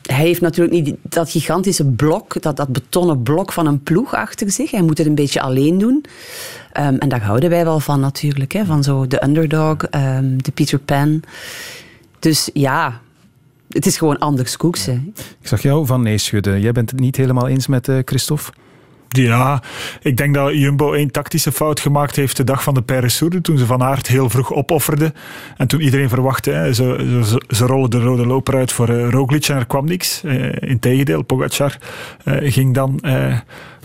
hij 0.06 0.26
heeft 0.26 0.42
natuurlijk 0.42 0.84
niet 0.84 0.96
dat 1.02 1.32
gigantische 1.32 1.86
blok, 1.86 2.42
dat, 2.42 2.58
dat 2.58 2.68
betonnen 2.68 3.24
blok 3.24 3.52
van 3.52 3.68
een 3.68 3.84
ploeg 3.84 4.14
achter 4.14 4.52
zich. 4.52 4.72
Hij 4.72 4.82
moet 4.82 4.98
het 4.98 5.08
een 5.08 5.16
beetje 5.16 5.42
alleen 5.42 5.78
doen. 5.78 6.06
Um, 6.80 6.98
en 6.98 7.10
daar 7.10 7.24
houden 7.24 7.50
wij 7.50 7.64
wel 7.64 7.80
van 7.80 8.00
natuurlijk. 8.00 8.52
Hè? 8.52 8.66
Van 8.66 8.84
zo 8.84 9.08
de 9.08 9.24
underdog, 9.24 9.78
um, 9.92 10.44
de 10.44 10.52
Peter 10.52 10.80
Pan. 10.80 11.22
Dus 12.20 12.50
ja, 12.54 13.02
het 13.70 13.86
is 13.86 13.98
gewoon 13.98 14.20
anders 14.20 14.58
koeksen. 14.58 15.14
Ik 15.42 15.48
zag 15.48 15.62
jou 15.62 15.86
van 15.86 16.02
nee 16.02 16.18
schudden. 16.18 16.62
Jij 16.62 16.72
bent 16.72 16.92
het 16.92 17.00
niet 17.00 17.16
helemaal 17.16 17.48
eens 17.48 17.68
met 17.68 17.88
uh, 17.88 18.00
Christophe? 18.06 18.52
Ja, 19.16 19.62
ik 20.02 20.18
denk 20.18 20.34
dat 20.34 20.54
Jumbo 20.54 20.94
één 20.94 21.12
tactische 21.12 21.52
fout 21.52 21.80
gemaakt 21.80 22.16
heeft 22.16 22.38
de 22.38 22.44
dag 22.44 22.64
van 22.64 22.74
de 22.74 22.82
Paris-Sourde, 22.82 23.42
toen 23.42 23.58
ze 23.58 23.66
Van 23.66 23.84
Aert 23.84 24.08
heel 24.08 24.30
vroeg 24.30 24.54
opofferde. 24.54 25.14
En 25.58 25.68
toen 25.68 25.82
iedereen 25.82 26.10
verwachtte, 26.10 26.70
ze, 26.74 27.22
ze, 27.24 27.42
ze, 27.56 27.66
rollen 27.66 27.90
de 27.90 28.00
rode 28.00 28.26
loper 28.26 28.56
uit 28.56 28.72
voor 28.72 28.90
uh, 28.90 29.10
Roglic 29.10 29.48
en 29.48 29.58
er 29.58 29.66
kwam 29.66 29.86
niks. 29.86 30.22
Uh, 30.24 30.54
Integendeel, 30.60 31.24
Pogacar 31.24 31.78
uh, 32.26 32.52
ging 32.52 32.74
dan 32.74 33.02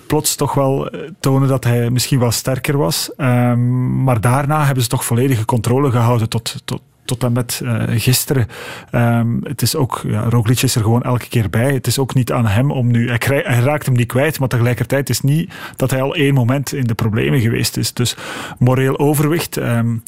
plots 0.06 0.34
toch 0.34 0.54
wel 0.54 0.90
tonen 1.20 1.48
dat 1.48 1.64
hij 1.64 1.90
misschien 1.90 2.18
wel 2.18 2.30
sterker 2.30 2.76
was. 2.76 3.10
Um, 3.16 4.02
maar 4.02 4.20
daarna 4.20 4.64
hebben 4.64 4.82
ze 4.82 4.88
toch 4.88 5.04
volledige 5.04 5.44
controle 5.44 5.90
gehouden 5.90 6.28
tot, 6.28 6.62
tot, 6.64 6.82
tot 7.10 7.24
en 7.24 7.32
met 7.32 7.60
uh, 7.64 7.82
gisteren. 7.88 8.46
Um, 8.92 9.40
het 9.42 9.62
is 9.62 9.76
ook, 9.76 10.02
ja, 10.06 10.22
Roglic 10.28 10.62
is 10.62 10.74
er 10.74 10.82
gewoon 10.82 11.02
elke 11.02 11.28
keer 11.28 11.50
bij. 11.50 11.72
Het 11.72 11.86
is 11.86 11.98
ook 11.98 12.14
niet 12.14 12.32
aan 12.32 12.46
hem 12.46 12.70
om 12.70 12.90
nu, 12.90 13.08
hij, 13.08 13.18
krijg, 13.18 13.46
hij 13.46 13.60
raakt 13.60 13.86
hem 13.86 13.94
niet 13.94 14.06
kwijt, 14.06 14.38
maar 14.38 14.48
tegelijkertijd 14.48 15.08
is 15.08 15.20
niet 15.20 15.52
dat 15.76 15.90
hij 15.90 16.02
al 16.02 16.14
één 16.14 16.34
moment 16.34 16.72
in 16.72 16.84
de 16.84 16.94
problemen 16.94 17.40
geweest 17.40 17.76
is. 17.76 17.92
Dus 17.92 18.16
moreel 18.58 18.98
overwicht. 18.98 19.56
Um, 19.56 20.02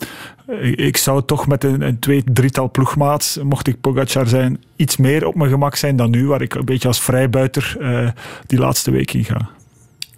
ik 0.76 0.96
zou 0.96 1.22
toch 1.24 1.46
met 1.46 1.64
een, 1.64 1.80
een 1.80 1.98
twee, 1.98 2.22
drietal 2.32 2.70
ploegmaats, 2.70 3.38
mocht 3.42 3.66
ik 3.66 3.80
Pogacar 3.80 4.26
zijn, 4.26 4.62
iets 4.76 4.96
meer 4.96 5.26
op 5.26 5.34
mijn 5.34 5.50
gemak 5.50 5.76
zijn 5.76 5.96
dan 5.96 6.10
nu, 6.10 6.26
waar 6.26 6.42
ik 6.42 6.54
een 6.54 6.64
beetje 6.64 6.88
als 6.88 7.00
vrijbuiter 7.00 7.76
uh, 7.80 8.08
die 8.46 8.58
laatste 8.58 8.90
week 8.90 9.12
in 9.12 9.24
ga. 9.24 9.48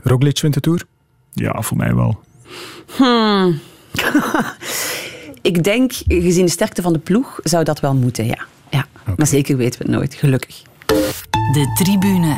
Roglic 0.03 0.41
wint 0.41 0.55
de 0.55 0.61
Tour? 0.61 0.83
Ja, 1.33 1.63
voor 1.63 1.77
mij 1.77 1.95
wel. 1.95 2.21
Hmm. 2.97 3.61
ik 5.45 5.65
denk, 5.65 5.93
gezien 6.09 6.45
de 6.45 6.51
sterkte 6.51 6.83
van 6.83 6.93
de 6.93 6.99
ploeg, 6.99 7.41
zou 7.43 7.65
dat 7.65 7.81
wel 7.81 7.95
moeten, 7.95 8.27
ja. 8.27 8.47
ja. 8.71 8.87
Okay. 9.01 9.15
Maar 9.17 9.27
zeker 9.27 9.57
weten 9.57 9.79
we 9.79 9.87
het 9.87 9.95
nooit, 9.95 10.15
gelukkig. 10.15 10.63
De 11.53 11.73
tribune. 11.75 12.37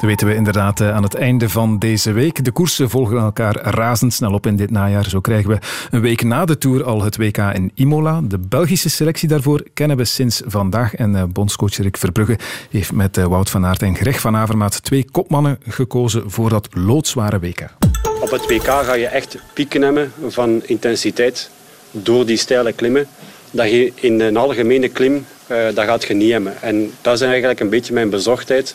Dat 0.00 0.08
weten 0.08 0.26
we 0.26 0.34
inderdaad 0.34 0.80
aan 0.80 1.02
het 1.02 1.14
einde 1.14 1.48
van 1.48 1.78
deze 1.78 2.12
week. 2.12 2.44
De 2.44 2.50
koersen 2.50 2.90
volgen 2.90 3.18
elkaar 3.18 3.56
razendsnel 3.56 4.32
op 4.32 4.46
in 4.46 4.56
dit 4.56 4.70
najaar. 4.70 5.08
Zo 5.08 5.20
krijgen 5.20 5.50
we 5.50 5.58
een 5.90 6.00
week 6.00 6.22
na 6.22 6.44
de 6.44 6.58
Tour 6.58 6.84
al 6.84 7.02
het 7.02 7.16
WK 7.16 7.36
in 7.36 7.70
Imola. 7.74 8.20
De 8.24 8.38
Belgische 8.38 8.90
selectie 8.90 9.28
daarvoor 9.28 9.62
kennen 9.74 9.96
we 9.96 10.04
sinds 10.04 10.42
vandaag. 10.46 10.94
En 10.94 11.32
bondscoach 11.32 11.76
Rick 11.76 11.96
Verbrugge 11.96 12.38
heeft 12.70 12.92
met 12.92 13.16
Wout 13.16 13.50
van 13.50 13.66
Aert 13.66 13.82
en 13.82 13.96
Greg 13.96 14.20
van 14.20 14.36
Avermaat 14.36 14.82
twee 14.82 15.10
kopmannen 15.10 15.58
gekozen 15.68 16.30
voor 16.30 16.48
dat 16.48 16.68
loodzware 16.74 17.38
WK. 17.38 17.74
Op 18.20 18.30
het 18.30 18.46
WK 18.46 18.64
ga 18.64 18.94
je 18.94 19.06
echt 19.06 19.38
pieken 19.54 19.82
hebben 19.82 20.12
van 20.28 20.62
intensiteit 20.66 21.50
door 21.90 22.26
die 22.26 22.36
steile 22.36 22.72
klimmen, 22.72 23.08
dat 23.50 23.70
je 23.70 23.92
in 23.94 24.20
een 24.20 24.36
algemene 24.36 24.88
klim, 24.88 25.26
uh, 25.48 25.58
dat 25.74 25.84
gaat 25.84 26.04
je 26.04 26.14
niet 26.14 26.32
hebben. 26.32 26.62
En 26.62 26.92
dat 27.00 27.14
is 27.14 27.20
eigenlijk 27.20 27.60
een 27.60 27.68
beetje 27.68 27.92
mijn 27.92 28.10
bezorgdheid, 28.10 28.74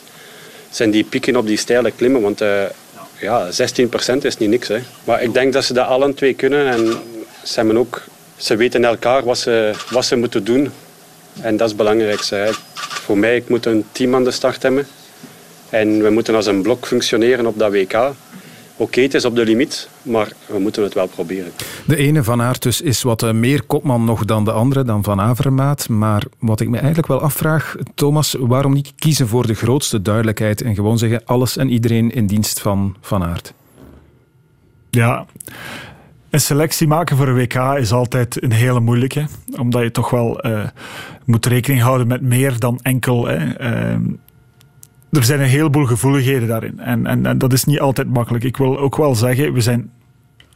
zijn 0.70 0.90
die 0.90 1.04
pieken 1.04 1.36
op 1.36 1.46
die 1.46 1.56
steile 1.56 1.90
klimmen. 1.90 2.20
Want 2.20 2.42
uh, 2.42 2.62
ja, 3.20 3.48
16% 3.50 4.16
is 4.22 4.36
niet 4.36 4.48
niks. 4.48 4.68
Hè. 4.68 4.78
Maar 5.04 5.22
ik 5.22 5.34
denk 5.34 5.52
dat 5.52 5.64
ze 5.64 5.72
dat 5.72 5.86
allen 5.86 6.14
twee 6.14 6.34
kunnen 6.34 6.66
en 6.66 6.92
ze, 7.42 7.54
hebben 7.54 7.76
ook, 7.76 8.02
ze 8.36 8.56
weten 8.56 8.84
elkaar 8.84 9.24
wat 9.24 9.38
ze, 9.38 9.72
wat 9.90 10.04
ze 10.04 10.16
moeten 10.16 10.44
doen. 10.44 10.70
En 11.40 11.56
dat 11.56 11.66
is 11.66 11.72
het 11.72 11.76
belangrijkste. 11.76 12.34
Hè. 12.34 12.50
Voor 12.74 13.18
mij, 13.18 13.36
ik 13.36 13.48
moet 13.48 13.66
een 13.66 13.84
team 13.92 14.14
aan 14.14 14.24
de 14.24 14.30
start 14.30 14.62
hebben. 14.62 14.86
En 15.70 16.02
we 16.02 16.10
moeten 16.10 16.34
als 16.34 16.46
een 16.46 16.62
blok 16.62 16.86
functioneren 16.86 17.46
op 17.46 17.58
dat 17.58 17.70
WK. 17.70 17.92
Oké, 18.78 18.90
okay, 18.90 19.04
het 19.04 19.14
is 19.14 19.24
op 19.24 19.34
de 19.34 19.44
limiet, 19.44 19.88
maar 20.02 20.32
we 20.46 20.58
moeten 20.58 20.82
het 20.82 20.94
wel 20.94 21.06
proberen. 21.06 21.52
De 21.86 21.96
ene 21.96 22.22
Van 22.22 22.42
Aert 22.42 22.62
dus 22.62 22.80
is 22.80 23.02
wat 23.02 23.32
meer 23.32 23.62
kopman 23.62 24.04
nog 24.04 24.24
dan 24.24 24.44
de 24.44 24.52
andere, 24.52 24.84
dan 24.84 25.04
Van 25.04 25.20
Avermaat. 25.20 25.88
Maar 25.88 26.22
wat 26.38 26.60
ik 26.60 26.68
me 26.68 26.76
eigenlijk 26.76 27.06
wel 27.06 27.20
afvraag, 27.20 27.76
Thomas, 27.94 28.36
waarom 28.38 28.72
niet 28.72 28.92
kiezen 28.96 29.28
voor 29.28 29.46
de 29.46 29.54
grootste 29.54 30.02
duidelijkheid 30.02 30.62
en 30.62 30.74
gewoon 30.74 30.98
zeggen 30.98 31.24
alles 31.24 31.56
en 31.56 31.70
iedereen 31.70 32.10
in 32.10 32.26
dienst 32.26 32.60
van 32.60 32.96
Van 33.00 33.24
Aert? 33.24 33.54
Ja, 34.90 35.26
Een 36.30 36.40
selectie 36.40 36.86
maken 36.86 37.16
voor 37.16 37.28
een 37.28 37.34
WK 37.34 37.54
is 37.54 37.92
altijd 37.92 38.42
een 38.42 38.52
hele 38.52 38.80
moeilijke, 38.80 39.26
omdat 39.58 39.82
je 39.82 39.90
toch 39.90 40.10
wel 40.10 40.46
uh, 40.46 40.66
moet 41.24 41.46
rekening 41.46 41.82
houden 41.82 42.06
met 42.06 42.20
meer 42.20 42.58
dan 42.58 42.78
enkel. 42.82 43.26
Hè, 43.26 43.60
uh, 43.94 43.98
er 45.16 45.24
zijn 45.24 45.40
een 45.40 45.46
heleboel 45.46 45.84
gevoeligheden 45.84 46.48
daarin. 46.48 46.80
En, 46.80 47.06
en, 47.06 47.38
dat 47.38 47.52
is 47.52 47.64
niet 47.64 47.80
altijd 47.80 48.08
makkelijk. 48.08 48.44
Ik 48.44 48.56
wil 48.56 48.78
ook 48.78 48.96
wel 48.96 49.14
zeggen, 49.14 49.52
we 49.52 49.60
zijn. 49.60 49.90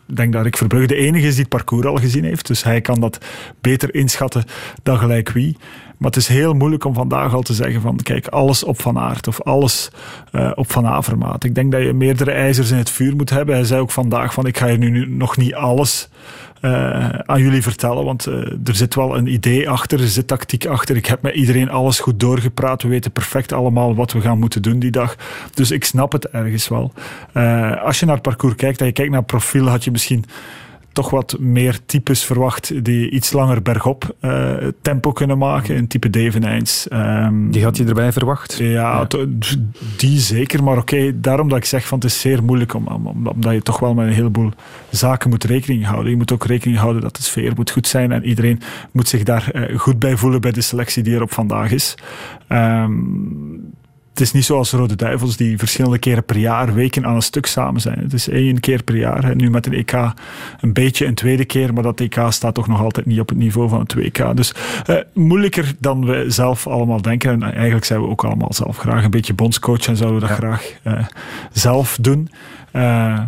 Ik 0.08 0.16
denk 0.16 0.32
dat 0.32 0.42
Rick 0.42 0.56
Verbrugge 0.56 0.86
de 0.86 0.94
enige 0.94 1.26
is 1.26 1.32
die 1.32 1.40
het 1.40 1.48
parcours 1.48 1.86
al 1.86 1.96
gezien 1.96 2.24
heeft. 2.24 2.46
Dus 2.46 2.62
hij 2.64 2.80
kan 2.80 3.00
dat 3.00 3.24
beter 3.60 3.94
inschatten 3.94 4.44
dan 4.82 4.98
gelijk 4.98 5.30
wie. 5.30 5.56
Maar 6.00 6.10
het 6.10 6.20
is 6.20 6.28
heel 6.28 6.54
moeilijk 6.54 6.84
om 6.84 6.94
vandaag 6.94 7.34
al 7.34 7.42
te 7.42 7.54
zeggen 7.54 7.80
van 7.80 7.96
kijk, 7.96 8.26
alles 8.26 8.64
op 8.64 8.80
Van 8.80 8.98
Aert 8.98 9.28
of 9.28 9.40
alles 9.40 9.90
uh, 10.32 10.50
op 10.54 10.72
Van 10.72 10.86
Avermaat. 10.86 11.44
Ik 11.44 11.54
denk 11.54 11.72
dat 11.72 11.82
je 11.82 11.92
meerdere 11.92 12.30
ijzers 12.30 12.70
in 12.70 12.76
het 12.76 12.90
vuur 12.90 13.16
moet 13.16 13.30
hebben. 13.30 13.54
Hij 13.54 13.64
zei 13.64 13.80
ook 13.80 13.90
vandaag 13.90 14.32
van 14.32 14.46
ik 14.46 14.58
ga 14.58 14.66
je 14.66 14.78
nu 14.78 15.08
nog 15.08 15.36
niet 15.36 15.54
alles 15.54 16.08
uh, 16.62 17.08
aan 17.08 17.40
jullie 17.40 17.62
vertellen, 17.62 18.04
want 18.04 18.26
uh, 18.26 18.34
er 18.64 18.74
zit 18.74 18.94
wel 18.94 19.16
een 19.16 19.26
idee 19.26 19.70
achter, 19.70 20.00
er 20.00 20.08
zit 20.08 20.26
tactiek 20.26 20.66
achter. 20.66 20.96
Ik 20.96 21.06
heb 21.06 21.22
met 21.22 21.34
iedereen 21.34 21.70
alles 21.70 22.00
goed 22.00 22.20
doorgepraat. 22.20 22.82
We 22.82 22.88
weten 22.88 23.12
perfect 23.12 23.52
allemaal 23.52 23.94
wat 23.94 24.12
we 24.12 24.20
gaan 24.20 24.38
moeten 24.38 24.62
doen 24.62 24.78
die 24.78 24.90
dag. 24.90 25.16
Dus 25.54 25.70
ik 25.70 25.84
snap 25.84 26.12
het 26.12 26.28
ergens 26.28 26.68
wel. 26.68 26.92
als 27.84 28.00
je 28.00 28.06
naar 28.06 28.14
het 28.14 28.22
parcours 28.22 28.54
kijkt 28.54 28.80
en 28.80 28.86
je 28.86 28.92
kijkt 28.92 29.12
naar 29.12 29.24
profiel, 29.24 29.66
had 29.66 29.84
je 29.84 29.90
misschien 29.90 30.24
toch 30.92 31.10
wat 31.10 31.36
meer 31.38 31.78
types 31.86 32.24
verwacht 32.24 32.84
die 32.84 33.10
iets 33.10 33.32
langer 33.32 33.62
bergop 33.62 34.16
uh, 34.20 34.52
tempo 34.82 35.12
kunnen 35.12 35.38
maken. 35.38 35.76
Een 35.76 35.86
type 35.86 36.10
Devenijns. 36.10 36.86
Um, 36.92 37.50
die 37.50 37.64
had 37.64 37.76
je 37.76 37.84
erbij 37.84 38.12
verwacht? 38.12 38.56
Ja, 38.58 39.06
ja. 39.10 39.26
die 39.96 40.18
zeker. 40.18 40.62
Maar 40.62 40.78
oké, 40.78 40.94
okay, 40.94 41.14
daarom 41.20 41.48
dat 41.48 41.58
ik 41.58 41.64
zeg 41.64 41.86
van 41.86 41.98
het 41.98 42.06
is 42.06 42.20
zeer 42.20 42.44
moeilijk 42.44 42.74
om, 42.74 42.86
om, 42.86 43.26
omdat 43.26 43.52
je 43.52 43.62
toch 43.62 43.78
wel 43.78 43.94
met 43.94 44.06
een 44.06 44.12
heleboel 44.12 44.50
zaken 44.90 45.30
moet 45.30 45.44
rekening 45.44 45.86
houden. 45.86 46.10
Je 46.10 46.16
moet 46.16 46.32
ook 46.32 46.44
rekening 46.44 46.78
houden 46.78 47.02
dat 47.02 47.16
de 47.16 47.22
sfeer 47.22 47.52
moet 47.54 47.70
goed 47.70 47.86
zijn 47.86 48.12
en 48.12 48.24
iedereen 48.24 48.60
moet 48.92 49.08
zich 49.08 49.22
daar 49.22 49.50
uh, 49.52 49.78
goed 49.78 49.98
bij 49.98 50.16
voelen 50.16 50.40
bij 50.40 50.52
de 50.52 50.60
selectie 50.60 51.02
die 51.02 51.14
er 51.14 51.22
op 51.22 51.32
vandaag 51.32 51.70
is. 51.70 51.94
Um, 52.48 53.69
het 54.10 54.20
is 54.20 54.32
niet 54.32 54.44
zoals 54.44 54.70
Rode 54.70 54.96
Duivels 54.96 55.36
die 55.36 55.58
verschillende 55.58 55.98
keren 55.98 56.24
per 56.24 56.36
jaar 56.36 56.74
weken 56.74 57.06
aan 57.06 57.14
een 57.14 57.22
stuk 57.22 57.46
samen 57.46 57.80
zijn. 57.80 57.98
Het 57.98 58.12
is 58.12 58.28
één 58.28 58.60
keer 58.60 58.82
per 58.82 58.96
jaar. 58.96 59.36
Nu 59.36 59.50
met 59.50 59.66
een 59.66 59.72
EK 59.72 59.92
een 60.60 60.72
beetje 60.72 61.06
een 61.06 61.14
tweede 61.14 61.44
keer, 61.44 61.74
maar 61.74 61.82
dat 61.82 62.00
EK 62.00 62.20
staat 62.28 62.54
toch 62.54 62.66
nog 62.66 62.80
altijd 62.80 63.06
niet 63.06 63.20
op 63.20 63.28
het 63.28 63.38
niveau 63.38 63.68
van 63.68 63.80
het 63.80 63.94
WK. 63.94 64.36
Dus 64.36 64.54
eh, 64.86 64.96
moeilijker 65.12 65.74
dan 65.78 66.06
we 66.06 66.24
zelf 66.28 66.66
allemaal 66.66 67.02
denken. 67.02 67.30
En 67.30 67.42
eigenlijk 67.42 67.84
zijn 67.84 68.00
we 68.00 68.08
ook 68.08 68.24
allemaal 68.24 68.52
zelf 68.52 68.76
graag 68.76 69.04
een 69.04 69.10
beetje 69.10 69.34
bondscoach 69.34 69.86
en 69.86 69.96
zouden 69.96 70.20
we 70.20 70.26
dat 70.26 70.36
graag 70.36 70.72
uh, 70.84 71.06
zelf 71.52 71.98
doen. 72.00 72.28
Uh, 72.72 72.82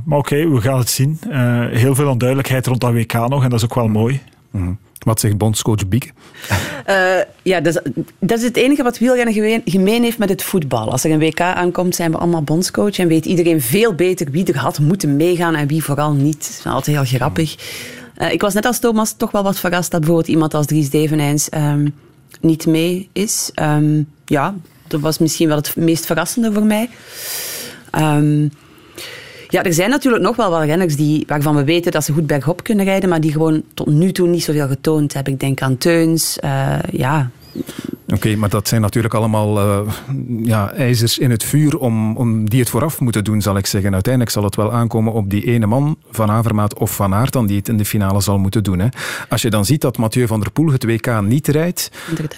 maar 0.05 0.19
oké, 0.19 0.35
okay, 0.35 0.49
we 0.49 0.61
gaan 0.61 0.79
het 0.79 0.91
zien. 0.91 1.19
Uh, 1.31 1.67
heel 1.71 1.95
veel 1.95 2.09
onduidelijkheid 2.09 2.67
rond 2.67 2.81
dat 2.81 2.93
WK 2.93 3.13
nog 3.13 3.43
en 3.45 3.51
dat 3.51 3.59
is 3.59 3.65
ook 3.65 3.75
wel 3.75 3.89
mooi. 3.89 4.21
Mm 4.51 4.63
-hmm. 4.63 4.79
Wat 5.05 5.21
zegt 5.21 5.39
bondscoach 5.39 5.89
Bieke? 5.89 6.09
Uh, 6.89 7.17
ja, 7.43 7.61
dat 7.61 7.75
is, 7.75 7.93
dat 8.19 8.39
is, 8.39 8.45
het 8.45 8.57
enige 8.57 8.83
wat 8.83 8.99
wielrennen 8.99 9.63
gemeen 9.65 10.03
heeft 10.03 10.19
met 10.19 10.29
het 10.29 10.43
voetbal. 10.43 10.91
Als 10.91 11.05
er 11.05 11.11
een 11.11 11.19
WK 11.19 11.41
aankomt, 11.41 11.95
zijn 11.95 12.11
we 12.11 12.19
allemaal 12.19 12.43
bondscoach 12.43 12.99
en 12.99 13.09
weet 13.09 13.27
iedereen 13.27 13.61
veel 13.61 13.95
beter 13.95 14.31
wie 14.31 14.45
er 14.45 14.59
had 14.59 14.79
moeten 14.79 15.17
meegaan 15.17 15.55
en 15.55 15.67
wie 15.67 15.85
vooral 15.85 16.13
niet. 16.13 16.39
Dat 16.39 16.59
is 16.59 16.67
altijd 16.67 16.97
heel 16.97 17.19
grappig. 17.19 17.57
Uh, 18.19 18.33
ik 18.33 18.41
was 18.41 18.55
net 18.55 18.65
als 18.65 18.79
Thomas 18.79 19.13
toch 19.17 19.31
wel 19.31 19.43
wat 19.43 19.59
verrast 19.59 19.91
dat 19.91 20.01
bijvoorbeeld 20.01 20.29
iemand 20.29 20.55
als 20.55 20.67
Dries 20.67 20.91
Devenijns 20.91 21.49
um, 21.55 21.95
niet 22.41 22.67
mee 22.67 23.09
is. 23.13 23.51
Um, 23.55 24.09
ja, 24.25 24.55
dat 24.89 25.01
was 25.01 25.19
misschien 25.19 25.49
wel 25.49 25.57
het 25.57 25.77
meest 25.77 26.07
verrassende 26.07 26.53
voor 26.53 26.65
mij. 26.65 26.89
Um, 27.99 28.51
ja, 29.53 29.63
er 29.63 29.73
zijn 29.73 29.91
natuurlijk 29.91 30.23
nog 30.23 30.37
wel 30.37 30.51
wat 30.51 30.65
renners 30.65 30.97
die, 30.97 31.25
waarvan 31.27 31.57
we 31.57 31.65
weten 31.65 31.93
dat 31.93 32.05
ze 32.05 32.13
goed 32.13 32.27
bergop 32.27 32.63
kunnen 32.63 32.85
rijden, 32.85 33.09
maar 33.09 33.21
die 33.21 33.33
gewoon 33.33 33.63
tot 33.75 33.87
nu 33.87 34.13
toe 34.13 34.29
niet 34.29 34.43
zoveel 34.43 34.67
getoond 34.67 35.15
hebben. 35.15 35.33
Ik 35.33 35.41
denk 35.41 35.61
aan 35.61 35.79
Teuns, 35.79 36.39
uh, 36.45 36.79
ja, 36.91 37.31
Oké, 38.13 38.27
okay, 38.27 38.39
maar 38.39 38.49
dat 38.49 38.69
zijn 38.69 38.81
natuurlijk 38.81 39.15
allemaal 39.15 39.59
uh, 39.59 39.93
ja, 40.43 40.73
ijzers 40.73 41.19
in 41.19 41.31
het 41.31 41.45
vuur 41.45 41.79
om, 41.79 42.17
om 42.17 42.49
die 42.49 42.61
het 42.61 42.71
vooraf 42.71 43.01
moeten 43.01 43.25
doen, 43.25 43.43
zal 43.43 43.57
ik 43.57 43.67
zeggen. 43.67 43.93
Uiteindelijk 43.93 44.33
zal 44.33 44.45
het 44.45 44.57
wel 44.57 44.73
aankomen 44.73 45.13
op 45.13 45.31
die 45.31 45.45
ene 45.45 45.67
man, 45.67 45.97
Van 46.11 46.31
Avermaat 46.31 46.75
of 46.75 46.95
Van 46.95 47.15
Aert, 47.15 47.33
dan 47.33 47.47
die 47.47 47.57
het 47.57 47.69
in 47.69 47.77
de 47.77 47.85
finale 47.85 48.21
zal 48.21 48.39
moeten 48.39 48.63
doen. 48.63 48.79
Hè. 48.79 48.87
Als 49.29 49.43
je 49.43 49.51
dan 49.51 49.65
ziet 49.65 49.81
dat 49.81 49.99
Mathieu 49.99 50.27
van 50.27 50.41
der 50.41 50.51
Poel 50.51 50.73
het 50.73 50.85
WK 50.85 51.21
niet 51.21 51.49
rijdt, 51.49 51.91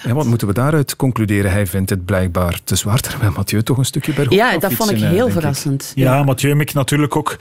ja, 0.03 0.13
wat 0.13 0.25
moeten 0.25 0.47
we 0.47 0.53
daaruit 0.53 0.95
concluderen? 0.95 1.51
Hij 1.51 1.67
vindt 1.67 1.89
het 1.89 2.05
blijkbaar 2.05 2.59
te 2.63 2.75
zwaar, 2.75 2.99
terwijl 2.99 3.31
Mathieu 3.35 3.63
toch 3.63 3.77
een 3.77 3.85
stukje 3.85 4.13
bergop 4.13 4.33
Ja, 4.33 4.57
dat 4.57 4.73
vond 4.73 4.91
ik 4.91 4.97
heel 4.97 5.29
verrassend. 5.29 5.91
Ik. 5.95 6.03
Ja, 6.03 6.15
ja, 6.15 6.23
Mathieu 6.23 6.55
mikt 6.55 6.73
natuurlijk 6.73 7.15
ook 7.15 7.37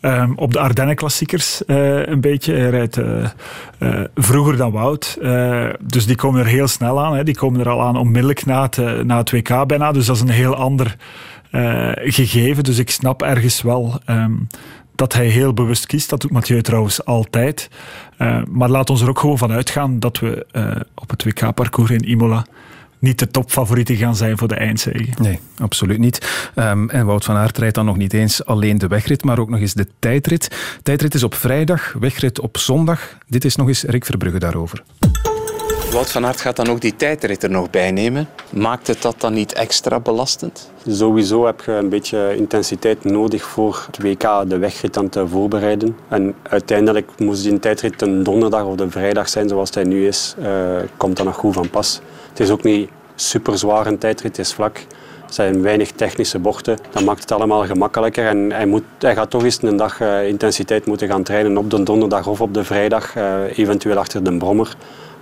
um, 0.00 0.32
op 0.36 0.52
de 0.52 0.58
Ardennen-klassiekers 0.58 1.62
uh, 1.66 2.06
een 2.06 2.20
beetje. 2.20 2.54
Hij 2.54 2.70
rijdt 2.70 2.98
uh, 2.98 3.24
uh, 3.78 4.00
vroeger 4.14 4.56
dan 4.56 4.70
Wout. 4.70 5.18
dus 5.80 6.06
die 6.06 6.16
komen 6.16 6.40
er 6.40 6.46
heel 6.46 6.68
snel 6.68 7.04
aan. 7.04 7.16
Hè. 7.16 7.24
Die 7.24 7.36
komen 7.36 7.60
er 7.60 7.68
al 7.68 7.75
aan 7.82 7.96
onmiddellijk 7.96 8.46
na 8.46 8.62
het, 8.62 9.04
na 9.04 9.16
het 9.16 9.30
WK 9.30 9.66
bijna. 9.66 9.92
Dus 9.92 10.06
dat 10.06 10.16
is 10.16 10.22
een 10.22 10.28
heel 10.28 10.54
ander 10.54 10.96
gegeven. 11.94 12.64
Dus 12.64 12.78
ik 12.78 12.90
snap 12.90 13.22
ergens 13.22 13.62
wel 13.62 14.00
um, 14.06 14.46
dat 14.94 15.12
hij 15.12 15.26
heel 15.26 15.52
bewust 15.52 15.86
kiest. 15.86 16.10
Dat 16.10 16.20
doet 16.20 16.30
Mathieu 16.30 16.62
trouwens 16.62 17.04
altijd. 17.04 17.70
Uh, 18.18 18.42
maar 18.50 18.68
laat 18.68 18.90
ons 18.90 19.00
er 19.00 19.08
ook 19.08 19.18
gewoon 19.18 19.38
van 19.38 19.52
uitgaan 19.52 19.98
dat 19.98 20.18
we 20.18 20.46
op 20.94 21.10
het 21.10 21.24
WK-parcours 21.24 21.90
in 21.90 22.08
Imola 22.08 22.46
niet 22.98 23.18
de 23.18 23.28
topfavorieten 23.28 23.96
gaan 23.96 24.16
zijn 24.16 24.38
voor 24.38 24.48
de 24.48 24.54
eindzege. 24.54 25.08
Nee, 25.20 25.38
absoluut 25.58 25.98
niet. 25.98 26.50
Um, 26.54 26.90
en 26.90 27.06
Wout 27.06 27.24
van 27.24 27.36
Aert 27.36 27.58
rijdt 27.58 27.74
dan 27.74 27.84
nog 27.84 27.96
niet 27.96 28.12
eens 28.12 28.44
alleen 28.44 28.78
de 28.78 28.86
wegrit, 28.86 29.24
maar 29.24 29.38
ook 29.38 29.50
nog 29.50 29.60
eens 29.60 29.74
de 29.74 29.86
tijdrit. 29.98 30.78
Tijdrit 30.82 31.14
is 31.14 31.22
op 31.22 31.34
vrijdag, 31.34 31.94
wegrit 31.98 32.40
op 32.40 32.58
zondag. 32.58 33.18
Dit 33.28 33.44
is 33.44 33.56
nog 33.56 33.68
eens 33.68 33.82
Rick 33.82 34.04
Verbrugge 34.04 34.38
daarover. 34.38 34.82
Wout 35.90 36.10
van 36.10 36.26
Aert 36.26 36.40
gaat 36.40 36.56
dan 36.56 36.68
ook 36.68 36.80
die 36.80 36.96
tijdrit 36.96 37.42
er 37.42 37.50
nog 37.50 37.70
bij 37.70 37.90
nemen. 37.90 38.28
Maakt 38.50 38.86
het 38.86 39.02
dat 39.02 39.20
dan 39.20 39.32
niet 39.32 39.52
extra 39.52 40.00
belastend? 40.00 40.70
Sowieso 40.88 41.46
heb 41.46 41.60
je 41.60 41.72
een 41.72 41.88
beetje 41.88 42.36
intensiteit 42.36 43.04
nodig 43.04 43.42
voor 43.42 43.86
het 43.86 44.02
WK 44.02 44.48
de 44.48 44.58
wegrit 44.58 44.96
aan 44.96 45.08
te 45.08 45.28
voorbereiden. 45.28 45.96
En 46.08 46.34
uiteindelijk 46.42 47.10
moest 47.18 47.42
die 47.42 47.58
tijdrit 47.58 48.02
een 48.02 48.22
donderdag 48.22 48.64
of 48.64 48.74
de 48.74 48.90
vrijdag 48.90 49.28
zijn 49.28 49.48
zoals 49.48 49.74
hij 49.74 49.84
nu 49.84 50.06
is. 50.06 50.34
Uh, 50.38 50.46
komt 50.96 51.16
dat 51.16 51.26
nog 51.26 51.36
goed 51.36 51.54
van 51.54 51.70
pas. 51.70 52.00
Het 52.28 52.40
is 52.40 52.50
ook 52.50 52.62
niet 52.62 52.90
super 53.14 53.58
zwaar 53.58 53.86
een 53.86 53.98
tijdrit, 53.98 54.36
het 54.36 54.46
is 54.46 54.54
vlak. 54.54 54.76
Er 55.26 55.32
zijn 55.32 55.62
weinig 55.62 55.90
technische 55.90 56.38
bochten. 56.38 56.78
Dat 56.90 57.04
maakt 57.04 57.20
het 57.20 57.32
allemaal 57.32 57.66
gemakkelijker. 57.66 58.26
En 58.26 58.50
hij, 58.52 58.66
moet, 58.66 58.84
hij 58.98 59.14
gaat 59.14 59.30
toch 59.30 59.44
eens 59.44 59.62
een 59.62 59.76
dag 59.76 60.00
uh, 60.00 60.28
intensiteit 60.28 60.86
moeten 60.86 61.08
gaan 61.08 61.22
trainen 61.22 61.56
op 61.56 61.70
de 61.70 61.82
donderdag 61.82 62.26
of 62.26 62.40
op 62.40 62.54
de 62.54 62.64
vrijdag. 62.64 63.16
Uh, 63.16 63.58
eventueel 63.58 63.96
achter 63.96 64.24
de 64.24 64.36
brommer. 64.36 64.76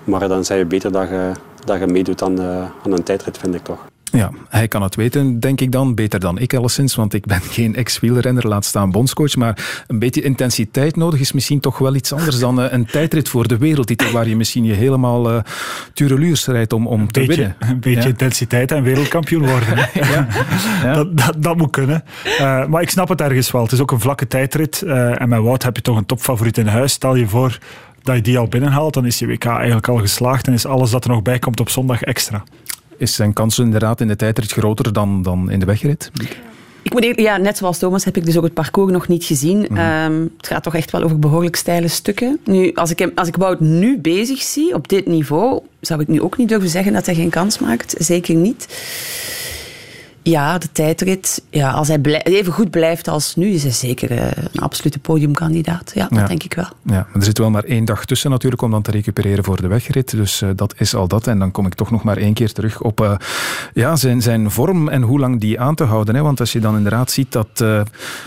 Maar 0.05 0.29
dan 0.29 0.45
zijn 0.45 0.59
je 0.59 0.65
beter 0.65 0.93
dat 0.93 1.09
je, 1.09 1.33
dat 1.65 1.79
je 1.79 1.87
meedoet 1.87 2.23
aan, 2.23 2.35
de, 2.35 2.65
aan 2.85 2.93
een 2.93 3.03
tijdrit, 3.03 3.39
vind 3.39 3.55
ik 3.55 3.63
toch. 3.63 3.79
Ja, 4.17 4.31
hij 4.49 4.69
kan 4.69 4.83
het 4.83 4.95
weten, 4.95 5.41
denk 5.41 5.61
ik 5.61 5.73
dan. 5.73 5.95
Beter 5.95 6.21
dan 6.21 6.39
ik 6.39 6.55
alleszins, 6.55 6.95
want 6.95 7.15
ik 7.15 7.27
ben 7.27 7.41
geen 7.57 7.77
ex-wielrenner, 7.77 8.49
laat 8.49 8.65
staan 8.65 8.91
bondscoach. 8.91 9.37
Maar 9.37 9.83
een 9.87 9.99
beetje 9.99 10.23
intensiteit 10.23 10.97
nodig 10.97 11.21
is 11.21 11.33
misschien 11.33 11.61
toch 11.61 11.79
wel 11.79 11.95
iets 11.95 12.13
anders 12.13 12.39
dan 12.39 12.61
uh, 12.61 12.73
een 12.73 12.87
tijdrit 12.87 13.29
voor 13.29 13.49
de 13.49 13.59
wereldtitel, 13.59 14.11
waar 14.11 14.29
je 14.29 14.37
misschien 14.37 14.65
je 14.65 14.73
helemaal 14.73 15.31
uh, 15.31 15.39
tureluurs 15.93 16.47
rijdt 16.47 16.73
om, 16.73 16.87
om 16.87 17.13
te 17.13 17.21
beetje, 17.21 17.37
winnen. 17.37 17.57
Een 17.59 17.81
beetje 17.81 18.01
ja. 18.01 18.07
intensiteit 18.07 18.73
en 18.73 18.83
wereldkampioen 18.83 19.47
worden. 19.47 19.77
ja. 19.95 20.27
ja. 20.83 20.95
Dat, 20.95 21.17
dat, 21.17 21.35
dat, 21.39 21.57
moet 21.57 21.71
kunnen. 21.71 22.05
Uh, 22.41 22.67
maar 22.67 22.83
ik 22.83 22.91
snap 22.91 23.09
het 23.09 23.21
ergens 23.21 23.51
wel. 23.51 23.63
Het 23.63 23.73
is 23.73 23.81
ook 23.81 23.91
een 23.91 24.01
vlakke 24.01 24.27
tijdrit. 24.27 24.83
en 24.83 25.29
met 25.29 25.41
Wout 25.41 25.63
heb 25.63 25.77
je 25.77 25.83
toch 25.83 25.97
een 25.97 26.07
topfavoriet 26.07 26.59
in 26.59 26.67
huis. 26.67 26.93
Stel 26.93 27.15
je 27.15 27.29
voor 27.29 27.59
dat 28.05 28.17
je 28.17 28.23
die 28.23 28.39
al 28.39 28.49
binnenhaalt, 28.49 28.95
dan 28.95 29.07
is 29.07 29.19
je 29.19 29.27
WK 29.27 29.45
eigenlijk 29.45 29.89
al 29.89 29.99
geslaagd 29.99 30.47
en 30.47 30.53
is 30.53 30.67
alles 30.67 30.91
dat 30.91 31.05
er 31.05 31.11
nog 31.11 31.23
bij 31.23 31.39
komt 31.39 31.61
op 31.61 31.69
zondag 31.69 32.03
extra. 32.03 32.45
Is 32.97 33.15
zijn 33.15 33.33
kans 33.33 33.59
inderdaad 33.59 34.01
in 34.01 34.09
de 34.09 34.17
tijdrit 34.17 34.53
groter 34.53 34.93
dan, 34.93 35.23
dan 35.23 35.51
in 35.51 35.61
de 35.61 35.67
wegrit? 35.67 36.11
Ik 36.83 36.93
moet 36.93 37.03
eerlijk, 37.03 37.21
ja, 37.21 37.37
net 37.37 37.57
zoals 37.57 37.79
Thomas 37.79 38.05
heb 38.05 38.17
ik 38.17 38.25
dus 38.25 38.37
ook 38.37 38.45
het 38.45 38.55
parcours 38.55 38.93
nog 38.93 39.09
niet 39.09 39.25
gezien. 39.25 39.59
Mm 39.59 39.77
-hmm. 39.77 40.13
um, 40.13 40.33
het 40.37 40.47
gaat 40.47 40.63
toch 40.63 40.75
echt 40.75 40.91
wel 40.91 41.03
over 41.03 41.19
behoorlijk 41.19 41.57
steile 41.57 41.89
stukken. 41.89 42.39
Nu, 42.45 42.73
als 42.75 42.91
ik, 42.91 42.99
hem, 42.99 43.13
als 43.15 43.29
ik 43.29 43.37
Wout 43.37 43.61
nu 43.61 43.99
bezig 43.99 44.43
zie, 44.43 44.75
op 44.75 44.89
dit 44.89 45.07
niveau, 45.07 45.63
zou 45.81 46.01
ik 46.01 46.09
nu 46.09 46.21
ook 46.21 46.37
niet 46.37 46.49
durven 46.49 46.69
zeggen 46.69 46.93
dat 46.93 47.07
hij 47.07 47.15
geen 47.15 47.31
kans 47.31 47.59
maakt. 47.59 47.95
Zeker 47.99 48.35
niet. 48.35 48.67
Ja, 50.27 50.59
de 50.59 50.73
tijdrit. 50.73 51.43
Ja, 51.51 51.71
als 51.71 51.89
hij 51.89 52.01
even 52.23 52.53
goed 52.53 52.71
blijft 52.71 53.09
als 53.09 53.37
nu, 53.37 53.49
is 53.49 53.63
hij 53.63 53.73
zeker 53.73 54.11
uh, 54.11 54.27
een 54.53 54.61
absolute 54.61 54.99
podiumkandidaat. 54.99 55.93
Ja, 55.95 56.09
dat 56.09 56.19
ja. 56.19 56.27
denk 56.27 56.43
ik 56.43 56.55
wel. 56.55 56.69
Ja, 56.83 57.07
er 57.15 57.25
zit 57.25 57.39
wel 57.39 57.51
maar 57.51 57.65
één 57.65 57.85
dag 57.85 58.05
tussen 58.05 58.31
natuurlijk 58.31 58.63
om 58.63 58.71
dan 58.71 58.83
te 58.83 58.91
recupereren 58.91 59.45
voor 59.45 59.61
de 59.61 59.69
wegrit. 59.69 60.11
Dus 60.11 60.43
uh, 60.43 60.51
dat 60.57 60.75
is 60.79 60.95
al 60.95 61.09
dat. 61.09 61.27
En 61.27 61.39
dan 61.39 61.51
kom 61.51 61.67
ik 61.67 61.75
toch 61.75 61.91
nog 61.91 62.03
maar 62.03 62.17
één 62.17 62.35
keer 62.35 62.53
terug 62.53 62.81
op 62.81 63.01
uh, 63.01 63.17
ja, 63.75 63.97
zijn, 63.97 64.23
zijn 64.23 64.51
vorm 64.51 64.89
en 64.89 65.03
hoe 65.03 65.19
lang 65.19 65.41
die 65.41 65.61
aan 65.61 65.75
te 65.75 65.85
houden. 65.85 66.15
Hè? 66.15 66.23
Want 66.23 66.41
als 66.41 66.53
je 66.53 66.61
dan 66.61 66.77
inderdaad 66.77 67.11
ziet 67.11 67.33
dat 67.33 67.65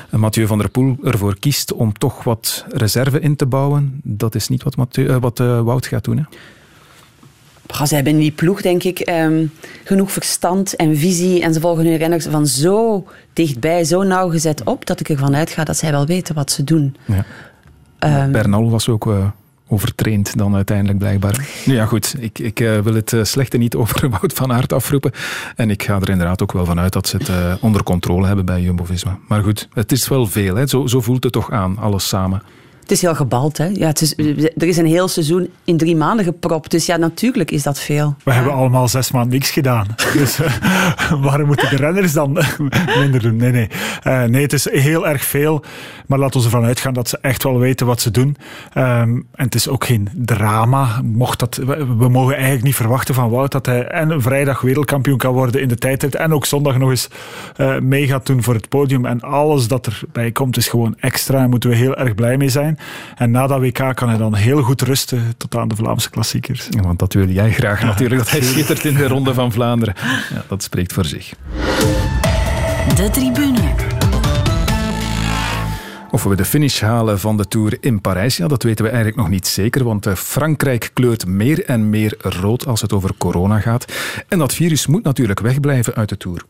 Mathieu 0.10 0.48
van 0.48 0.58
der 0.58 0.70
Poel 0.70 0.98
ervoor 1.04 1.39
kiest 1.39 1.74
om 1.74 1.93
toch 1.93 2.24
wat 2.24 2.66
reserve 2.70 3.20
in 3.20 3.36
te 3.36 3.45
bouwen, 3.45 4.00
dat 4.04 4.36
is 4.36 4.48
niet 4.48 4.64
wat, 4.64 4.76
Mathieu, 4.76 5.20
wat 5.20 5.38
Wout 5.38 5.86
gaat 5.86 6.04
doen. 6.04 6.18
Hè? 6.18 6.24
Ze 7.68 7.95
hebben 7.95 8.13
in 8.13 8.20
die 8.20 8.32
ploeg, 8.32 8.61
denk 8.61 8.84
ik, 8.84 9.09
um, 9.09 9.51
genoeg 9.84 10.11
verstand 10.11 10.76
en 10.76 10.97
visie. 10.97 11.41
En 11.41 11.53
ze 11.53 11.59
volgen 11.59 11.86
hun 11.86 11.97
renners 11.97 12.26
van 12.26 12.47
zo 12.47 13.07
dichtbij, 13.34 13.84
zo 13.84 14.03
nauwgezet 14.03 14.63
op, 14.63 14.86
dat 14.86 14.99
ik 14.99 15.09
ervan 15.09 15.36
uitga 15.36 15.63
dat 15.63 15.78
zij 15.78 15.91
wel 15.91 16.05
weten 16.05 16.36
wat 16.36 16.51
ze 16.51 16.63
doen. 16.63 16.95
Ja. 17.05 17.26
Ehm, 17.99 18.32
Bernal 18.32 18.70
was 18.70 18.89
ook 18.89 19.05
uh, 19.05 19.28
overtraind 19.68 20.38
dan 20.38 20.55
uiteindelijk 20.55 20.97
blijkbaar. 20.97 21.47
Nu 21.65 21.74
ja, 21.74 21.86
goed. 21.86 22.15
Ik, 22.20 22.39
ik 22.39 22.59
uh, 22.59 22.80
wil 22.80 22.93
het 22.93 23.15
slechte 23.22 23.57
niet 23.57 23.76
over 23.82 24.09
Wout 24.09 24.34
van 24.34 24.53
Aert 24.53 24.74
afroepen. 24.74 25.11
En 25.55 25.70
ik 25.70 25.84
ga 25.84 25.95
er 25.95 26.09
inderdaad 26.09 26.41
ook 26.41 26.51
wel 26.51 26.65
vanuit 26.65 26.93
dat 26.93 27.07
ze 27.07 27.18
het 27.18 27.59
onder 27.61 27.84
controle 27.84 28.28
hebben 28.28 28.45
bij 28.45 28.61
Jumbo-Visma. 28.61 29.18
Maar 29.28 29.43
goed, 29.43 29.68
het 29.74 29.91
is 29.91 30.07
wel 30.07 30.26
veel. 30.26 30.55
Hè. 30.55 30.68
Zo, 30.68 30.88
zo 30.88 31.01
voelt 31.01 31.24
het 31.24 31.34
toch 31.34 31.51
aan, 31.51 31.78
alles 31.78 32.07
samen. 32.07 32.41
Het 32.88 32.96
is 32.96 33.02
heel 33.02 33.16
gebald. 33.16 33.58
Hè? 33.58 33.66
Ja, 33.66 33.88
het 33.88 34.02
is, 34.02 34.18
er 34.58 34.68
is 34.68 34.78
een 34.78 34.86
heel 34.86 35.08
seizoen 35.08 35.50
in 35.64 35.78
drie 35.78 35.96
maanden 35.96 36.26
gepropt. 36.26 36.72
Dus 36.72 36.86
ja, 36.86 36.98
natuurlijk 36.98 37.52
is 37.52 37.64
dat 37.64 37.80
veel. 37.80 38.16
We 38.24 38.34
hebben 38.34 38.54
allemaal 38.54 38.88
zes 38.88 39.12
maanden 39.12 39.32
niks 39.32 39.50
gedaan. 39.50 39.88
Dus 40.18 40.40
uh, 40.40 40.52
waarom 41.22 41.48
moeten 41.48 41.70
de 41.70 41.76
renners 41.76 42.14
dan 42.14 42.32
minder 43.00 43.22
doen? 43.22 43.36
Nee, 43.36 43.52
nee. 43.52 43.70
Uh, 44.04 44.24
nee, 44.24 44.42
het 44.42 44.54
is 44.54 44.70
heel 44.72 45.08
erg 45.08 45.24
veel. 45.24 45.64
Maar 46.06 46.20
laten 46.20 46.40
we 46.40 46.46
ervan 46.46 46.64
uitgaan 46.64 46.94
dat 46.94 47.10
ze 47.10 47.18
echt 47.22 47.44
wel 47.44 47.60
weten 47.60 47.86
wat 47.86 48.02
ze 48.02 48.12
doen. 48.12 48.38
Um, 48.78 49.28
en 49.34 49.46
het 49.46 49.56
is 49.56 49.68
ook 49.68 49.86
geen 49.86 50.10
drama. 50.14 51.02
Mocht 51.04 51.40
dat, 51.40 51.56
we 51.98 52.10
mogen 52.10 52.36
eigenlijk 52.36 52.64
niet 52.64 52.76
verwachten 52.76 53.16
van 53.16 53.30
Wout 53.30 53.52
dat 53.52 53.66
hij 53.66 53.88
en 53.88 54.22
vrijdag 54.22 54.62
wereldkampioen 54.62 55.18
kan 55.18 55.34
worden 55.34 55.62
in 55.62 55.68
de 55.68 55.78
tijdrit. 55.78 56.16
En 56.16 56.34
ook 56.34 56.46
zondag 56.46 56.78
nog 56.78 56.90
eens 56.90 57.10
uh, 57.58 57.80
mee 57.80 58.08
gaat 58.08 58.26
doen 58.26 58.44
voor 58.44 58.54
het 58.54 58.70
podium. 58.70 59.06
En 59.06 59.22
alles 59.22 59.68
dat 59.68 59.88
erbij 59.88 60.32
komt 60.32 60.58
is 60.58 60.68
gewoon 60.68 60.96
extra. 61.00 61.38
Daar 61.38 61.50
moeten 61.50 61.70
we 61.70 61.76
heel 61.76 61.96
erg 61.96 62.16
blij 62.16 62.38
mee 62.38 62.50
zijn. 62.50 62.76
En 63.15 63.32
na 63.32 63.47
dat 63.47 63.59
WK 63.59 63.95
kan 63.95 64.09
hij 64.09 64.17
dan 64.17 64.36
heel 64.36 64.61
goed 64.61 64.82
rusten 64.82 65.34
tot 65.38 65.55
aan 65.55 65.67
de 65.67 65.75
Vlaamse 65.75 66.09
klassiekers. 66.09 66.67
Ja, 66.69 66.82
want 66.82 66.99
dat 66.99 67.13
wil 67.13 67.28
jij 67.28 67.51
graag 67.51 67.84
natuurlijk, 67.84 68.21
dat 68.21 68.32
hij 68.32 68.41
schittert 68.41 68.86
in 68.86 68.95
de 68.95 69.07
Ronde 69.07 69.34
van 69.34 69.51
Vlaanderen. 69.51 69.93
Ja, 70.34 70.43
dat 70.47 70.63
spreekt 70.63 70.93
voor 70.93 71.05
zich. 71.05 71.34
De 72.95 73.09
tribune. 73.11 73.75
Of 76.11 76.23
we 76.23 76.36
de 76.36 76.45
finish 76.45 76.82
halen 76.82 77.19
van 77.19 77.38
de 77.38 77.47
Tour 77.47 77.78
in 77.80 78.01
Parijs, 78.01 78.38
ja, 78.38 78.47
dat 78.47 78.63
weten 78.63 78.86
we 78.86 78.91
eigenlijk 78.91 79.21
nog 79.21 79.30
niet 79.30 79.47
zeker, 79.47 79.84
want 79.84 80.05
eh, 80.05 80.13
Frankrijk 80.13 80.89
kleurt 80.93 81.25
meer 81.25 81.65
en 81.65 81.89
meer 81.89 82.15
rood 82.19 82.65
als 82.65 82.82
het 82.82 82.93
over 82.93 83.11
corona 83.17 83.59
gaat. 83.59 83.86
En 84.28 84.38
dat 84.38 84.53
virus 84.53 84.88
moet 84.88 85.03
natuurlijk 85.03 85.39
wegblijven 85.39 85.95
uit 85.95 86.09
de 86.09 86.17
Tour. 86.17 86.43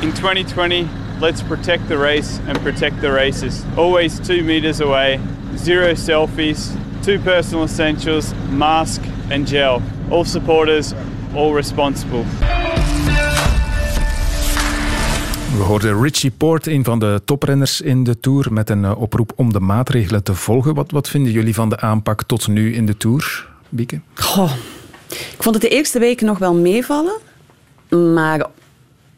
In 0.00 0.12
2020, 0.12 0.86
let's 1.24 1.42
protect 1.42 1.88
the 1.88 1.96
race 1.96 2.38
and 2.46 2.62
protect 2.62 3.00
the 3.00 3.10
races. 3.10 3.62
Always 3.76 4.20
two 4.20 4.42
meters 4.42 4.80
away, 4.80 5.20
zero 5.56 5.94
selfies, 5.94 6.70
two 7.02 7.18
personal 7.18 7.64
essentials, 7.64 8.32
mask 8.50 9.00
and 9.30 9.48
gel. 9.48 9.80
All 10.10 10.24
supporters, 10.24 10.92
all 11.34 11.54
responsible. 11.54 12.24
We 15.56 15.62
hoorden 15.62 16.02
Richie 16.02 16.30
Port, 16.30 16.66
een 16.66 16.84
van 16.84 16.98
de 16.98 17.20
toprenners 17.24 17.80
in 17.80 18.04
de 18.04 18.20
Tour, 18.20 18.52
met 18.52 18.70
een 18.70 18.84
eh, 18.84 19.00
oproep 19.00 19.32
om 19.36 19.52
de 19.52 19.60
maatregelen 19.60 20.22
te 20.22 20.34
volgen. 20.34 20.74
Wat, 20.74 20.90
wat 20.90 21.08
vinden 21.08 21.32
jullie 21.32 21.54
van 21.54 21.68
de 21.68 21.80
aanpak 21.80 22.22
tot 22.22 22.48
nu 22.48 22.74
in 22.74 22.86
de 22.86 22.96
Tour, 22.96 23.48
Bieke? 23.68 24.00
Goh, 24.14 24.52
ik 25.08 25.42
vond 25.42 25.54
het 25.54 25.64
de 25.64 25.70
eerste 25.70 25.98
weken 25.98 26.26
nog 26.26 26.38
wel 26.38 26.54
meevallen. 26.54 27.20
Maar 28.14 28.46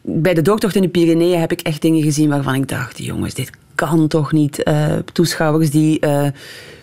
bij 0.08 0.34
de 0.34 0.42
doortocht 0.42 0.74
in 0.74 0.82
de 0.82 0.88
Pyreneeën 0.88 1.40
heb 1.40 1.52
ik 1.52 1.60
echt 1.60 1.82
dingen 1.82 2.02
gezien 2.02 2.28
waarvan 2.28 2.54
ik 2.54 2.68
dacht, 2.68 2.98
jongens, 2.98 3.34
dit 3.34 3.50
kan 3.74 4.08
toch 4.08 4.32
niet. 4.32 4.60
Uh, 4.64 4.96
toeschouwers 5.12 5.70
die 5.70 6.06
uh, 6.06 6.26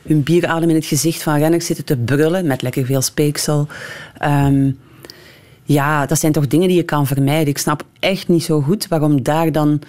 hun 0.08 0.24
bieradem 0.24 0.70
in 0.70 0.76
het 0.76 0.86
gezicht 0.86 1.24
van 1.24 1.38
renners 1.38 1.66
zitten 1.66 1.86
te 1.86 1.98
brullen 1.98 2.48
met 2.48 2.62
lekker 2.62 2.86
veel 2.86 3.02
speeksel. 3.02 3.68
Um, 4.24 4.78
ja, 5.64 6.06
dat 6.06 6.20
zijn 6.20 6.32
toch 6.32 6.48
dingen 6.48 6.68
die 6.68 6.78
je 6.78 6.84
kan 6.84 7.08
vermijden. 7.08 7.48
Ik 7.48 7.58
snap 7.58 7.84
echt 8.00 8.28
niet 8.28 8.44
zo 8.44 8.62
goed 8.62 8.88
waarom 8.88 9.24
daar 9.24 9.52
dan 9.52 9.82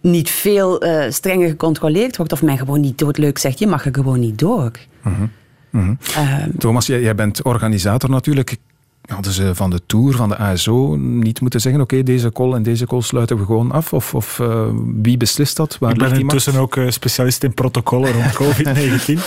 niet 0.00 0.30
veel 0.30 0.84
uh, 0.84 1.04
strenger 1.08 1.48
gecontroleerd 1.48 2.16
wordt. 2.16 2.32
Of 2.32 2.42
men 2.42 2.58
gewoon 2.58 2.80
niet 2.80 2.98
doodleuk 2.98 3.38
zegt, 3.38 3.58
je 3.58 3.66
mag 3.66 3.84
er 3.84 3.94
gewoon 3.94 4.20
niet 4.20 4.38
door. 4.38 4.70
Mm 5.02 5.14
-hmm. 5.14 5.30
Mm 5.70 5.98
-hmm. 6.14 6.58
Thomas, 6.58 6.86
jij, 6.86 7.00
jij 7.00 7.14
bent 7.14 7.42
organisator 7.42 8.10
natuurlijk 8.10 8.56
hadden 9.02 9.32
ze 9.32 9.54
van 9.54 9.70
de 9.70 9.80
Tour, 9.86 10.14
van 10.14 10.28
de 10.28 10.36
ASO, 10.36 10.96
niet 10.96 11.40
moeten 11.40 11.60
zeggen 11.60 11.80
oké, 11.80 11.94
okay, 11.94 12.14
deze 12.14 12.32
call 12.32 12.52
en 12.52 12.62
deze 12.62 12.86
call 12.86 13.00
sluiten 13.00 13.36
we 13.36 13.44
gewoon 13.44 13.72
af? 13.72 13.92
Of, 13.92 14.14
of 14.14 14.38
uh, 14.38 14.66
wie 15.02 15.16
beslist 15.16 15.56
dat? 15.56 15.78
Waar 15.80 15.92
ik 15.92 15.98
ben 15.98 16.20
intussen 16.20 16.54
ook 16.54 16.76
uh, 16.76 16.90
specialist 16.90 17.44
in 17.44 17.54
protocollen 17.54 18.12
rond 18.12 18.32
COVID-19. 18.32 18.64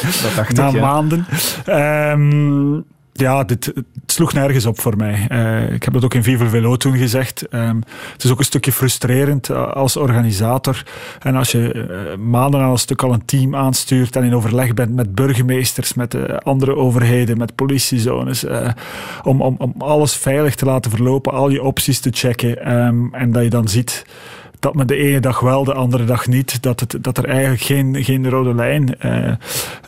dat 0.24 0.36
dacht 0.36 0.56
Na 0.56 0.68
ik, 0.68 0.74
ja. 0.74 0.82
maanden. 0.82 1.26
Um, 1.68 2.86
ja, 3.18 3.44
dit, 3.44 3.66
het 3.66 3.86
sloeg 4.06 4.34
nergens 4.34 4.66
op 4.66 4.80
voor 4.80 4.98
mij. 4.98 5.28
Uh, 5.32 5.74
ik 5.74 5.84
heb 5.84 5.94
dat 5.94 6.04
ook 6.04 6.14
in 6.14 6.24
Vive 6.24 6.50
Velo 6.50 6.76
toen 6.76 6.98
gezegd. 6.98 7.54
Um, 7.54 7.84
het 8.12 8.24
is 8.24 8.32
ook 8.32 8.40
een 8.40 8.46
stukje 8.46 8.72
frustrerend 8.72 9.50
als 9.50 9.98
organisator. 9.98 10.84
En 11.20 11.36
als 11.36 11.52
je 11.52 11.74
uh, 11.74 12.18
maanden 12.18 12.62
aan 12.62 12.72
een 12.72 12.78
stuk 12.78 13.04
al 13.04 13.14
een 13.14 13.26
team 13.26 13.56
aanstuurt 13.56 14.16
en 14.16 14.24
in 14.24 14.36
overleg 14.36 14.74
bent 14.74 14.96
met 14.96 15.16
burgemeesters, 15.16 15.94
met 15.94 16.44
andere 16.44 16.76
overheden, 16.76 17.38
met 17.38 17.56
politiezones, 17.56 18.46
om, 19.24 19.42
om, 19.42 19.56
om 19.58 19.74
alles 19.78 20.16
veilig 20.16 20.56
te 20.56 20.66
laten 20.66 20.92
verlopen, 20.92 21.34
al 21.34 21.50
je 21.50 21.64
opties 21.64 22.00
te 22.00 22.10
checken. 22.14 22.76
Um, 22.76 23.14
en 23.14 23.32
dat 23.32 23.44
je 23.44 23.50
dan 23.50 23.68
ziet 23.68 24.06
dat 24.66 24.76
men 24.76 24.88
de 24.88 24.96
ene 24.96 25.20
dag 25.20 25.40
wel, 25.40 25.64
de 25.64 25.74
andere 25.74 26.06
dag 26.06 26.28
niet. 26.28 26.62
Dat, 26.62 26.80
het, 26.80 26.98
dat 27.02 27.18
er 27.18 27.26
eigenlijk 27.26 27.62
geen, 27.62 28.04
geen 28.04 28.30
rode 28.30 28.56
lijn, 28.56 28.96
uh, 29.06 29.32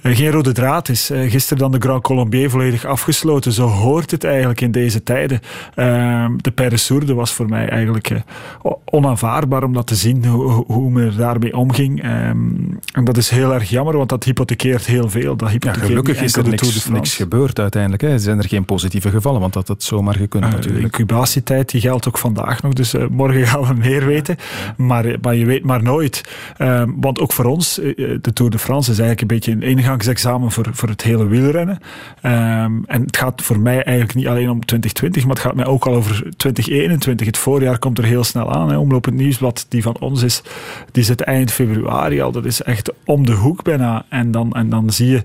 geen 0.03 0.32
rode 0.32 0.51
draad 0.51 0.89
is. 0.89 1.11
Uh, 1.11 1.32
gisteren 1.32 1.57
dan 1.57 1.71
de 1.71 1.80
Grand 1.80 2.03
Colombier 2.03 2.49
volledig 2.49 2.86
afgesloten. 2.86 3.51
Zo 3.51 3.67
hoort 3.67 4.11
het 4.11 4.23
eigenlijk 4.23 4.61
in 4.61 4.71
deze 4.71 5.03
tijden. 5.03 5.39
Uh, 5.75 6.30
de 6.38 6.51
Paris 6.51 6.86
Sourde 6.86 7.13
was 7.13 7.32
voor 7.32 7.49
mij 7.49 7.69
eigenlijk 7.69 8.11
onaanvaardbaar 8.86 9.63
om 9.63 9.73
dat 9.73 9.88
te 9.88 9.95
zien, 9.95 10.25
hoe, 10.25 10.63
hoe 10.67 10.89
men 10.89 11.05
er 11.05 11.17
daarmee 11.17 11.57
omging. 11.57 12.01
en 12.01 13.03
dat 13.03 13.17
is 13.17 13.30
heel 13.30 13.53
erg 13.53 13.69
jammer, 13.69 13.97
want 13.97 14.09
dat 14.09 14.23
hypothekeert 14.23 14.86
heel 14.86 15.09
veel. 15.09 15.36
Dat 15.36 15.49
hypothekeert 15.49 15.82
ja, 15.82 15.88
gelukkig 15.88 16.21
is 16.21 16.36
er 16.36 16.49
niks, 16.49 16.88
niks 16.88 17.15
gebeurd 17.15 17.59
uiteindelijk. 17.59 18.01
Hè. 18.01 18.19
Zijn 18.19 18.38
er 18.38 18.47
geen 18.47 18.65
positieve 18.65 19.09
gevallen, 19.09 19.41
want 19.41 19.53
dat 19.53 19.67
had 19.67 19.84
zomaar 19.84 20.15
gekund 20.15 20.43
natuurlijk. 20.43 20.75
De 20.75 20.82
incubatietijd 20.82 21.69
die 21.69 21.82
geldt 21.82 22.07
ook 22.07 22.17
vandaag 22.17 22.61
nog, 22.61 22.73
dus 22.73 22.93
morgen 23.09 23.47
gaan 23.47 23.63
we 23.63 23.73
meer 23.73 24.05
weten. 24.05 24.38
Maar, 24.78 25.15
maar 25.22 25.36
je 25.36 25.45
weet 25.45 25.63
maar 25.63 25.84
nooit. 25.84 26.24
Um, 26.57 26.95
want 26.99 27.20
ook 27.20 27.34
voor 27.34 27.45
ons, 27.45 27.76
de 27.76 28.34
Tour 28.34 28.51
de 28.51 28.59
France 28.59 28.91
is 28.91 28.99
eigenlijk 28.99 29.22
een 29.22 29.38
beetje 29.38 29.51
een 29.51 29.78
ingangsexamen 29.78 30.51
voor, 30.51 30.65
voor 30.72 30.89
het 30.89 31.01
hele 31.01 31.28
wielrennen. 31.28 31.78
Um, 32.24 32.86
en 32.86 33.01
het 33.01 33.18
gaat 33.18 33.41
voor 33.41 33.59
mij 33.59 33.84
eigenlijk 33.84 34.15
niet 34.15 34.28
alleen 34.28 34.49
om 34.49 34.65
2020, 34.65 35.26
maar 35.26 35.36
het 35.36 35.45
gaat 35.45 35.55
mij 35.55 35.65
ook 35.65 35.86
al 35.86 35.93
over 35.93 36.36
2021. 36.38 37.28
Het 37.28 37.38
voorjaar 37.38 37.80
komt 37.80 37.97
er 37.97 38.03
heel 38.03 38.24
snel 38.24 38.51
aan. 38.51 38.70
Hè. 38.70 38.78
Omloop 38.78 39.05
het 39.05 39.13
Nieuwsblad, 39.13 39.65
die 39.70 39.82
van 39.82 39.99
ons 39.99 40.24
is, 40.24 40.41
die 40.91 41.03
zit 41.03 41.22
eind 41.22 41.51
februari 41.51 42.22
al. 42.22 42.32
Dat 42.32 42.45
is 42.45 42.61
echt 42.61 42.93
om 43.05 43.26
de 43.26 43.34
hoek 43.34 43.63
bijna. 43.63 44.05
En 44.09 44.32
dan, 44.32 44.53
en 44.53 44.70
dan 44.70 44.89
zie 44.91 45.07
je 45.07 45.24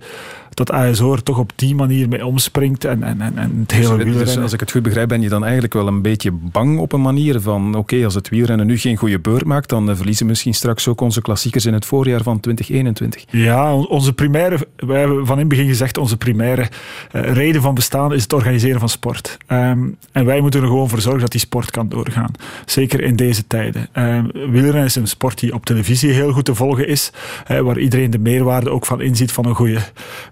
dat 0.55 0.71
ASO 0.71 1.13
er 1.13 1.23
toch 1.23 1.39
op 1.39 1.53
die 1.57 1.75
manier 1.75 2.09
mee 2.09 2.27
omspringt 2.27 2.85
en, 2.85 3.03
en, 3.03 3.21
en, 3.21 3.39
en 3.39 3.59
het 3.61 3.71
hele 3.73 3.87
dus, 3.87 3.97
wielrennen. 3.97 4.35
Dus 4.35 4.43
als 4.43 4.53
ik 4.53 4.61
het 4.61 4.71
goed 4.71 4.83
begrijp, 4.83 5.09
ben 5.09 5.21
je 5.21 5.29
dan 5.29 5.43
eigenlijk 5.43 5.73
wel 5.73 5.87
een 5.87 6.03
beetje 6.03 6.31
bang 6.33 6.79
op 6.79 6.93
een 6.93 7.01
manier 7.01 7.41
van 7.41 7.69
oké, 7.69 7.79
okay, 7.79 8.05
als 8.05 8.15
het 8.15 8.29
wielrennen 8.29 8.67
nu 8.67 8.79
geen 8.79 8.97
goede 8.97 9.19
beurt 9.19 9.45
maakt, 9.45 9.69
dan 9.69 9.91
uh, 9.91 9.97
verliezen 9.97 10.27
misschien 10.27 10.55
straks 10.55 10.89
ook 10.89 11.01
onze 11.01 11.23
klassiekers 11.23 11.67
in 11.67 11.73
het 11.73 11.87
voorjaar 11.87 12.23
van 12.23 12.41
2021. 12.41 13.25
Ja, 13.31 13.75
onze 13.75 14.13
primaire, 14.13 14.59
wij 14.77 14.99
hebben 14.99 15.27
van 15.27 15.35
in 15.35 15.41
het 15.41 15.49
begin 15.49 15.67
gezegd, 15.67 15.99
onze 15.99 16.17
primaire 16.17 16.69
uh, 17.13 17.33
reden 17.33 17.63
van 17.63 17.75
bestaan 17.75 18.13
is 18.13 18.23
het 18.23 18.33
organiseren 18.33 18.81
van 18.81 18.89
sport. 18.89 19.37
Um, 19.49 19.97
en 20.13 20.25
wij 20.25 20.41
moeten 20.41 20.61
er 20.61 20.67
gewoon 20.67 20.89
voor 20.89 21.01
zorgen 21.01 21.21
dat 21.21 21.31
die 21.31 21.41
sport 21.41 21.71
kan 21.71 21.89
doorgaan. 21.89 22.31
Zeker 22.67 23.01
in 23.01 23.17
deze 23.17 23.47
tijden. 23.47 23.89
Um, 23.95 24.31
wielrennen 24.33 24.85
is 24.85 24.97
een 24.97 25.07
sport 25.07 25.39
die 25.39 25.55
op 25.55 25.67
televisie 25.67 26.13
heel 26.13 26.33
goed 26.33 26.45
te 26.45 26.55
volgen 26.55 26.89
is, 26.89 27.13
uh, 27.51 27.61
waar 27.61 27.79
iedereen 27.79 28.11
de 28.11 28.19
meerwaarde 28.19 28.71
ook 28.71 28.87
van 28.87 29.01
inziet 29.01 29.33
van 29.33 29.47
een 29.47 29.55
goede 29.55 29.81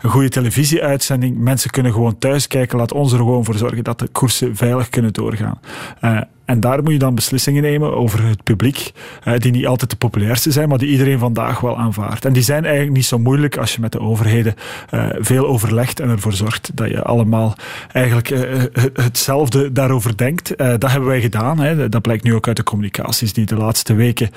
een 0.00 0.09
goede 0.10 0.28
televisieuitzending. 0.28 1.38
Mensen 1.38 1.70
kunnen 1.70 1.92
gewoon 1.92 2.18
thuis 2.18 2.46
kijken. 2.46 2.78
Laat 2.78 2.92
ons 2.92 3.12
er 3.12 3.18
gewoon 3.18 3.44
voor 3.44 3.54
zorgen 3.54 3.84
dat 3.84 3.98
de 3.98 4.08
koersen 4.08 4.56
veilig 4.56 4.88
kunnen 4.88 5.12
doorgaan. 5.12 5.60
Uh, 6.04 6.20
en 6.50 6.60
daar 6.60 6.82
moet 6.82 6.92
je 6.92 6.98
dan 6.98 7.14
beslissingen 7.14 7.62
nemen 7.62 7.96
over 7.96 8.24
het 8.24 8.42
publiek, 8.42 8.92
die 9.38 9.52
niet 9.52 9.66
altijd 9.66 9.90
de 9.90 9.96
populairste 9.96 10.50
zijn, 10.50 10.68
maar 10.68 10.78
die 10.78 10.88
iedereen 10.88 11.18
vandaag 11.18 11.60
wel 11.60 11.78
aanvaardt. 11.78 12.24
En 12.24 12.32
die 12.32 12.42
zijn 12.42 12.64
eigenlijk 12.64 12.96
niet 12.96 13.06
zo 13.06 13.18
moeilijk 13.18 13.56
als 13.56 13.74
je 13.74 13.80
met 13.80 13.92
de 13.92 14.00
overheden 14.00 14.54
uh, 14.90 15.06
veel 15.18 15.46
overlegt 15.46 16.00
en 16.00 16.08
ervoor 16.08 16.32
zorgt 16.32 16.70
dat 16.74 16.88
je 16.88 17.02
allemaal 17.02 17.56
eigenlijk 17.92 18.30
uh, 18.30 18.62
hetzelfde 18.92 19.72
daarover 19.72 20.16
denkt. 20.16 20.56
dat 20.56 20.90
hebben 20.90 21.08
wij 21.08 21.20
gedaan. 21.20 21.88
Dat 21.90 22.02
blijkt 22.02 22.24
nu 22.24 22.34
ook 22.34 22.46
uit 22.46 22.56
de 22.56 22.62
communicaties 22.62 23.32
die 23.32 23.46
de 23.46 23.56
laatste 23.56 23.94
weken 23.94 24.30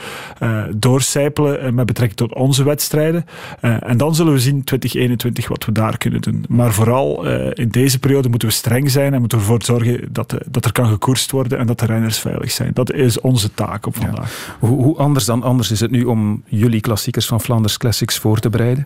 doorcijpelen 0.75 1.75
met 1.75 1.85
betrekking 1.85 2.19
tot 2.19 2.33
onze 2.33 2.63
wedstrijden. 2.63 3.25
en 3.59 3.97
dan 3.97 4.15
zullen 4.15 4.33
we 4.33 4.39
zien 4.39 4.63
2021 4.63 5.47
wat 5.47 5.65
we 5.65 5.71
daar 5.71 5.97
kunnen 5.97 6.21
doen. 6.21 6.45
Maar 6.49 6.73
vooral 6.73 7.25
in 7.53 7.69
deze 7.69 7.99
periode 7.99 8.29
moeten 8.29 8.47
we 8.47 8.53
streng 8.53 8.91
zijn 8.91 9.13
en 9.13 9.19
moeten 9.19 9.37
we 9.37 9.43
ervoor 9.43 9.63
zorgen 9.63 10.07
dat, 10.11 10.37
dat 10.47 10.65
er 10.65 10.71
kan 10.71 10.87
gekoerst 10.87 11.31
worden 11.31 11.57
en 11.57 11.65
dat 11.67 11.79
de 11.79 11.85
renners 12.03 12.19
veilig 12.21 12.51
zijn. 12.51 12.71
Dat 12.73 12.91
is 12.91 13.19
onze 13.21 13.53
taak 13.53 13.85
op 13.85 13.95
vandaag. 13.95 14.47
Ja. 14.47 14.67
Hoe, 14.67 14.83
hoe, 14.83 14.97
anders 14.97 15.25
dan 15.25 15.43
anders 15.43 15.71
is 15.71 15.79
het 15.79 15.91
nu 15.91 16.03
om 16.03 16.43
jullie 16.45 16.81
klassiekers 16.81 17.25
van 17.25 17.41
Flanders 17.41 17.77
Classics 17.77 18.17
voor 18.17 18.39
te 18.39 18.49
bereiden? 18.49 18.85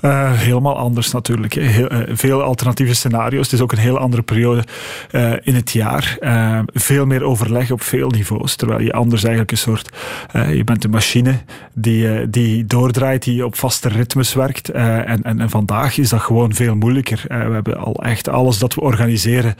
Uh, 0.00 0.32
helemaal 0.32 0.76
anders 0.76 1.12
natuurlijk. 1.12 1.54
Heel, 1.54 1.92
uh, 1.92 1.98
veel 2.12 2.42
alternatieve 2.42 2.94
scenario's. 2.94 3.44
Het 3.44 3.52
is 3.52 3.60
ook 3.60 3.72
een 3.72 3.78
heel 3.78 3.98
andere 3.98 4.22
periode 4.22 4.64
uh, 5.10 5.32
in 5.42 5.54
het 5.54 5.70
jaar. 5.70 6.16
veel 6.72 7.06
meer 7.06 7.22
overleg 7.22 7.70
op 7.70 7.82
veel 7.82 8.08
niveaus. 8.08 8.56
Terwijl 8.56 8.80
je 8.80 8.92
anders 8.92 9.22
eigenlijk 9.22 9.50
een 9.52 9.58
soort... 9.58 9.88
je 10.32 10.64
bent 10.64 10.84
een 10.84 10.90
machine 10.90 11.38
die, 11.72 12.30
die 12.30 12.66
doordraait, 12.66 13.22
die 13.22 13.44
op 13.44 13.56
vaste 13.56 13.88
ritmes 13.88 14.34
werkt. 14.34 14.68
En, 14.68 15.22
en, 15.22 15.40
en, 15.40 15.50
vandaag 15.50 15.98
is 15.98 16.08
dat 16.08 16.20
gewoon 16.20 16.54
veel 16.54 16.74
moeilijker. 16.74 17.24
we 17.28 17.34
hebben 17.34 17.76
al 17.76 17.94
echt 17.94 18.28
alles 18.28 18.58
dat 18.58 18.74
we 18.74 18.80
organiseren, 18.80 19.54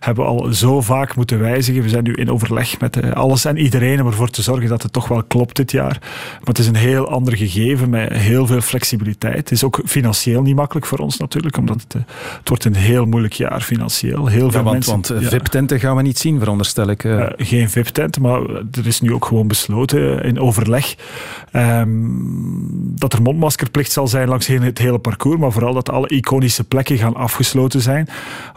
hebben 0.00 0.24
we 0.24 0.30
al 0.30 0.52
zo 0.52 0.80
vaak 0.80 1.16
moeten 1.16 1.38
wijzigen. 1.38 1.82
We 1.82 1.88
zijn 1.88 2.04
nu 2.04 2.12
in 2.12 2.30
overleg 2.30 2.80
met 2.80 3.14
alles 3.14 3.44
en 3.44 3.56
iedereen 3.56 4.00
om 4.00 4.06
ervoor 4.06 4.30
te 4.30 4.42
zorgen 4.42 4.68
dat 4.68 4.82
het 4.82 4.92
toch 4.92 5.08
wel 5.08 5.22
klopt 5.22 5.56
dit 5.56 5.70
jaar. 5.70 5.96
Maar 6.00 6.40
het 6.42 6.58
is 6.58 6.66
een 6.66 6.74
heel 6.74 7.08
ander 7.08 7.36
gegeven 7.36 7.90
met 7.90 8.12
heel 8.12 8.46
veel 8.46 8.60
flexibiliteit 8.60 9.50
is 9.58 9.64
ook 9.64 9.80
financieel 9.84 10.42
niet 10.42 10.54
makkelijk 10.54 10.86
voor 10.86 10.98
ons 10.98 11.16
natuurlijk, 11.16 11.56
omdat 11.56 11.82
het, 11.82 11.94
eh, 11.94 12.00
het 12.38 12.48
wordt 12.48 12.64
een 12.64 12.74
heel 12.74 13.04
moeilijk 13.04 13.32
jaar 13.32 13.60
financieel. 13.60 14.26
Heel 14.26 14.50
veel 14.50 14.62
want, 14.62 14.72
mensen, 14.72 14.92
want 14.92 15.10
eh, 15.10 15.28
VIP-tenten 15.28 15.80
gaan 15.80 15.96
we 15.96 16.02
niet 16.02 16.18
zien, 16.18 16.38
veronderstel 16.38 16.90
ik. 16.90 17.04
Uh. 17.04 17.26
geen 17.36 17.70
VIP-tenten, 17.70 18.22
maar 18.22 18.40
er 18.50 18.86
is 18.86 19.00
nu 19.00 19.12
ook 19.12 19.24
gewoon 19.24 19.48
besloten 19.48 20.22
in 20.22 20.40
overleg 20.40 20.94
um, 21.52 22.68
dat 22.98 23.12
er 23.12 23.22
mondmaskerplicht 23.22 23.92
zal 23.92 24.08
zijn 24.08 24.28
langs 24.28 24.46
het 24.46 24.78
hele 24.78 24.98
parcours, 24.98 25.38
maar 25.38 25.52
vooral 25.52 25.74
dat 25.74 25.90
alle 25.90 26.08
iconische 26.08 26.64
plekken 26.64 26.98
gaan 26.98 27.14
afgesloten 27.14 27.80
zijn. 27.80 28.08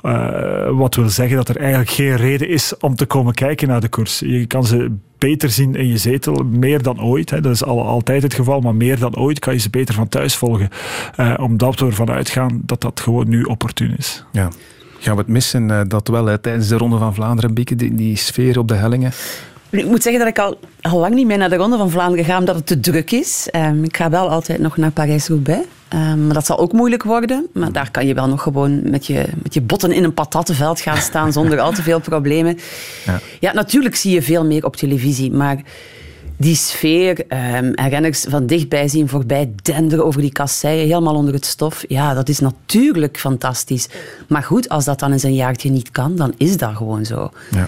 Uh, 0.03 0.69
wat 0.69 0.95
wil 0.95 1.09
zeggen 1.09 1.35
dat 1.35 1.49
er 1.49 1.57
eigenlijk 1.57 1.89
geen 1.89 2.15
reden 2.15 2.49
is 2.49 2.77
om 2.77 2.95
te 2.95 3.05
komen 3.05 3.33
kijken 3.33 3.67
naar 3.67 3.81
de 3.81 3.89
koers. 3.89 4.19
Je 4.19 4.45
kan 4.45 4.65
ze 4.65 4.91
beter 5.21 5.49
zien 5.49 5.75
in 5.75 5.87
je 5.87 5.97
zetel, 5.97 6.33
meer 6.49 6.81
dan 6.81 7.03
ooit. 7.03 7.29
Hè. 7.29 7.41
Dat 7.41 7.51
is 7.51 7.63
al, 7.63 7.85
altijd 7.85 8.23
het 8.23 8.33
geval, 8.33 8.59
maar 8.59 8.75
meer 8.75 8.99
dan 8.99 9.15
ooit 9.15 9.39
kan 9.39 9.53
je 9.53 9.59
ze 9.59 9.69
beter 9.69 9.95
van 9.95 10.09
thuis 10.09 10.35
volgen. 10.35 10.69
Uh, 11.19 11.33
omdat 11.39 11.79
we 11.79 11.85
ervan 11.85 12.09
uitgaan 12.09 12.61
dat 12.65 12.81
dat 12.81 12.99
gewoon 12.99 13.29
nu 13.29 13.43
opportun 13.43 13.95
is. 13.97 14.25
Ja. 14.31 14.49
Gaan 14.99 15.13
we 15.13 15.19
het 15.21 15.29
missen, 15.29 15.69
uh, 15.69 15.81
dat 15.87 16.07
wel, 16.07 16.25
hè, 16.25 16.37
tijdens 16.37 16.67
de 16.67 16.77
Ronde 16.77 16.97
van 16.97 17.13
Vlaanderen, 17.13 17.53
Bieke, 17.53 17.75
die, 17.75 17.95
die 17.95 18.17
sfeer 18.17 18.59
op 18.59 18.67
de 18.67 18.73
hellingen? 18.73 19.11
Ik 19.69 19.85
moet 19.85 20.03
zeggen 20.03 20.21
dat 20.21 20.29
ik 20.29 20.39
al, 20.39 20.59
al 20.81 20.99
lang 20.99 21.13
niet 21.13 21.27
meer 21.27 21.37
naar 21.37 21.49
de 21.49 21.55
Ronde 21.55 21.77
van 21.77 21.89
Vlaanderen 21.89 22.25
ga, 22.25 22.37
omdat 22.37 22.55
het 22.55 22.65
te 22.65 22.79
druk 22.79 23.11
is. 23.11 23.47
Um, 23.55 23.83
ik 23.83 23.97
ga 23.97 24.09
wel 24.09 24.29
altijd 24.29 24.59
nog 24.59 24.77
naar 24.77 24.91
Parijs-Roubaix. 24.91 25.65
Um, 25.93 26.25
maar 26.25 26.33
dat 26.33 26.45
zal 26.45 26.59
ook 26.59 26.71
moeilijk 26.71 27.03
worden. 27.03 27.47
Maar 27.53 27.71
daar 27.71 27.91
kan 27.91 28.07
je 28.07 28.13
wel 28.13 28.27
nog 28.27 28.41
gewoon 28.41 28.89
met 28.89 29.05
je, 29.05 29.25
met 29.43 29.53
je 29.53 29.61
botten 29.61 29.91
in 29.91 30.03
een 30.03 30.13
patattenveld 30.13 30.81
gaan 30.81 30.97
staan 30.97 31.33
zonder 31.41 31.59
al 31.59 31.71
te 31.71 31.83
veel 31.83 31.99
problemen. 31.99 32.57
Ja. 33.05 33.19
ja, 33.39 33.53
natuurlijk 33.53 33.95
zie 33.95 34.13
je 34.13 34.21
veel 34.21 34.45
meer 34.45 34.65
op 34.65 34.75
televisie, 34.75 35.31
maar 35.31 35.61
die 36.37 36.55
sfeer 36.55 37.19
um, 37.19 37.73
en 37.73 37.89
renners 37.89 38.25
van 38.29 38.45
dichtbij 38.45 38.87
zien 38.87 39.09
voorbij 39.09 39.51
denderen 39.55 40.05
over 40.05 40.21
die 40.21 40.31
kasseien, 40.31 40.87
helemaal 40.87 41.15
onder 41.15 41.33
het 41.33 41.45
stof. 41.45 41.83
Ja, 41.87 42.13
dat 42.13 42.29
is 42.29 42.39
natuurlijk 42.39 43.17
fantastisch. 43.17 43.87
Maar 44.27 44.43
goed, 44.43 44.69
als 44.69 44.85
dat 44.85 44.99
dan 44.99 45.11
eens 45.11 45.23
een 45.23 45.35
jaartje 45.35 45.69
niet 45.69 45.91
kan, 45.91 46.15
dan 46.15 46.33
is 46.37 46.57
dat 46.57 46.75
gewoon 46.75 47.05
zo. 47.05 47.31
Ja. 47.51 47.67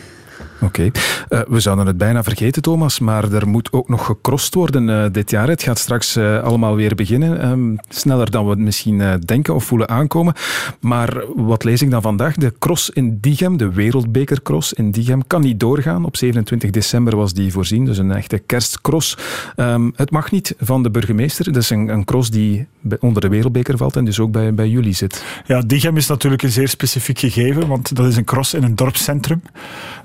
Oké. 0.63 0.91
Eh, 1.29 1.41
we 1.47 1.59
zouden 1.59 1.87
het 1.87 1.97
bijna 1.97 2.23
vergeten, 2.23 2.61
Thomas, 2.61 2.99
maar 2.99 3.31
er 3.31 3.47
moet 3.47 3.71
ook 3.71 3.89
nog 3.89 4.05
gecrossed 4.05 4.53
worden 4.53 4.87
uh, 4.87 5.05
dit 5.11 5.29
jaar. 5.29 5.47
Het 5.47 5.63
gaat 5.63 5.79
straks 5.79 6.17
uh, 6.17 6.43
allemaal 6.43 6.75
weer 6.75 6.95
beginnen. 6.95 7.49
Um, 7.49 7.77
sneller 7.89 8.31
dan 8.31 8.47
we 8.47 8.55
misschien 8.55 9.19
denken 9.25 9.55
of 9.55 9.63
voelen 9.63 9.89
aankomen. 9.89 10.33
Maar 10.79 11.23
wat 11.35 11.63
lees 11.63 11.81
ik 11.81 11.91
dan 11.91 12.01
vandaag? 12.01 12.35
De 12.35 12.53
cross 12.59 12.89
in 12.89 13.17
Diegem, 13.21 13.57
de 13.57 13.71
wereldbekercross 13.71 14.73
in 14.73 14.91
Diegem, 14.91 15.27
kan 15.27 15.41
niet 15.41 15.59
doorgaan. 15.59 16.05
Op 16.05 16.17
27 16.17 16.69
december 16.69 17.15
was 17.15 17.33
die 17.33 17.51
voorzien, 17.51 17.85
dus 17.85 17.97
een 17.97 18.11
echte 18.11 18.37
kerstcross. 18.37 19.17
Um, 19.55 19.93
het 19.95 20.11
mag 20.11 20.31
niet 20.31 20.55
van 20.59 20.83
de 20.83 20.91
burgemeester. 20.91 21.45
Dat 21.45 21.61
is 21.61 21.69
een, 21.69 21.87
een 21.87 22.05
cross 22.05 22.29
die 22.29 22.67
onder 22.99 23.21
de 23.21 23.27
wereldbeker 23.27 23.77
valt 23.77 23.95
en 23.95 24.05
dus 24.05 24.19
ook 24.19 24.31
bij, 24.31 24.53
bij 24.53 24.69
jullie 24.69 24.93
zit. 24.93 25.23
Ja, 25.45 25.61
Diegem 25.61 25.97
is 25.97 26.07
natuurlijk 26.07 26.43
een 26.43 26.51
zeer 26.51 26.69
specifiek 26.69 27.19
gegeven, 27.19 27.67
want 27.67 27.95
dat 27.95 28.05
is 28.05 28.15
een 28.15 28.23
cross 28.23 28.53
in 28.53 28.63
een 28.63 28.75
dorpscentrum. 28.75 29.41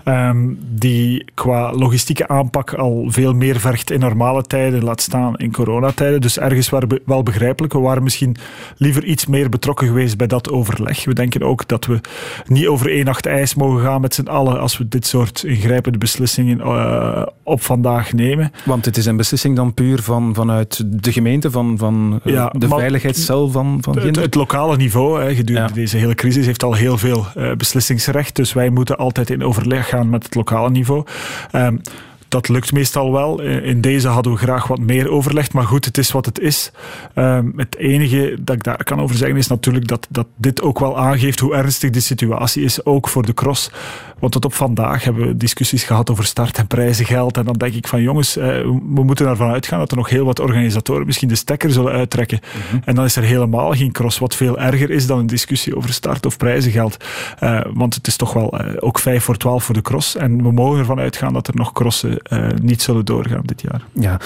Um, 0.05 0.48
die 0.61 1.25
qua 1.35 1.73
logistieke 1.73 2.29
aanpak 2.29 2.75
al 2.75 3.07
veel 3.09 3.35
meer 3.35 3.61
vergt 3.61 3.91
in 3.91 4.01
normale 4.01 4.43
tijden, 4.43 4.85
laat 4.85 5.01
staan 5.01 5.37
in 5.37 5.53
coronatijden. 5.53 6.21
Dus 6.21 6.39
ergens 6.39 6.71
wel 7.05 7.23
begrijpelijk. 7.23 7.73
We 7.73 7.79
waren 7.79 8.03
misschien 8.03 8.37
liever 8.77 9.05
iets 9.05 9.27
meer 9.27 9.49
betrokken 9.49 9.87
geweest 9.87 10.17
bij 10.17 10.27
dat 10.27 10.51
overleg. 10.51 11.05
We 11.05 11.15
denken 11.15 11.43
ook 11.43 11.69
dat 11.69 11.87
we 11.87 12.01
niet 12.47 12.67
over 12.67 12.91
één 12.91 13.05
nacht 13.05 13.27
ijs 13.27 13.55
mogen 13.55 13.83
gaan 13.83 14.01
met 14.01 14.15
z'n 14.15 14.27
allen 14.27 14.61
als 14.61 14.79
we 14.79 14.89
dit 14.89 15.07
soort 15.07 15.45
ingrijpende 15.45 15.99
beslissingen 15.99 16.59
uh, 16.59 17.27
op 17.43 17.63
vandaag 17.63 18.13
nemen. 18.13 18.53
Want 18.65 18.85
het 18.85 18.97
is 18.97 19.07
een 19.07 19.17
beslissing 19.17 19.57
dan 19.57 19.75
puur 19.75 20.03
van, 20.03 20.35
vanuit 20.35 21.03
de 21.03 21.13
gemeente, 21.13 21.51
van, 21.51 21.79
van 21.79 22.21
uh, 22.25 22.33
ja, 22.33 22.53
de 22.59 22.69
veiligheidscel 22.69 23.49
van, 23.51 23.79
van 23.81 23.99
het, 23.99 24.17
het, 24.17 24.35
lokale 24.35 24.77
niveau, 24.77 25.23
hè, 25.23 25.35
gedurende 25.35 25.69
ja. 25.69 25.75
deze 25.75 25.97
hele 25.97 26.15
crisis, 26.15 26.47
heeft 26.47 26.63
al 26.63 26.75
heel 26.75 26.99
veel 26.99 27.27
uh, 27.37 27.53
beslissingsrecht. 27.53 28.37
Dus 28.37 28.53
wij 28.53 28.71
moeten 28.71 28.97
altijd 28.97 29.31
in 29.31 29.45
overleg 29.45 29.89
gaan 29.89 30.11
met 30.11 30.25
het 30.25 30.35
lokale 30.39 30.71
niveau. 30.71 31.05
Um, 31.53 31.81
dat 32.29 32.49
lukt 32.49 32.73
meestal 32.73 33.13
wel. 33.13 33.41
In 33.41 33.81
deze 33.81 34.09
hadden 34.09 34.33
we 34.33 34.39
graag 34.39 34.67
wat 34.67 34.79
meer 34.79 35.11
overlegd, 35.11 35.53
maar 35.53 35.65
goed, 35.65 35.85
het 35.85 35.99
is 35.99 36.13
wat 36.13 36.27
het 36.27 36.39
is. 36.39 36.73
Um, 37.15 37.53
het 37.57 37.77
enige 37.77 38.37
dat 38.41 38.57
ik 38.57 38.63
daar 38.63 38.85
kan 38.85 39.01
over 39.01 39.17
zeggen 39.17 39.37
is 39.37 39.47
natuurlijk 39.47 39.89
dat, 39.89 40.07
dat 40.11 40.27
dit 40.37 40.63
ook 40.63 40.79
wel 40.79 40.99
aangeeft 40.99 41.41
hoe 41.41 41.55
ernstig 41.55 41.91
de 41.91 42.01
situatie 42.01 42.65
is, 42.65 42.85
ook 42.85 43.09
voor 43.09 43.27
de 43.27 43.35
cross. 43.35 43.71
Want 44.19 44.33
tot 44.33 44.45
op 44.45 44.55
vandaag 44.55 45.05
hebben 45.05 45.27
we 45.27 45.37
discussies 45.37 45.85
gehad 45.85 46.11
over 46.11 46.25
start- 46.25 46.59
en 46.59 46.67
prijzengeld. 46.67 47.37
En 47.37 47.45
dan 47.45 47.55
denk 47.55 47.75
ik 47.75 47.89
van 47.89 48.03
jongens, 48.03 48.37
eh, 48.37 48.47
we 48.95 49.03
moeten 49.05 49.27
ervan 49.27 49.51
uitgaan 49.51 49.79
dat 49.79 49.91
er 49.91 49.97
nog 49.97 50.09
heel 50.09 50.25
wat 50.25 50.41
organisatoren 50.41 51.07
misschien 51.07 51.29
de 51.29 51.35
stekker 51.35 51.71
zullen 51.71 51.93
uittrekken. 51.93 52.41
Mhm. 52.41 52.81
En 52.85 52.95
dan 52.95 53.05
is 53.05 53.17
er 53.17 53.23
helemaal 53.23 53.73
geen 53.73 53.93
cross, 53.93 54.19
wat 54.19 54.37
veel 54.37 54.59
erger 54.59 54.91
is 54.91 55.07
dan 55.07 55.19
een 55.19 55.27
discussie 55.27 55.77
over 55.77 55.93
start- 55.93 56.27
of 56.27 56.37
prijzengeld. 56.37 57.05
Uh, 57.43 57.61
want 57.73 57.95
het 57.95 58.07
is 58.07 58.17
toch 58.17 58.33
wel 58.33 58.61
uh, 58.61 58.73
ook 58.79 58.99
5 58.99 59.25
voor 59.25 59.37
12 59.37 59.65
voor 59.65 59.75
de 59.75 59.83
cross. 59.83 60.17
En 60.17 60.43
we 60.43 60.53
mogen 60.53 60.79
ervan 60.79 60.99
uitgaan 60.99 61.33
dat 61.33 61.49
er 61.49 61.57
nog 61.57 61.73
crossen 61.73 62.18
niet 62.63 62.83
zullen 62.83 63.05
doorgaan 63.05 63.43
dit 63.45 63.61
jaar. 63.61 63.83
Ja, 63.93 64.21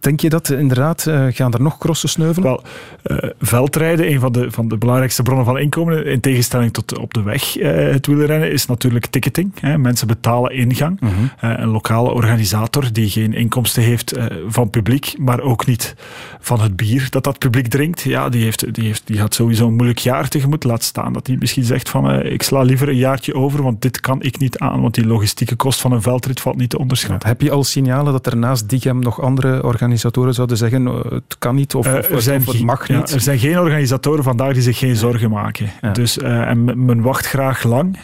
Denk 0.00 0.20
je 0.20 0.28
dat 0.28 0.50
inderdaad, 0.50 1.06
uh, 1.06 1.26
gaan 1.28 1.52
er 1.52 1.62
nog 1.62 1.78
crossen 1.78 2.08
sneuvelen? 2.08 2.50
Wel, 2.50 2.62
uh, 3.04 3.30
veldrijden, 3.40 4.10
een 4.10 4.20
van 4.20 4.32
de, 4.32 4.50
van 4.50 4.68
de 4.68 4.76
belangrijkste 4.76 5.22
bronnen 5.22 5.44
van 5.44 5.58
inkomen, 5.58 6.06
in 6.06 6.20
tegenstelling 6.20 6.72
tot 6.72 6.98
op 6.98 7.14
de 7.14 7.22
weg 7.22 7.58
uh, 7.58 7.92
het 7.92 8.06
wielrennen, 8.06 8.52
is 8.52 8.66
natuurlijk 8.66 9.06
ticketing. 9.06 9.52
Hè. 9.60 9.78
Mensen 9.78 10.06
betalen 10.06 10.52
ingang. 10.54 11.00
-hmm. 11.00 11.30
een 11.40 11.68
lokale 11.68 12.10
organisator 12.10 12.92
die 12.92 13.08
geen 13.10 13.32
inkomsten 13.32 13.82
heeft 13.82 14.18
van 14.48 14.70
publiek, 14.70 15.14
maar 15.18 15.40
ook 15.40 15.66
niet 15.66 15.94
van 16.40 16.60
het 16.60 16.76
bier 16.76 17.06
dat 17.10 17.24
dat 17.24 17.38
publiek 17.38 17.66
drinkt, 17.68 18.00
ja, 18.00 18.28
die, 18.28 18.42
heeft, 18.42 18.74
die, 18.74 18.84
heeft, 18.84 19.06
die 19.06 19.18
gaat 19.18 19.34
sowieso 19.34 19.66
een 19.66 19.74
moeilijk 19.74 19.98
jaar 19.98 20.28
tegemoet. 20.28 20.64
Laat 20.64 20.82
staan 20.82 21.12
dat 21.12 21.26
hij 21.26 21.36
misschien 21.38 21.64
zegt 21.64 21.88
van 21.88 22.22
ik 22.22 22.42
sla 22.42 22.62
liever 22.62 22.88
een 22.88 22.96
jaartje 22.96 23.34
over, 23.34 23.62
want 23.62 23.82
dit 23.82 24.00
kan 24.00 24.22
ik 24.22 24.38
niet 24.38 24.58
aan, 24.58 24.80
want 24.80 24.94
die 24.94 25.06
logistieke 25.06 25.56
kost 25.56 25.80
van 25.80 25.92
een 25.92 26.02
veldrit 26.02 26.40
valt 26.40 26.56
niet 26.56 26.70
te 26.70 26.78
onderschatten. 26.78 27.28
heb 27.28 27.40
je 27.40 27.50
al 27.50 27.64
signalen 27.64 28.12
dat 28.12 28.26
er 28.26 28.36
naast 28.36 28.68
Diegem 28.68 28.98
nog 28.98 29.20
andere 29.20 29.53
organisatoren 29.62 30.34
zouden 30.34 30.56
zeggen 30.56 30.86
uh, 30.86 30.94
het 31.04 31.36
kan 31.38 31.54
niet 31.54 31.74
of, 31.74 31.86
of, 32.10 32.20
zijn 32.22 32.40
of 32.40 32.52
het 32.52 32.62
mag 32.62 32.88
niet. 32.88 33.08
Ja, 33.08 33.14
er 33.14 33.20
zijn 33.20 33.38
geen 33.38 33.58
organisatoren 33.58 34.24
vandaag 34.24 34.52
die 34.52 34.62
zich 34.62 34.78
geen 34.78 34.96
zorgen 34.96 35.30
maken. 35.30 35.70
Ja. 35.80 35.92
Dus, 35.92 36.18
uh, 36.18 36.40
en 36.40 36.84
men 36.84 37.00
wacht 37.00 37.26
graag 37.26 37.62
lang 37.62 37.98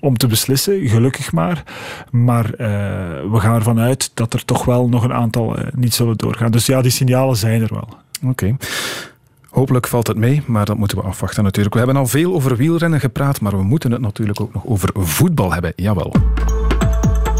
om 0.00 0.16
te 0.16 0.26
beslissen, 0.26 0.88
gelukkig 0.88 1.32
maar. 1.32 1.62
Maar 2.10 2.50
we 3.30 3.36
gaan 3.38 3.54
ervan 3.54 3.78
uit 3.78 4.10
dat 4.14 4.32
er 4.32 4.44
toch 4.44 4.64
wel 4.64 4.88
nog 4.88 5.04
een 5.04 5.12
aantal 5.12 5.56
niet 5.74 5.94
zullen 5.94 6.16
doorgaan. 6.16 6.50
Dus 6.50 6.66
ja, 6.66 6.82
die 6.82 6.90
signalen 6.90 7.36
zijn 7.36 7.62
er 7.62 7.70
wel. 7.72 7.88
Oké. 8.22 8.28
Okay. 8.28 8.56
Hopelijk 9.54 9.86
valt 9.86 10.06
het 10.06 10.16
mee, 10.16 10.42
maar 10.46 10.64
dat 10.64 10.76
moeten 10.76 10.98
we 10.98 11.04
afwachten 11.04 11.44
natuurlijk. 11.44 11.74
We 11.74 11.80
hebben 11.80 11.96
al 11.96 12.06
veel 12.06 12.34
over 12.34 12.56
wielrennen 12.56 13.00
gepraat, 13.00 13.40
maar 13.40 13.56
we 13.56 13.62
moeten 13.62 13.92
het 13.92 14.00
natuurlijk 14.00 14.40
ook 14.40 14.54
nog 14.54 14.66
over 14.66 14.90
voetbal 14.94 15.52
hebben. 15.52 15.72
Jawel. 15.76 16.12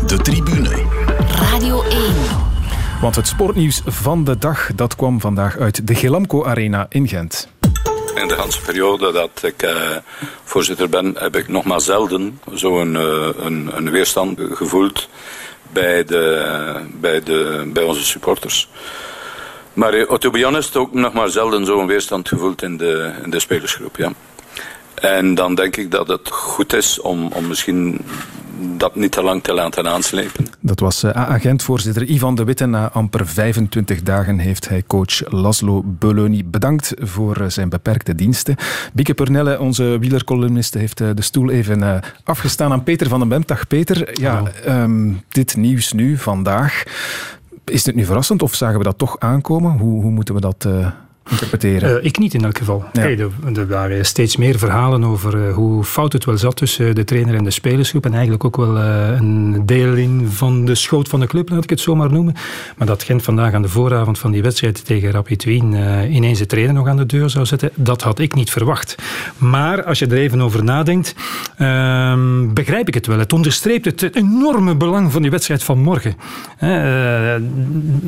De 0.07 0.17
tribune. 0.17 0.83
Radio 1.29 1.83
1. 1.83 2.54
Want 3.05 3.17
het 3.17 3.27
sportnieuws 3.27 3.83
van 3.87 4.25
de 4.25 4.39
dag 4.39 4.71
dat 4.75 4.97
kwam 4.97 5.21
vandaag 5.21 5.59
uit 5.59 5.87
de 5.87 5.95
Gelamco 5.95 6.45
Arena 6.45 6.87
in 6.89 7.09
Gent. 7.09 7.49
In 8.15 8.29
de 8.29 8.35
hele 8.35 8.61
periode 8.67 9.13
dat 9.13 9.43
ik 9.43 9.63
uh, 9.63 9.97
voorzitter 10.45 10.89
ben, 10.89 11.15
heb 11.19 11.37
ik 11.37 11.49
nog 11.49 11.65
maar 11.65 11.81
zelden 11.81 12.41
zo'n 12.53 12.95
uh, 12.95 13.29
een, 13.37 13.71
een 13.75 13.91
weerstand 13.91 14.41
gevoeld 14.51 15.09
bij, 15.73 16.05
de, 16.05 16.87
bij, 17.01 17.23
de, 17.23 17.71
bij 17.73 17.83
onze 17.83 18.05
supporters. 18.05 18.69
Maar 19.73 19.95
uh, 19.95 20.13
to 20.13 20.31
be 20.31 20.45
honest, 20.45 20.77
ook 20.77 20.93
nog 20.93 21.13
maar 21.13 21.29
zelden 21.29 21.65
zo'n 21.65 21.87
weerstand 21.87 22.29
gevoeld 22.29 22.63
in 22.63 22.77
de, 22.77 23.13
in 23.25 23.31
de 23.31 23.41
spelersgroep. 23.41 23.97
Ja. 23.97 24.13
En 24.95 25.35
dan 25.35 25.55
denk 25.55 25.77
ik 25.77 25.91
dat 25.91 26.09
het 26.09 26.31
goed 26.31 26.73
is 26.73 27.01
om, 27.01 27.33
om 27.33 27.47
misschien 27.47 28.05
dat 28.77 28.95
niet 28.95 29.13
te 29.13 29.23
lang 29.23 29.43
te 29.43 29.53
laten 29.53 29.89
aanslepen. 29.89 30.47
Dat 30.61 30.81
was 30.81 31.05
uh, 31.05 31.11
agentvoorzitter 31.11 32.05
Ivan 32.05 32.35
de 32.35 32.45
Witte. 32.45 32.67
Na 32.67 32.91
amper 32.91 33.27
25 33.27 34.03
dagen 34.03 34.39
heeft 34.39 34.69
hij 34.69 34.83
coach 34.87 35.33
Laszlo 35.33 35.83
Belloni 35.85 36.45
bedankt 36.45 36.95
voor 36.99 37.41
uh, 37.41 37.49
zijn 37.49 37.69
beperkte 37.69 38.15
diensten. 38.15 38.57
Bieke 38.93 39.15
Pernelle, 39.15 39.61
onze 39.61 39.97
wielercolumniste, 40.01 40.79
heeft 40.79 41.01
uh, 41.01 41.09
de 41.15 41.23
stoel 41.23 41.51
even 41.51 42.03
afgestaan 42.25 42.73
aan 42.73 42.83
Peter 42.83 43.09
van 43.09 43.19
den 43.19 43.29
Bem. 43.29 43.43
Dag 43.47 43.67
Peter. 43.67 44.21
Ja, 44.21 44.43
um, 44.67 45.23
dit 45.29 45.57
nieuws 45.57 45.93
nu, 45.93 46.19
vandaag. 46.19 46.83
Is 47.65 47.83
dit 47.83 47.95
nu 47.95 48.05
verrassend 48.05 48.43
of 48.43 48.55
zagen 48.55 48.79
we 48.79 48.85
dat 48.85 48.99
toch 48.99 49.19
aankomen? 49.19 49.79
Hoe, 49.79 50.03
hoe 50.03 50.11
moeten 50.11 50.35
we 50.35 50.41
dat 50.41 50.67
interpreteren. 51.31 51.99
Uh, 51.99 52.05
ik 52.05 52.19
niet 52.19 52.35
in 52.35 52.45
elk 52.45 52.59
geval. 52.59 52.85
Ja. 52.93 53.01
Hey, 53.01 53.19
er, 53.19 53.59
er, 53.59 53.67
waren 53.67 54.07
steeds 54.07 54.37
meer 54.37 54.59
verhalen 54.59 55.05
over 55.05 55.49
uh, 55.49 55.55
hoe 55.55 55.85
fout 55.85 56.13
het 56.13 56.25
wel 56.25 56.39
zat 56.39 56.57
tussen 56.57 56.95
de 56.95 57.05
trainer 57.05 57.35
en 57.35 57.45
de 57.45 57.51
spelersgroep. 57.51 58.05
En 58.05 58.13
eigenlijk 58.13 58.45
ook 58.45 58.57
wel 58.57 58.77
uh, 58.77 59.09
een 59.17 59.67
deel 59.67 59.95
in 59.95 60.29
van 60.29 60.65
de 60.65 60.75
schoot 60.75 61.09
van 61.09 61.21
de 61.21 61.27
club, 61.27 61.49
laat 61.49 61.65
ik 61.65 61.71
het 61.71 61.81
zo 61.81 61.95
maar 61.95 62.13
noemen. 62.13 62.35
Maar 62.77 62.87
dat 62.87 63.03
Gent 63.03 63.23
vandaag 63.23 63.53
aan 63.53 63.63
de 63.63 63.69
vooravond 63.69 64.19
van 64.19 64.31
die 64.31 64.43
wedstrijd 64.43 64.85
tegen 64.85 65.11
Rapid 65.11 65.45
Wien 65.45 65.73
ineens 66.11 66.39
de 66.39 66.47
trainer 66.47 66.75
nog 66.75 66.89
aan 66.89 66.97
de 66.97 67.07
deur 67.07 67.31
zou 67.31 67.47
zetten, 67.47 67.71
dat 67.75 68.03
had 68.03 68.19
ik 68.19 68.35
niet 68.35 68.51
verwacht. 68.51 68.95
Maar 69.39 69.85
als 69.85 69.99
je 69.99 70.07
er 70.07 70.17
even 70.17 70.41
over 70.41 70.65
nadenkt, 70.65 71.15
ehm, 71.57 72.53
begrijp 72.53 72.89
ik 72.89 72.95
het 72.95 73.07
wel. 73.07 73.19
Het 73.19 73.33
onderstreept 73.33 73.85
het 73.85 74.17
enorme 74.17 74.77
belang 74.77 75.13
van 75.13 75.23
die 75.23 75.31
wedstrijd 75.31 75.63
van 75.63 75.79
morgen. 75.79 76.17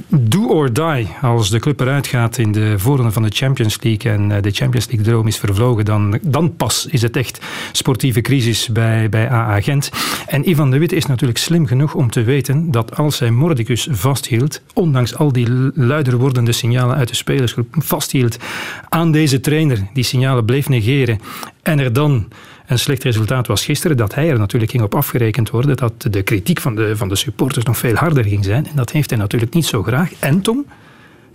do 0.09 0.47
or 0.49 0.73
die, 0.73 1.09
als 1.23 1.51
de 1.51 1.59
club 1.59 1.81
eruit 1.81 2.07
gaat 2.07 2.39
in 2.39 2.53
de 2.53 2.79
van 3.13 3.23
de 3.23 3.31
Champions 3.33 3.79
League 3.83 4.13
en 4.13 4.33
eh, 4.33 4.43
de 4.43 4.51
Champions 4.51 4.87
League 4.87 5.05
droom 5.05 5.27
is 5.27 5.39
vervlogen, 5.39 5.85
dan, 5.85 6.19
dan 6.23 6.57
pas 6.57 6.87
is 6.91 7.03
het 7.03 7.17
echt 7.17 7.41
sportieve 7.73 8.21
crisis 8.21 8.69
bij, 8.69 9.09
bij 9.09 9.31
AA 9.31 9.61
Gent. 9.61 9.91
En 10.27 10.49
Ivan 10.49 10.71
de 10.71 10.79
Witte 10.79 10.97
is 10.97 11.07
natuurlijk 11.07 11.39
slim 11.39 11.67
genoeg 11.67 11.95
om 11.95 12.11
te 12.11 12.23
weten 12.23 12.71
dat 12.71 12.97
als 12.97 13.19
hij 13.19 13.31
Mordicus 13.31 13.89
vasthield, 13.91 14.63
ondanks 14.75 15.17
al 15.17 15.33
die 15.33 15.49
luider 15.75 16.17
wordende 16.17 16.53
signalen 16.53 16.97
uit 16.97 17.09
de 17.09 17.15
spelersgroep, 17.15 17.75
vasthield 17.79 18.37
aan 18.89 19.13
deze 19.13 19.41
trainer, 19.41 19.79
die 19.93 20.05
signalen 20.05 20.45
bleef 20.45 20.69
negeren 20.69 21.21
en 21.63 21.79
er 21.79 21.93
dan 21.93 22.29
een 22.67 22.79
slecht 22.79 23.03
resultaat 23.03 23.47
was 23.47 23.65
gisteren, 23.65 23.97
dat 23.97 24.15
hij 24.15 24.31
er 24.31 24.39
natuurlijk 24.39 24.71
ging 24.71 24.83
op 24.83 24.95
afgerekend 24.95 25.51
worden, 25.51 25.77
dat 25.77 26.07
de 26.11 26.23
kritiek 26.23 26.61
van 26.61 26.75
de, 26.75 26.97
van 26.97 27.09
de 27.09 27.17
supporters 27.17 27.65
nog 27.65 27.79
veel 27.79 27.95
harder 27.95 28.25
ging 28.25 28.45
zijn. 28.45 28.67
En 28.67 28.77
dat 28.77 28.91
heeft 28.91 29.11
hij 29.11 29.19
natuurlijk 29.19 29.55
niet 29.55 29.67
zo 29.67 29.83
graag. 29.83 30.11
En 30.19 30.41
Tom, 30.41 30.67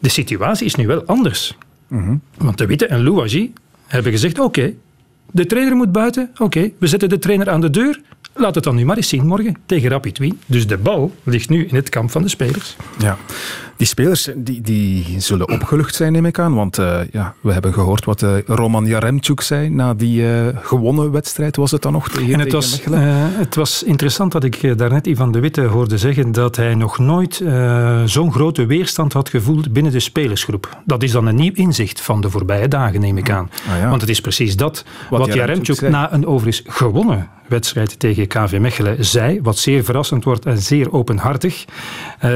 de 0.01 0.09
situatie 0.09 0.65
is 0.65 0.75
nu 0.75 0.87
wel 0.87 1.03
anders. 1.05 1.57
Mhm. 1.87 2.15
Want 2.37 2.57
de 2.57 2.65
Witte 2.65 2.85
en 2.85 3.03
Louagie 3.03 3.53
hebben 3.87 4.11
gezegd: 4.11 4.39
oké, 4.39 4.73
de 5.31 5.45
trainer 5.45 5.75
moet 5.75 5.91
buiten, 5.91 6.31
oké, 6.37 6.71
we 6.77 6.87
zetten 6.87 7.09
de 7.09 7.19
trainer 7.19 7.49
aan 7.49 7.61
de 7.61 7.69
deur. 7.69 8.01
Laat 8.33 8.55
het 8.55 8.63
dan 8.63 8.75
nu 8.75 8.85
maar 8.85 8.97
eens 8.97 9.07
zien 9.07 9.27
morgen 9.27 9.57
tegen 9.65 9.89
Rapid 9.89 10.17
Wien. 10.17 10.39
Dus 10.45 10.67
de 10.67 10.77
bal 10.77 11.15
ligt 11.23 11.49
nu 11.49 11.65
in 11.65 11.75
het 11.75 11.89
kamp 11.89 12.11
van 12.11 12.21
de 12.21 12.29
spelers. 12.29 12.75
Ja. 12.99 13.17
Die 13.81 13.89
spelers 13.89 14.29
die, 14.35 14.61
die 14.61 15.15
zullen 15.17 15.49
opgelucht 15.49 15.95
zijn, 15.95 16.11
neem 16.11 16.25
ik 16.25 16.39
aan. 16.39 16.55
Want 16.55 16.79
uh, 16.79 16.99
ja, 17.11 17.33
we 17.39 17.53
hebben 17.53 17.73
gehoord 17.73 18.05
wat 18.05 18.21
uh, 18.21 18.37
Roman 18.45 18.85
Jaremchuk 18.85 19.41
zei 19.41 19.69
na 19.69 19.93
die 19.93 20.21
uh, 20.21 20.47
gewonnen 20.55 21.11
wedstrijd. 21.11 21.55
Was 21.55 21.71
het 21.71 21.81
dan 21.81 21.91
nog 21.91 22.09
tegen, 22.09 22.33
en 22.33 22.39
het 22.39 22.51
was, 22.51 22.81
het 22.91 23.55
was 23.55 23.83
interessant 23.83 24.31
dat 24.31 24.43
ik 24.43 24.77
daarnet 24.77 25.07
Ivan 25.07 25.31
de 25.31 25.39
Witte 25.39 25.61
hoorde 25.61 25.97
zeggen 25.97 26.31
dat 26.31 26.55
hij 26.55 26.75
nog 26.75 26.99
nooit 26.99 27.43
zo'n 28.05 28.31
grote 28.31 28.65
weerstand 28.65 29.13
had 29.13 29.29
gevoeld 29.29 29.73
binnen 29.73 29.91
de 29.91 29.99
spelersgroep. 29.99 30.77
Dat 30.85 31.03
is 31.03 31.11
dan 31.11 31.27
een 31.27 31.35
nieuw 31.35 31.53
inzicht 31.53 32.01
van 32.01 32.21
de 32.21 32.29
voorbije 32.29 32.67
dagen, 32.67 33.01
neem 33.01 33.17
ik 33.17 33.29
aan. 33.29 33.49
Ah, 33.69 33.77
ja. 33.77 33.89
Want 33.89 34.01
het 34.01 34.09
is 34.09 34.21
precies 34.21 34.55
dat 34.55 34.85
wat, 35.09 35.19
wat 35.19 35.33
Jaremchuk 35.33 35.81
na 35.81 36.13
een 36.13 36.25
overigens 36.25 36.75
gewonnen 36.75 37.29
wedstrijd 37.47 37.99
tegen 37.99 38.27
KV 38.27 38.57
Mechelen 38.59 39.05
zei, 39.05 39.41
wat 39.41 39.57
zeer 39.57 39.83
verrassend 39.83 40.23
wordt 40.23 40.45
en 40.45 40.57
zeer 40.57 40.93
openhartig. 40.93 41.65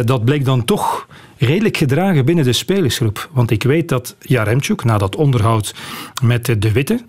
dat 0.05 0.25
bleek 0.25 0.45
dan 0.45 0.65
toch 0.65 1.07
redelijk 1.37 1.77
gedragen 1.77 2.25
binnen 2.25 2.43
de 2.45 2.53
spelersgroep. 2.53 3.29
Want 3.31 3.51
ik 3.51 3.63
weet 3.63 3.89
dat 3.89 4.15
Jaremchuk, 4.19 4.83
na 4.83 4.97
dat 4.97 5.15
onderhoud 5.15 5.75
met 6.23 6.45
De 6.61 6.71
Witte, 6.71 6.99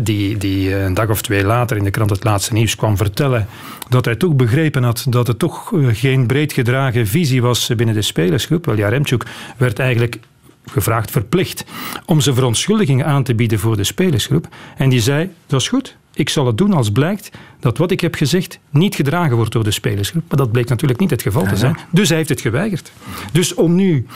die, 0.00 0.36
die 0.36 0.74
een 0.74 0.94
dag 0.94 1.08
of 1.08 1.22
twee 1.22 1.44
later 1.44 1.76
in 1.76 1.84
de 1.84 1.90
krant 1.90 2.10
Het 2.10 2.24
Laatste 2.24 2.52
Nieuws 2.52 2.76
kwam 2.76 2.96
vertellen 2.96 3.46
dat 3.88 4.04
hij 4.04 4.16
toch 4.16 4.36
begrepen 4.36 4.82
had 4.82 5.06
dat 5.08 5.26
het 5.26 5.38
toch 5.38 5.72
eh, 5.72 5.86
geen 5.92 6.26
breed 6.26 6.52
gedragen 6.52 7.06
visie 7.06 7.42
was 7.42 7.70
binnen 7.76 7.94
de 7.94 8.02
spelersgroep. 8.02 8.66
Wel, 8.66 8.76
Jaremchuk 8.76 9.24
werd 9.56 9.78
eigenlijk 9.78 10.18
gevraagd 10.66 11.10
verplicht 11.10 11.64
om 12.06 12.20
zijn 12.20 12.34
verontschuldigingen 12.34 13.06
aan 13.06 13.22
te 13.22 13.34
bieden 13.34 13.58
voor 13.58 13.76
de 13.76 13.84
spelersgroep. 13.84 14.48
En 14.76 14.88
die 14.88 15.00
zei, 15.00 15.30
dat 15.46 15.60
is 15.60 15.68
goed, 15.68 15.96
ik 16.14 16.28
zal 16.28 16.46
het 16.46 16.58
doen 16.58 16.72
als 16.72 16.90
blijkt 16.90 17.30
dat 17.60 17.78
wat 17.78 17.90
ik 17.90 18.00
heb 18.00 18.14
gezegd 18.14 18.58
niet 18.70 18.94
gedragen 18.94 19.36
wordt 19.36 19.52
door 19.52 19.64
de 19.64 19.70
spelersgroep. 19.70 20.24
Maar 20.28 20.38
dat 20.38 20.52
bleek 20.52 20.68
natuurlijk 20.68 21.00
niet 21.00 21.10
het 21.10 21.22
geval 21.22 21.46
te 21.46 21.56
zijn. 21.56 21.76
Dus 21.90 22.08
hij 22.08 22.16
heeft 22.16 22.28
het 22.28 22.40
geweigerd. 22.40 22.92
Dus 23.32 23.54
om 23.54 23.74
nu 23.74 24.06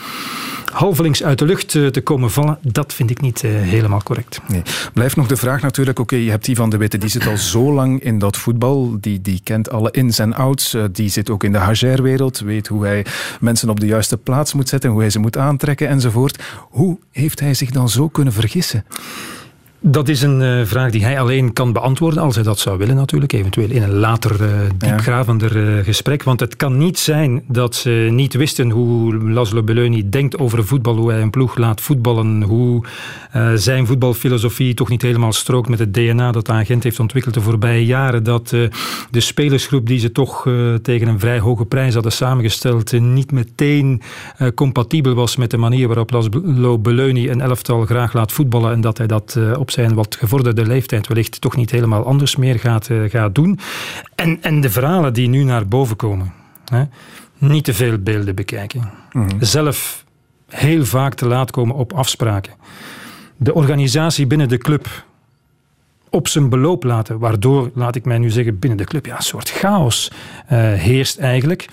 halvelings 0.71 1.23
uit 1.23 1.39
de 1.39 1.45
lucht 1.45 1.75
eh, 1.75 1.87
te 1.87 2.01
komen 2.01 2.31
vallen, 2.31 2.57
dat 2.61 2.93
vind 2.93 3.09
ik 3.09 3.21
niet 3.21 3.43
uh, 3.43 3.51
helemaal 3.51 4.03
correct. 4.03 4.41
Nee. 4.47 4.61
Blijft 4.93 5.15
nog 5.15 5.27
de 5.27 5.35
vraag 5.35 5.61
natuurlijk, 5.61 5.99
oké, 5.99 6.15
je 6.15 6.29
hebt 6.29 6.45
die 6.45 6.55
van 6.55 6.69
de 6.69 6.77
Witte, 6.77 6.97
die 6.97 7.09
zit 7.09 7.27
al 7.27 7.37
zo 7.37 7.73
lang 7.73 8.01
in 8.01 8.19
dat 8.19 8.37
voetbal, 8.37 8.97
die, 8.99 9.21
die 9.21 9.39
kent 9.43 9.69
alle 9.69 9.91
ins 9.91 10.19
en 10.19 10.33
outs, 10.33 10.73
uh, 10.73 10.83
die 10.91 11.09
zit 11.09 11.29
ook 11.29 11.43
in 11.43 11.51
de 11.51 11.57
Hager-wereld, 11.57 12.39
weet 12.39 12.67
hoe 12.67 12.85
hij 12.85 13.05
mensen 13.39 13.69
op 13.69 13.79
de 13.79 13.85
juiste 13.85 14.17
plaats 14.17 14.53
moet 14.53 14.69
zetten, 14.69 14.89
hoe 14.89 14.99
hij 14.99 15.09
ze 15.09 15.19
moet 15.19 15.37
aantrekken 15.37 15.87
enzovoort. 15.87 16.43
Hoe 16.69 16.97
heeft 17.11 17.39
hij 17.39 17.53
zich 17.53 17.71
dan 17.71 17.89
zo 17.89 18.07
kunnen 18.07 18.33
vergissen? 18.33 18.85
Dat 19.87 20.07
is 20.07 20.21
een 20.21 20.41
uh, 20.41 20.65
vraag 20.65 20.91
die 20.91 21.03
hij 21.03 21.19
alleen 21.19 21.53
kan 21.53 21.73
beantwoorden, 21.73 22.21
als 22.23 22.35
hij 22.35 22.43
dat 22.43 22.59
zou 22.59 22.77
willen 22.77 22.95
natuurlijk, 22.95 23.33
eventueel 23.33 23.69
in 23.69 23.83
een 23.83 23.93
later 23.93 24.41
uh, 24.41 24.49
diepgravender 24.77 25.55
uh, 25.55 25.83
gesprek. 25.83 26.23
Want 26.23 26.39
het 26.39 26.55
kan 26.55 26.77
niet 26.77 26.99
zijn 26.99 27.43
dat 27.47 27.75
ze 27.75 28.07
niet 28.11 28.33
wisten 28.33 28.69
hoe 28.69 29.23
Laszlo 29.29 29.63
Beleuni 29.63 30.09
denkt 30.09 30.37
over 30.37 30.65
voetbal, 30.65 30.95
hoe 30.95 31.11
hij 31.11 31.21
een 31.21 31.29
ploeg 31.29 31.57
laat 31.57 31.81
voetballen, 31.81 32.41
hoe 32.41 32.85
zijn 33.55 33.85
voetbalfilosofie 33.85 34.73
toch 34.73 34.89
niet 34.89 35.01
helemaal 35.01 35.33
strookt 35.33 35.69
met 35.69 35.79
het 35.79 35.93
DNA 35.93 36.31
dat 36.31 36.45
de 36.45 36.51
agent 36.51 36.83
heeft 36.83 36.99
ontwikkeld 36.99 37.33
de 37.33 37.41
voorbije 37.41 37.85
jaren. 37.85 38.23
Dat 38.23 38.49
de 39.11 39.19
spelersgroep 39.19 39.87
die 39.87 39.99
ze 39.99 40.11
toch 40.11 40.47
tegen 40.81 41.07
een 41.07 41.19
vrij 41.19 41.39
hoge 41.39 41.65
prijs 41.65 41.93
hadden 41.93 42.11
samengesteld 42.11 42.99
niet 42.99 43.31
meteen 43.31 44.01
compatibel 44.55 45.13
was 45.13 45.35
met 45.35 45.51
de 45.51 45.57
manier 45.57 45.87
waarop 45.87 46.11
Laszlo 46.11 46.79
Beleuni 46.79 47.29
een 47.29 47.41
elftal 47.41 47.85
graag 47.85 48.13
laat 48.13 48.31
voetballen 48.31 48.71
en 48.71 48.81
dat 48.81 48.97
hij 48.97 49.07
dat 49.07 49.39
op 49.57 49.71
zijn 49.75 49.93
wat 49.93 50.15
gevorderde 50.15 50.65
leeftijd 50.65 51.07
wellicht 51.07 51.41
toch 51.41 51.55
niet 51.55 51.71
helemaal 51.71 52.05
anders 52.05 52.35
meer 52.35 52.59
gaat, 52.59 52.89
uh, 52.89 53.09
gaat 53.09 53.35
doen. 53.35 53.59
En, 54.15 54.37
en 54.41 54.61
de 54.61 54.69
verhalen 54.69 55.13
die 55.13 55.27
nu 55.27 55.43
naar 55.43 55.67
boven 55.67 55.95
komen. 55.95 56.33
Hè, 56.65 56.83
niet 57.37 57.63
te 57.63 57.73
veel 57.73 57.97
beelden 57.97 58.35
bekijken. 58.35 58.91
Mhm. 59.11 59.29
Zelf 59.39 60.05
heel 60.49 60.85
vaak 60.85 61.13
te 61.13 61.27
laat 61.27 61.51
komen 61.51 61.75
op 61.75 61.93
afspraken. 61.93 62.53
De 63.37 63.53
organisatie 63.53 64.27
binnen 64.27 64.49
de 64.49 64.57
club 64.57 65.05
op 66.09 66.27
zijn 66.27 66.49
beloop 66.49 66.83
laten, 66.83 67.19
waardoor, 67.19 67.71
laat 67.73 67.95
ik 67.95 68.05
mij 68.05 68.17
nu 68.17 68.29
zeggen, 68.29 68.59
binnen 68.59 68.77
de 68.77 68.83
club 68.83 69.05
ja, 69.05 69.15
een 69.15 69.23
soort 69.23 69.49
chaos 69.49 70.11
uh, 70.11 70.73
heerst 70.73 71.17
eigenlijk 71.17 71.67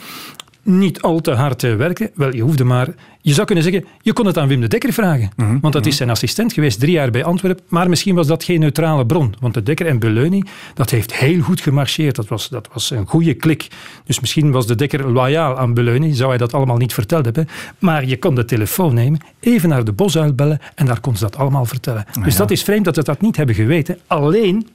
niet 0.63 1.03
al 1.03 1.21
te 1.21 1.31
hard 1.31 1.63
werken. 1.63 2.11
Wel, 2.15 2.35
je 2.35 2.43
hoefde 2.43 2.65
maar... 2.65 2.89
Je 3.21 3.33
zou 3.33 3.47
kunnen 3.47 3.65
zeggen, 3.65 3.85
je 4.01 4.13
kon 4.13 4.27
het 4.27 4.39
aan 4.39 4.49
Wim 4.49 4.61
de 4.61 4.69
Dekker 4.69 4.93
vragen. 4.93 5.31
Mhm, 5.37 5.59
want 5.61 5.73
dat 5.73 5.83
is 5.83 5.89
mhm. 5.89 5.97
zijn 5.97 6.11
assistent 6.11 6.53
geweest, 6.53 6.81
drie 6.81 6.93
jaar 6.93 7.11
bij 7.11 7.25
Antwerpen. 7.25 7.65
Maar 7.69 7.89
misschien 7.89 8.15
was 8.15 8.27
dat 8.27 8.45
geen 8.45 8.61
neutrale 8.61 9.07
bron. 9.07 9.35
Want 9.41 9.55
de 9.55 9.63
Dekker 9.63 9.87
en 9.87 9.99
Beleuni, 9.99 10.43
dat 10.75 10.91
heeft 10.91 11.15
heel 11.15 11.41
goed 11.41 11.61
gemarcheerd. 11.61 12.17
Dat 12.17 12.29
was, 12.29 12.49
dat 12.49 12.69
was 12.73 12.91
een 12.91 13.07
goede 13.07 13.35
klik. 13.35 13.69
Dus 14.05 14.21
misschien 14.21 14.51
was 14.51 14.67
de 14.67 14.75
Dekker 14.75 15.11
loyaal 15.11 15.59
aan 15.59 15.75
Beleuni. 15.75 16.13
Zou 16.15 16.29
hij 16.29 16.39
dat 16.39 16.55
allemaal 16.55 16.77
niet 16.77 16.95
verteld 16.95 17.25
hebben. 17.25 17.49
Maar 17.79 18.05
je 18.05 18.19
kon 18.19 18.35
de 18.35 18.45
telefoon 18.45 18.95
nemen, 18.95 19.21
even 19.41 19.69
naar 19.69 19.85
de 19.85 19.93
bosuil 19.93 20.35
bellen. 20.35 20.61
En 20.75 20.87
daar 20.87 21.01
kon 21.01 21.17
ze 21.17 21.23
dat 21.23 21.37
allemaal 21.37 21.65
vertellen. 21.65 22.05
Ah, 22.17 22.25
dus 22.25 22.37
dat 22.37 22.51
is 22.51 22.63
vreemd 22.63 22.85
dat 22.85 22.95
ze 22.95 23.03
dat 23.03 23.21
niet 23.21 23.37
hebben 23.37 23.55
geweten. 23.55 23.99
Alleen... 24.07 24.67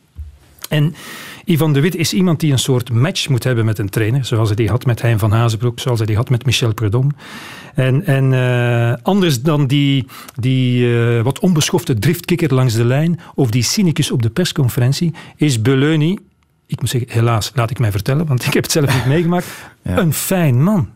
En 0.69 0.95
Ivan 1.48 1.74
de 1.74 1.82
Wit 1.82 1.95
is 1.95 2.14
iemand 2.14 2.39
die 2.39 2.52
een 2.52 2.60
soort 2.60 2.91
match 2.91 3.30
moet 3.30 3.43
hebben 3.43 3.66
met 3.66 3.80
een 3.80 3.89
trainer, 3.89 4.26
zoals 4.26 4.48
hij 4.48 4.56
die 4.56 4.70
had 4.70 4.86
met 4.86 5.02
Hein 5.02 5.20
van 5.20 5.32
Hazenbroek, 5.32 5.80
zoals 5.80 5.98
hij 5.98 6.08
die 6.08 6.16
had 6.16 6.30
met 6.30 6.45
Michel 6.45 6.74
Prudhomme. 6.74 7.12
En, 7.76 8.06
en 8.06 8.32
uh, 8.32 8.93
anders 9.04 9.41
dan 9.41 9.68
die, 9.68 10.06
die 10.36 10.88
uh, 10.88 11.22
wat 11.22 11.39
onbeschofte 11.39 12.00
driftkikker 12.00 12.54
langs 12.54 12.74
de 12.74 12.86
lijn 12.86 13.20
of 13.36 13.52
die 13.52 13.64
cynicus 13.64 14.12
op 14.12 14.22
de 14.22 14.30
persconferentie, 14.30 15.14
is 15.36 15.62
Beleuni, 15.62 16.18
ik 16.66 16.80
moet 16.80 16.89
zeggen, 16.89 17.12
helaas, 17.12 17.52
laat 17.56 17.70
ik 17.70 17.80
mij 17.80 17.91
vertellen, 17.91 18.26
want 18.26 18.45
ik 18.45 18.54
heb 18.54 18.64
het 18.64 18.72
zelf 18.72 18.93
niet 18.93 19.06
meegemaakt, 19.16 19.48
ja. 19.82 19.98
een 19.98 20.14
fijn 20.14 20.64
man. 20.64 20.89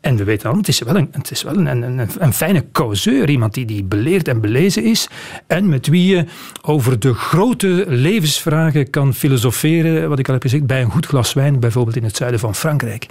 En 0.00 0.16
we 0.16 0.24
weten 0.24 0.44
allemaal, 0.44 0.60
het 0.60 0.68
is 0.68 0.80
wel 0.80 0.96
een, 0.96 1.08
het 1.12 1.30
is 1.30 1.42
wel 1.42 1.56
een, 1.56 1.82
een, 1.82 2.08
een 2.18 2.32
fijne 2.32 2.64
causeur. 2.72 3.30
Iemand 3.30 3.54
die, 3.54 3.64
die 3.64 3.84
beleerd 3.84 4.28
en 4.28 4.40
belezen 4.40 4.84
is. 4.84 5.08
En 5.46 5.68
met 5.68 5.86
wie 5.86 6.06
je 6.16 6.24
over 6.62 7.00
de 7.00 7.14
grote 7.14 7.84
levensvragen 7.88 8.90
kan 8.90 9.14
filosoferen. 9.14 10.08
Wat 10.08 10.18
ik 10.18 10.26
al 10.26 10.32
heb 10.32 10.42
gezegd, 10.42 10.66
bij 10.66 10.82
een 10.82 10.90
goed 10.90 11.06
glas 11.06 11.32
wijn, 11.32 11.60
bijvoorbeeld 11.60 11.96
in 11.96 12.04
het 12.04 12.16
zuiden 12.16 12.40
van 12.40 12.54
Frankrijk. 12.54 13.06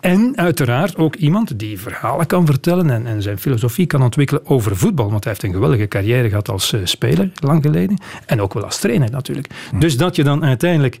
En 0.00 0.32
uiteraard 0.36 0.96
ook 0.96 1.14
iemand 1.14 1.58
die 1.58 1.80
verhalen 1.80 2.26
kan 2.26 2.46
vertellen 2.46 2.90
en, 2.90 3.06
en, 3.06 3.22
zijn 3.22 3.38
filosofie 3.38 3.86
kan 3.86 4.02
ontwikkelen 4.02 4.46
over 4.46 4.76
voetbal. 4.76 5.10
Want 5.10 5.24
hij 5.24 5.32
heeft 5.32 5.44
een 5.44 5.52
geweldige 5.52 5.88
carrière 5.88 6.28
gehad 6.28 6.48
als 6.48 6.72
uh, 6.72 6.80
speler, 6.84 7.30
lang 7.34 7.62
geleden. 7.62 7.98
En 8.26 8.40
ook 8.40 8.54
wel 8.54 8.64
als 8.64 8.78
trainer 8.78 9.10
natuurlijk. 9.10 9.48
Hm. 9.70 9.78
Dus 9.78 9.96
dat 9.96 10.16
je 10.16 10.24
dan 10.24 10.44
uiteindelijk 10.44 10.98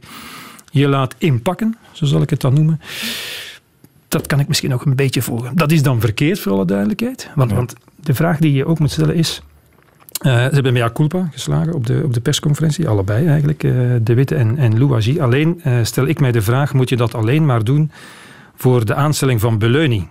je 0.70 0.88
laat 0.88 1.14
inpakken, 1.18 1.76
zo 1.92 2.04
zal 2.04 2.22
ik 2.22 2.30
het 2.30 2.40
dan 2.40 2.54
noemen 2.54 2.80
dat 4.12 4.26
kan 4.26 4.40
ik 4.40 4.48
misschien 4.48 4.70
nog 4.70 4.84
een 4.84 4.96
beetje 4.96 5.22
volgen. 5.22 5.56
Dat 5.56 5.72
is 5.72 5.82
dan 5.82 6.00
verkeerd, 6.00 6.38
voor 6.38 6.52
alle 6.52 6.64
duidelijkheid. 6.64 7.30
Want, 7.34 7.52
want 7.52 7.74
de 7.96 8.14
vraag 8.14 8.38
die 8.38 8.52
je 8.52 8.66
ook 8.66 8.78
moet 8.78 8.90
stellen 8.90 9.14
is... 9.14 9.42
Uh, 10.26 10.32
ze 10.32 10.54
hebben 10.54 10.72
mea 10.72 10.90
culpa 10.90 11.28
geslagen 11.32 11.74
op 11.74 11.86
de, 11.86 12.02
op 12.04 12.14
de 12.14 12.20
persconferentie, 12.20 12.88
allebei 12.88 13.26
eigenlijk, 13.26 13.62
uh, 13.62 13.72
De 14.02 14.14
Witte 14.14 14.34
en, 14.34 14.58
en 14.58 14.78
Louagie. 14.78 15.22
Alleen 15.22 15.60
uh, 15.66 15.78
stel 15.82 16.06
ik 16.06 16.20
mij 16.20 16.32
de 16.32 16.42
vraag, 16.42 16.74
moet 16.74 16.88
je 16.88 16.96
dat 16.96 17.14
alleen 17.14 17.46
maar 17.46 17.64
doen 17.64 17.90
voor 18.54 18.84
de 18.84 18.94
aanstelling 18.94 19.40
van 19.40 19.58
Beleuni? 19.58 20.08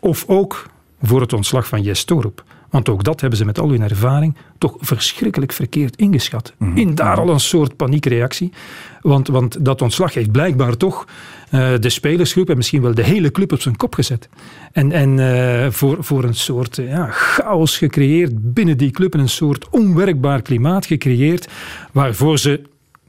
Of 0.00 0.24
ook 0.26 0.66
voor 1.02 1.20
het 1.20 1.32
ontslag 1.32 1.66
van 1.66 1.82
Jes 1.82 2.04
Torup? 2.04 2.44
want 2.70 2.88
ook 2.88 3.04
dat 3.04 3.20
hebben 3.20 3.38
ze 3.38 3.44
met 3.44 3.58
al 3.58 3.68
hun 3.68 3.82
ervaring 3.82 4.36
toch 4.58 4.76
verschrikkelijk 4.78 5.52
verkeerd 5.52 5.96
ingeschat. 5.96 6.52
Mhm. 6.58 6.76
In 6.76 6.94
daar 6.94 7.20
al 7.20 7.28
een 7.28 7.40
soort 7.40 7.76
paniekreactie. 7.76 8.52
Want, 9.00 9.28
want 9.28 9.64
dat 9.64 9.82
ontslag 9.82 10.14
heeft 10.14 10.30
blijkbaar 10.30 10.76
toch 10.76 11.06
uh, 11.50 11.74
de 11.80 11.88
spelersgroep 11.88 12.50
en 12.50 12.56
misschien 12.56 12.82
wel 12.82 12.94
de 12.94 13.04
hele 13.04 13.30
club 13.30 13.52
op 13.52 13.60
zijn 13.60 13.76
kop 13.76 13.94
gezet. 13.94 14.28
En, 14.72 14.92
en 14.92 15.18
uh, 15.18 15.70
voor, 15.70 15.96
voor 16.04 16.24
een 16.24 16.34
soort 16.34 16.76
ja, 16.76 17.08
chaos 17.10 17.78
gecreëerd 17.78 18.52
binnen 18.54 18.76
die 18.76 18.90
club 18.90 19.14
en 19.14 19.20
een 19.20 19.28
soort 19.28 19.68
onwerkbaar 19.68 20.42
klimaat 20.42 20.86
gecreëerd 20.86 21.48
waarvoor 21.92 22.38
ze 22.38 22.60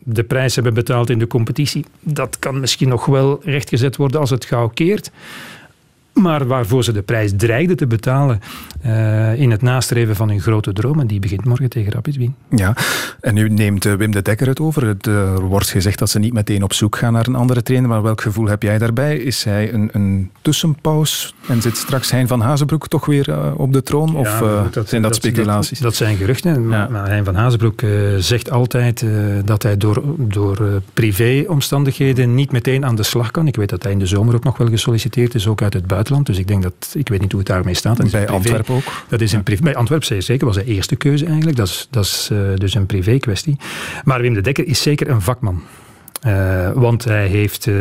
de 0.10 0.24
prijs 0.24 0.56
hebben 0.56 0.74
betaald 0.74 1.10
in 1.10 1.20
de 1.20 1.28
competitie. 1.28 1.86
Dat 2.02 2.40
kan 2.40 2.60
misschien 2.60 2.90
nog 2.90 3.06
wel 3.06 3.40
rechtgezet 3.44 3.96
worden 3.96 4.20
als 4.20 4.30
het 4.30 4.46
gauw 4.46 4.68
keert 4.68 5.12
maar 6.22 6.47
waarvoor 6.47 6.84
ze 6.84 6.91
de 6.91 7.01
prijs 7.01 7.32
dreigden 7.36 7.78
te 7.78 7.88
betalen 7.88 8.39
uh, 8.86 9.39
in 9.39 9.51
het 9.51 9.61
nastreven 9.61 10.15
van 10.15 10.30
hun 10.30 10.41
grote 10.41 10.74
droom. 10.74 10.99
En 10.99 11.07
die 11.07 11.20
begint 11.20 11.45
morgen 11.45 11.70
tegen 11.70 11.91
Rapid 11.91 12.15
Wien. 12.15 12.36
Ja, 12.49 12.76
en 13.22 13.34
nu 13.34 13.49
neemt 13.49 13.86
uh, 13.86 13.93
Wim 13.93 14.11
de 14.11 14.22
Dekker 14.22 14.47
het 14.47 14.59
over. 14.59 14.86
Het, 14.86 15.05
er 15.05 15.41
wordt 15.41 15.70
gezegd 15.70 15.99
dat 15.99 16.09
ze 16.09 16.20
niet 16.20 16.34
meteen 16.34 16.63
op 16.63 16.74
zoek 16.74 16.97
gaan 16.97 17.13
naar 17.13 17.28
een 17.28 17.36
andere 17.36 17.63
trainer. 17.63 17.89
Maar 17.89 18.01
welk 18.01 18.22
gevoel 18.22 18.47
heb 18.47 18.63
jij 18.63 18.78
daarbij? 18.78 19.18
Is 19.18 19.43
hij 19.43 19.74
een, 19.74 19.89
een 19.91 20.32
tussenpaus 20.41 21.36
en 21.47 21.61
zit 21.61 21.78
straks 21.78 22.11
Hein 22.11 22.28
van 22.28 22.41
Hazenbroek 22.41 22.88
toch 22.88 23.05
weer 23.05 23.55
op 23.55 23.74
de 23.74 23.84
troon? 23.84 24.11
Ja, 24.11 24.18
of 24.18 24.39
dat, 24.72 24.89
zijn 24.89 25.01
dat, 25.01 25.11
dat 25.11 25.15
speculaties? 25.15 25.80
Dat, 25.80 25.88
dat, 25.88 25.95
zijn 25.95 26.18
geruchten. 26.18 26.53
Ja. 26.53 26.59
Maar, 26.59 26.91
maar 26.91 27.07
Hein 27.07 27.26
van 27.26 27.36
Hazenbroek 27.36 27.82
zegt 28.18 28.51
altijd 28.51 29.05
dat 29.45 29.63
hij 29.63 29.78
door, 29.78 30.03
door 30.18 30.82
privéomstandigheden 30.93 32.36
niet 32.36 32.51
meteen 32.51 32.86
aan 32.86 32.95
de 32.95 33.03
slag 33.03 33.32
kan. 33.32 33.47
Ik 33.47 33.55
weet 33.55 33.70
dat 33.70 33.84
hij 33.84 33.91
in 33.91 33.99
de 33.99 34.05
zomer 34.05 34.36
ook 34.36 34.43
nog 34.43 34.57
wel 34.57 34.68
gesolliciteerd 34.68 35.36
is, 35.36 35.47
ook 35.47 35.61
uit 35.61 35.74
het 35.74 35.88
buitenland. 35.88 36.07
Dus 36.08 36.38
ik 36.38 36.47
denk 36.47 36.64
dat, 36.64 36.93
ik 36.93 37.10
weet 37.10 37.22
niet 37.22 37.32
hoe 37.32 37.39
het 37.39 37.49
daarmee 37.49 37.74
staat. 37.74 37.97
Dat 37.97 38.12
bij 38.12 38.28
Antwerpen 38.28 38.76
ook? 38.76 38.84
Dat 39.08 39.22
is 39.22 39.32
een 39.32 39.43
privé, 39.43 39.62
bij 39.64 39.76
Antwerpen 39.76 40.24
zeker, 40.24 40.45
was 40.45 40.55
zijn 40.55 40.68
eerste 40.68 40.95
keuze 40.95 41.26
eigenlijk. 41.26 41.58
Dat 41.58 41.68
is, 41.68 41.88
dat 41.89 42.03
is 42.03 42.30
uh, 42.32 42.39
dus 42.55 42.74
een 42.74 42.86
privé 42.86 43.18
kwestie. 43.18 43.58
Maar 44.03 44.22
Wim 44.22 44.34
de 44.34 44.41
Dekker 44.41 44.68
is 44.68 44.82
zeker 44.82 45.10
een 45.10 45.22
vakman. 45.22 45.64
Uh, 46.28 46.72
want 46.72 47.03
hij 47.03 47.28
heeft, 47.28 47.66
uh, 47.66 47.76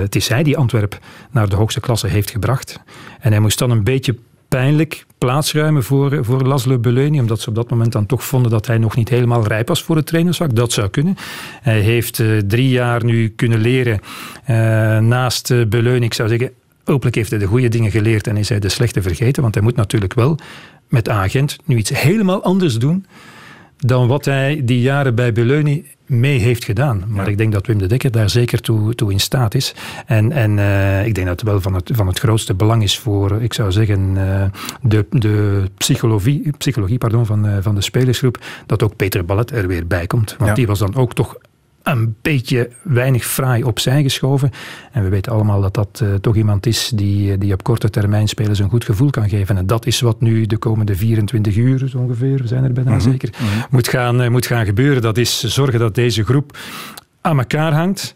het 0.00 0.14
is 0.14 0.28
hij 0.28 0.42
die 0.42 0.56
Antwerp 0.56 0.98
naar 1.30 1.48
de 1.48 1.56
hoogste 1.56 1.80
klasse 1.80 2.06
heeft 2.06 2.30
gebracht. 2.30 2.80
En 3.20 3.30
hij 3.30 3.40
moest 3.40 3.58
dan 3.58 3.70
een 3.70 3.84
beetje 3.84 4.16
pijnlijk 4.48 5.06
plaatsruimen 5.18 5.84
voor, 5.84 6.24
voor 6.24 6.42
Laszlo 6.42 6.78
Beleuni, 6.78 7.20
omdat 7.20 7.40
ze 7.40 7.48
op 7.48 7.54
dat 7.54 7.70
moment 7.70 7.92
dan 7.92 8.06
toch 8.06 8.24
vonden 8.24 8.50
dat 8.50 8.66
hij 8.66 8.78
nog 8.78 8.96
niet 8.96 9.08
helemaal 9.08 9.46
rijp 9.46 9.68
was 9.68 9.82
voor 9.82 9.96
het 9.96 10.06
trainersvak. 10.06 10.54
Dat 10.54 10.72
zou 10.72 10.88
kunnen. 10.88 11.16
Hij 11.62 11.80
heeft 11.80 12.18
uh, 12.18 12.38
drie 12.38 12.68
jaar 12.68 13.04
nu 13.04 13.28
kunnen 13.28 13.60
leren 13.60 14.00
naast 15.08 15.68
Beleuni, 15.68 16.04
ik 16.04 16.14
zou 16.14 16.28
zeggen, 16.28 16.50
Hopelijk 16.88 17.16
heeft 17.16 17.30
hij 17.30 17.38
de 17.38 17.46
goede 17.46 17.68
dingen 17.68 17.90
geleerd 17.90 18.26
en 18.26 18.36
is 18.36 18.48
hij 18.48 18.58
de 18.58 18.68
slechte 18.68 19.02
vergeten. 19.02 19.42
Want 19.42 19.54
hij 19.54 19.62
moet 19.62 19.76
natuurlijk 19.76 20.14
wel 20.14 20.38
met 20.88 21.08
agent 21.08 21.56
nu 21.64 21.76
iets 21.76 21.90
helemaal 22.00 22.42
anders 22.42 22.78
doen 22.78 23.06
dan 23.76 24.06
wat 24.06 24.24
hij 24.24 24.60
die 24.64 24.80
jaren 24.80 25.14
bij 25.14 25.32
Beleuni 25.32 25.86
mee 26.06 26.38
heeft 26.38 26.64
gedaan. 26.64 27.04
Maar 27.08 27.24
ja. 27.24 27.30
ik 27.30 27.38
denk 27.38 27.52
dat 27.52 27.66
Wim 27.66 27.78
de 27.78 27.86
Dekker 27.86 28.10
daar 28.10 28.30
zeker 28.30 28.60
toe, 28.60 28.94
toe 28.94 29.12
in 29.12 29.20
staat 29.20 29.54
is. 29.54 29.74
En, 30.06 30.32
en 30.32 30.58
uh, 30.58 31.06
ik 31.06 31.14
denk 31.14 31.26
dat 31.26 31.40
het 31.40 31.48
wel 31.50 31.60
van 31.60 31.74
het, 31.74 31.90
van 31.94 32.06
het 32.06 32.18
grootste 32.18 32.54
belang 32.54 32.82
is 32.82 32.98
voor, 32.98 33.42
ik 33.42 33.54
zou 33.54 33.72
zeggen, 33.72 34.14
uh, 34.16 34.44
de, 34.80 35.06
de 35.10 35.64
psychologie, 35.76 36.50
psychologie 36.58 36.98
pardon, 36.98 37.26
van, 37.26 37.46
uh, 37.46 37.56
van 37.60 37.74
de 37.74 37.80
spelersgroep, 37.80 38.38
dat 38.66 38.82
ook 38.82 38.96
Peter 38.96 39.24
Ballet 39.24 39.50
er 39.50 39.66
weer 39.66 39.86
bij 39.86 40.06
komt. 40.06 40.34
Want 40.38 40.50
ja. 40.50 40.56
die 40.56 40.66
was 40.66 40.78
dan 40.78 40.94
ook 40.94 41.14
toch 41.14 41.36
een 41.90 42.16
beetje 42.22 42.70
weinig 42.82 43.24
fraai 43.24 43.64
opzij 43.64 44.02
geschoven. 44.02 44.50
En 44.92 45.02
we 45.02 45.08
weten 45.08 45.32
allemaal 45.32 45.60
dat 45.60 45.74
dat 45.74 46.00
uh, 46.02 46.14
toch 46.14 46.36
iemand 46.36 46.66
is 46.66 46.90
die, 46.94 47.38
die 47.38 47.52
op 47.52 47.62
korte 47.62 47.90
termijn 47.90 48.28
spelers 48.28 48.58
een 48.58 48.68
goed 48.68 48.84
gevoel 48.84 49.10
kan 49.10 49.28
geven. 49.28 49.56
En 49.56 49.66
dat 49.66 49.86
is 49.86 50.00
wat 50.00 50.20
nu 50.20 50.46
de 50.46 50.56
komende 50.56 50.96
24 50.96 51.56
uur 51.56 51.92
ongeveer, 51.96 52.36
we 52.36 52.46
zijn 52.46 52.64
er 52.64 52.72
bijna 52.72 52.90
mm 52.90 52.98
-hmm. 52.98 53.10
zeker, 53.10 53.28
mm 53.40 53.48
-hmm. 53.48 53.64
moet, 53.70 53.88
gaan, 53.88 54.22
uh, 54.22 54.28
moet 54.28 54.46
gaan 54.46 54.64
gebeuren. 54.64 55.02
Dat 55.02 55.18
is 55.18 55.44
zorgen 55.44 55.78
dat 55.78 55.94
deze 55.94 56.24
groep 56.24 56.58
aan 57.20 57.38
elkaar 57.38 57.72
hangt 57.72 58.14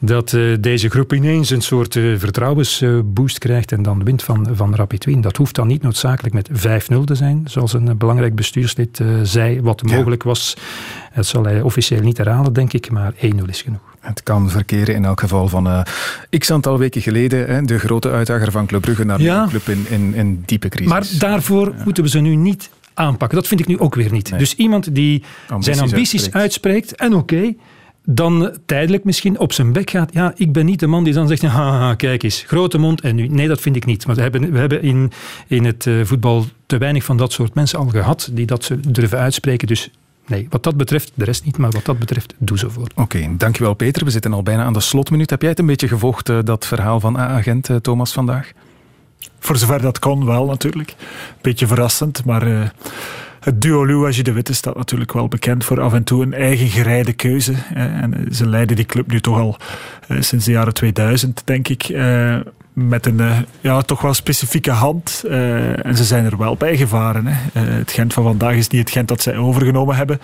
dat 0.00 0.32
uh, 0.32 0.56
deze 0.60 0.90
groep 0.90 1.12
ineens 1.12 1.50
een 1.50 1.62
soort 1.62 1.94
uh, 1.94 2.18
vertrouwensboost 2.18 3.38
krijgt 3.38 3.72
en 3.72 3.82
dan 3.82 4.04
wint 4.04 4.22
van, 4.22 4.48
van 4.52 4.74
Rapid 4.74 5.04
Wien. 5.04 5.20
Dat 5.20 5.36
hoeft 5.36 5.54
dan 5.54 5.66
niet 5.66 5.82
noodzakelijk 5.82 6.34
met 6.34 6.50
5-0 6.50 7.04
te 7.04 7.14
zijn, 7.14 7.42
zoals 7.44 7.72
een 7.72 7.98
belangrijk 7.98 8.34
bestuurslid 8.34 9.00
zei, 9.22 9.60
wat 9.60 9.82
ja. 9.84 9.96
mogelijk 9.96 10.22
was. 10.22 10.56
Het 11.12 11.26
zal 11.26 11.44
hij 11.44 11.60
officieel 11.60 12.02
niet 12.02 12.16
herhalen, 12.16 12.52
denk 12.52 12.72
ik, 12.72 12.90
maar 12.90 13.12
1-0 13.14 13.18
is 13.46 13.62
genoeg. 13.62 13.90
Het 14.00 14.22
kan 14.22 14.50
verkeren 14.50 14.94
in 14.94 15.04
elk 15.04 15.20
geval 15.20 15.48
van 15.48 15.66
uh, 15.66 15.80
x 16.38 16.50
aantal 16.50 16.78
weken 16.78 17.02
geleden. 17.02 17.46
Hè, 17.46 17.62
de 17.62 17.78
grote 17.78 18.10
uitdager 18.10 18.50
van 18.50 18.66
Club 18.66 18.80
Brugge 18.80 19.04
naar 19.04 19.20
ja. 19.20 19.44
de 19.44 19.50
club 19.50 19.68
in, 19.68 19.86
in, 19.88 20.14
in 20.14 20.42
diepe 20.46 20.68
crisis. 20.68 20.92
Maar 20.92 21.06
daarvoor 21.18 21.74
ja. 21.76 21.84
moeten 21.84 22.02
we 22.02 22.08
ze 22.08 22.18
nu 22.18 22.34
niet 22.34 22.70
aanpakken. 22.94 23.38
Dat 23.38 23.48
vind 23.48 23.60
ik 23.60 23.66
nu 23.66 23.78
ook 23.78 23.94
weer 23.94 24.12
niet. 24.12 24.30
Nee. 24.30 24.38
Dus 24.38 24.54
iemand 24.54 24.94
die 24.94 25.22
ambities 25.48 25.76
zijn 25.76 25.90
ambities 25.90 26.22
uitspreekt, 26.22 26.34
uitspreekt 26.34 26.96
en 26.96 27.14
oké, 27.14 27.34
okay, 27.34 27.56
dan 28.14 28.56
tijdelijk 28.66 29.04
misschien 29.04 29.38
op 29.38 29.52
zijn 29.52 29.72
bek 29.72 29.90
gaat. 29.90 30.12
Ja, 30.12 30.32
ik 30.36 30.52
ben 30.52 30.66
niet 30.66 30.80
de 30.80 30.86
man 30.86 31.04
die 31.04 31.12
dan 31.12 31.28
zegt, 31.28 31.42
haha, 31.42 31.94
kijk 31.94 32.22
eens, 32.22 32.44
grote 32.46 32.78
mond 32.78 33.00
en 33.00 33.14
nu. 33.14 33.26
Nee, 33.26 33.48
dat 33.48 33.60
vind 33.60 33.76
ik 33.76 33.84
niet. 33.84 34.06
Maar 34.06 34.16
we 34.16 34.22
hebben, 34.22 34.52
we 34.52 34.58
hebben 34.58 34.82
in, 34.82 35.12
in 35.46 35.64
het 35.64 35.86
uh, 35.86 36.04
voetbal 36.04 36.46
te 36.66 36.78
weinig 36.78 37.04
van 37.04 37.16
dat 37.16 37.32
soort 37.32 37.54
mensen 37.54 37.78
al 37.78 37.86
gehad 37.86 38.30
die 38.32 38.46
dat 38.46 38.64
ze 38.64 38.90
durven 38.90 39.18
uitspreken. 39.18 39.66
Dus 39.66 39.90
Nee, 40.26 40.46
wat 40.50 40.62
dat 40.62 40.76
betreft, 40.76 41.12
de 41.14 41.24
rest 41.24 41.44
niet, 41.44 41.56
maar 41.58 41.70
wat 41.70 41.84
dat 41.84 41.98
betreft, 41.98 42.34
doe 42.38 42.58
ze 42.58 42.70
voor. 42.70 42.82
Oké, 42.82 43.00
okay, 43.00 43.34
dankjewel 43.36 43.74
Peter. 43.74 44.04
We 44.04 44.10
zitten 44.10 44.32
al 44.32 44.42
bijna 44.42 44.64
aan 44.64 44.72
de 44.72 44.80
slotminuut. 44.80 45.30
Heb 45.30 45.40
jij 45.40 45.50
het 45.50 45.58
een 45.58 45.66
beetje 45.66 45.88
gevolgd, 45.88 46.28
uh, 46.28 46.38
dat 46.44 46.66
verhaal 46.66 47.00
van 47.00 47.18
agent 47.18 47.68
uh, 47.68 47.76
Thomas 47.76 48.12
vandaag? 48.12 48.52
Voor 49.38 49.56
zover 49.56 49.82
dat 49.82 49.98
kon, 49.98 50.24
wel 50.24 50.46
natuurlijk. 50.46 50.94
Beetje 51.40 51.66
verrassend, 51.66 52.24
maar... 52.24 52.48
Uh, 52.48 52.68
het 53.40 53.60
duo 53.60 53.86
Louagie 53.86 54.22
de 54.22 54.32
Witte 54.32 54.54
staat 54.54 54.76
natuurlijk 54.76 55.12
wel 55.12 55.28
bekend 55.28 55.64
voor 55.64 55.80
af 55.80 55.92
en 55.92 56.04
toe 56.04 56.22
een 56.22 56.34
eigen 56.34 56.68
gereide 56.68 57.12
keuze. 57.12 57.54
En 57.74 58.26
ze 58.32 58.48
leiden 58.48 58.76
die 58.76 58.84
club 58.84 59.10
nu 59.10 59.20
toch 59.20 59.38
al 59.38 59.56
sinds 60.20 60.44
de 60.44 60.50
jaren 60.50 60.74
2000, 60.74 61.42
denk 61.44 61.68
ik 61.68 61.88
met 62.72 63.06
een 63.06 63.20
ja, 63.60 63.82
toch 63.82 64.00
wel 64.00 64.14
specifieke 64.14 64.70
hand. 64.70 65.24
En 65.82 65.96
ze 65.96 66.04
zijn 66.04 66.24
er 66.24 66.36
wel 66.36 66.56
bij 66.56 66.76
gevaren. 66.76 67.26
Hè. 67.26 67.60
Het 67.60 67.92
Gent 67.92 68.12
van 68.12 68.22
vandaag 68.22 68.54
is 68.54 68.68
niet 68.68 68.80
het 68.80 68.90
Gent 68.90 69.08
dat 69.08 69.22
zij 69.22 69.36
overgenomen 69.36 69.96
hebben. 69.96 70.20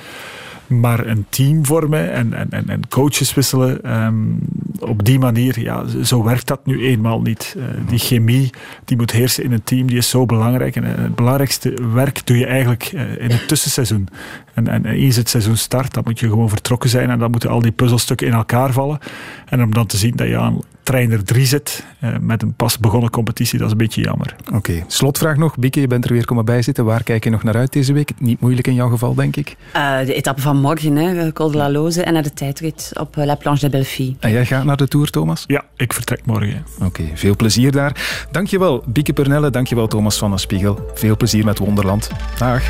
Maar 0.66 1.06
een 1.06 1.26
team 1.28 1.66
vormen 1.66 2.12
en, 2.12 2.50
en, 2.50 2.68
en 2.68 2.88
coaches 2.88 3.34
wisselen 3.34 4.02
um, 4.04 4.38
op 4.80 5.04
die 5.04 5.18
manier, 5.18 5.60
ja, 5.60 5.84
zo 6.02 6.24
werkt 6.24 6.46
dat 6.46 6.66
nu 6.66 6.84
eenmaal 6.84 7.20
niet. 7.20 7.56
die 7.88 7.98
chemie 7.98 8.50
die 8.84 8.96
moet 8.96 9.10
heersen 9.10 9.44
in 9.44 9.52
een 9.52 9.64
team, 9.64 9.86
die 9.86 9.96
is 9.96 10.08
zo 10.08 10.26
belangrijk. 10.26 10.76
En 10.76 10.84
het 10.84 11.14
belangrijkste 11.14 11.92
werk 11.92 12.26
doe 12.26 12.38
je 12.38 12.46
eigenlijk 12.46 12.92
in 13.18 13.30
het 13.30 13.48
tussenseizoen. 13.48 14.08
En, 14.54 14.68
en 14.68 14.86
eens 14.86 15.16
het 15.16 15.28
seizoen 15.28 15.56
start, 15.56 15.94
dan 15.94 16.02
moet 16.06 16.20
je 16.20 16.28
gewoon 16.28 16.48
vertrokken 16.48 16.90
zijn 16.90 17.10
en 17.10 17.18
dan 17.18 17.30
moeten 17.30 17.50
al 17.50 17.60
die 17.60 17.72
puzzelstukken 17.72 18.26
in 18.26 18.32
elkaar 18.32 18.72
vallen. 18.72 18.98
En 19.46 19.62
om 19.62 19.74
dan 19.74 19.86
te 19.86 19.96
zien 19.96 20.16
dat 20.16 20.28
je 20.28 20.38
aan 20.38 20.60
trainer 20.86 21.24
3 21.24 21.46
zit 21.46 21.84
uh, 22.00 22.16
met 22.20 22.42
een 22.42 22.54
pas 22.54 22.78
begonnen 22.78 23.10
competitie, 23.10 23.58
dat 23.58 23.66
is 23.66 23.72
een 23.72 23.78
beetje 23.78 24.02
jammer. 24.02 24.36
Oké, 24.46 24.56
okay. 24.56 24.84
slotvraag 24.86 25.36
nog. 25.36 25.56
Bieke, 25.56 25.80
je 25.80 25.86
bent 25.86 26.04
er 26.04 26.12
weer 26.12 26.24
komen 26.24 26.44
bijzitten. 26.44 26.84
Waar 26.84 27.02
kijk 27.02 27.24
je 27.24 27.30
nog 27.30 27.42
naar 27.42 27.56
uit 27.56 27.72
deze 27.72 27.92
week? 27.92 28.10
Niet 28.18 28.40
moeilijk 28.40 28.66
in 28.66 28.74
jouw 28.74 28.88
geval, 28.88 29.14
denk 29.14 29.36
ik. 29.36 29.56
Uh, 29.76 29.98
de 29.98 30.14
etappe 30.14 30.40
van 30.40 30.60
morgen, 30.60 30.96
hè, 30.96 31.32
Col 31.32 31.50
de 31.50 31.56
la 31.56 31.70
Loze 31.70 32.02
en 32.02 32.12
naar 32.12 32.22
de 32.22 32.32
tijdrit 32.32 32.90
op 33.00 33.16
La 33.16 33.34
Planche 33.34 33.60
de 33.60 33.70
Belleville. 33.70 34.14
En 34.20 34.30
jij 34.30 34.46
gaat 34.46 34.64
naar 34.64 34.76
de 34.76 34.88
Tour, 34.88 35.10
Thomas? 35.10 35.44
Ja, 35.46 35.64
ik 35.76 35.92
vertrek 35.92 36.20
morgen. 36.24 36.64
Oké, 36.74 36.84
okay, 36.84 37.12
veel 37.14 37.36
plezier 37.36 37.72
daar. 37.72 38.26
Dankjewel, 38.30 38.82
Bieke 38.86 39.12
Pernelle. 39.12 39.50
Dankjewel, 39.50 39.86
Thomas 39.86 40.18
van 40.18 40.30
den 40.30 40.38
Spiegel. 40.38 40.90
Veel 40.94 41.16
plezier 41.16 41.44
met 41.44 41.58
Wonderland. 41.58 42.10
Dag. 42.38 42.62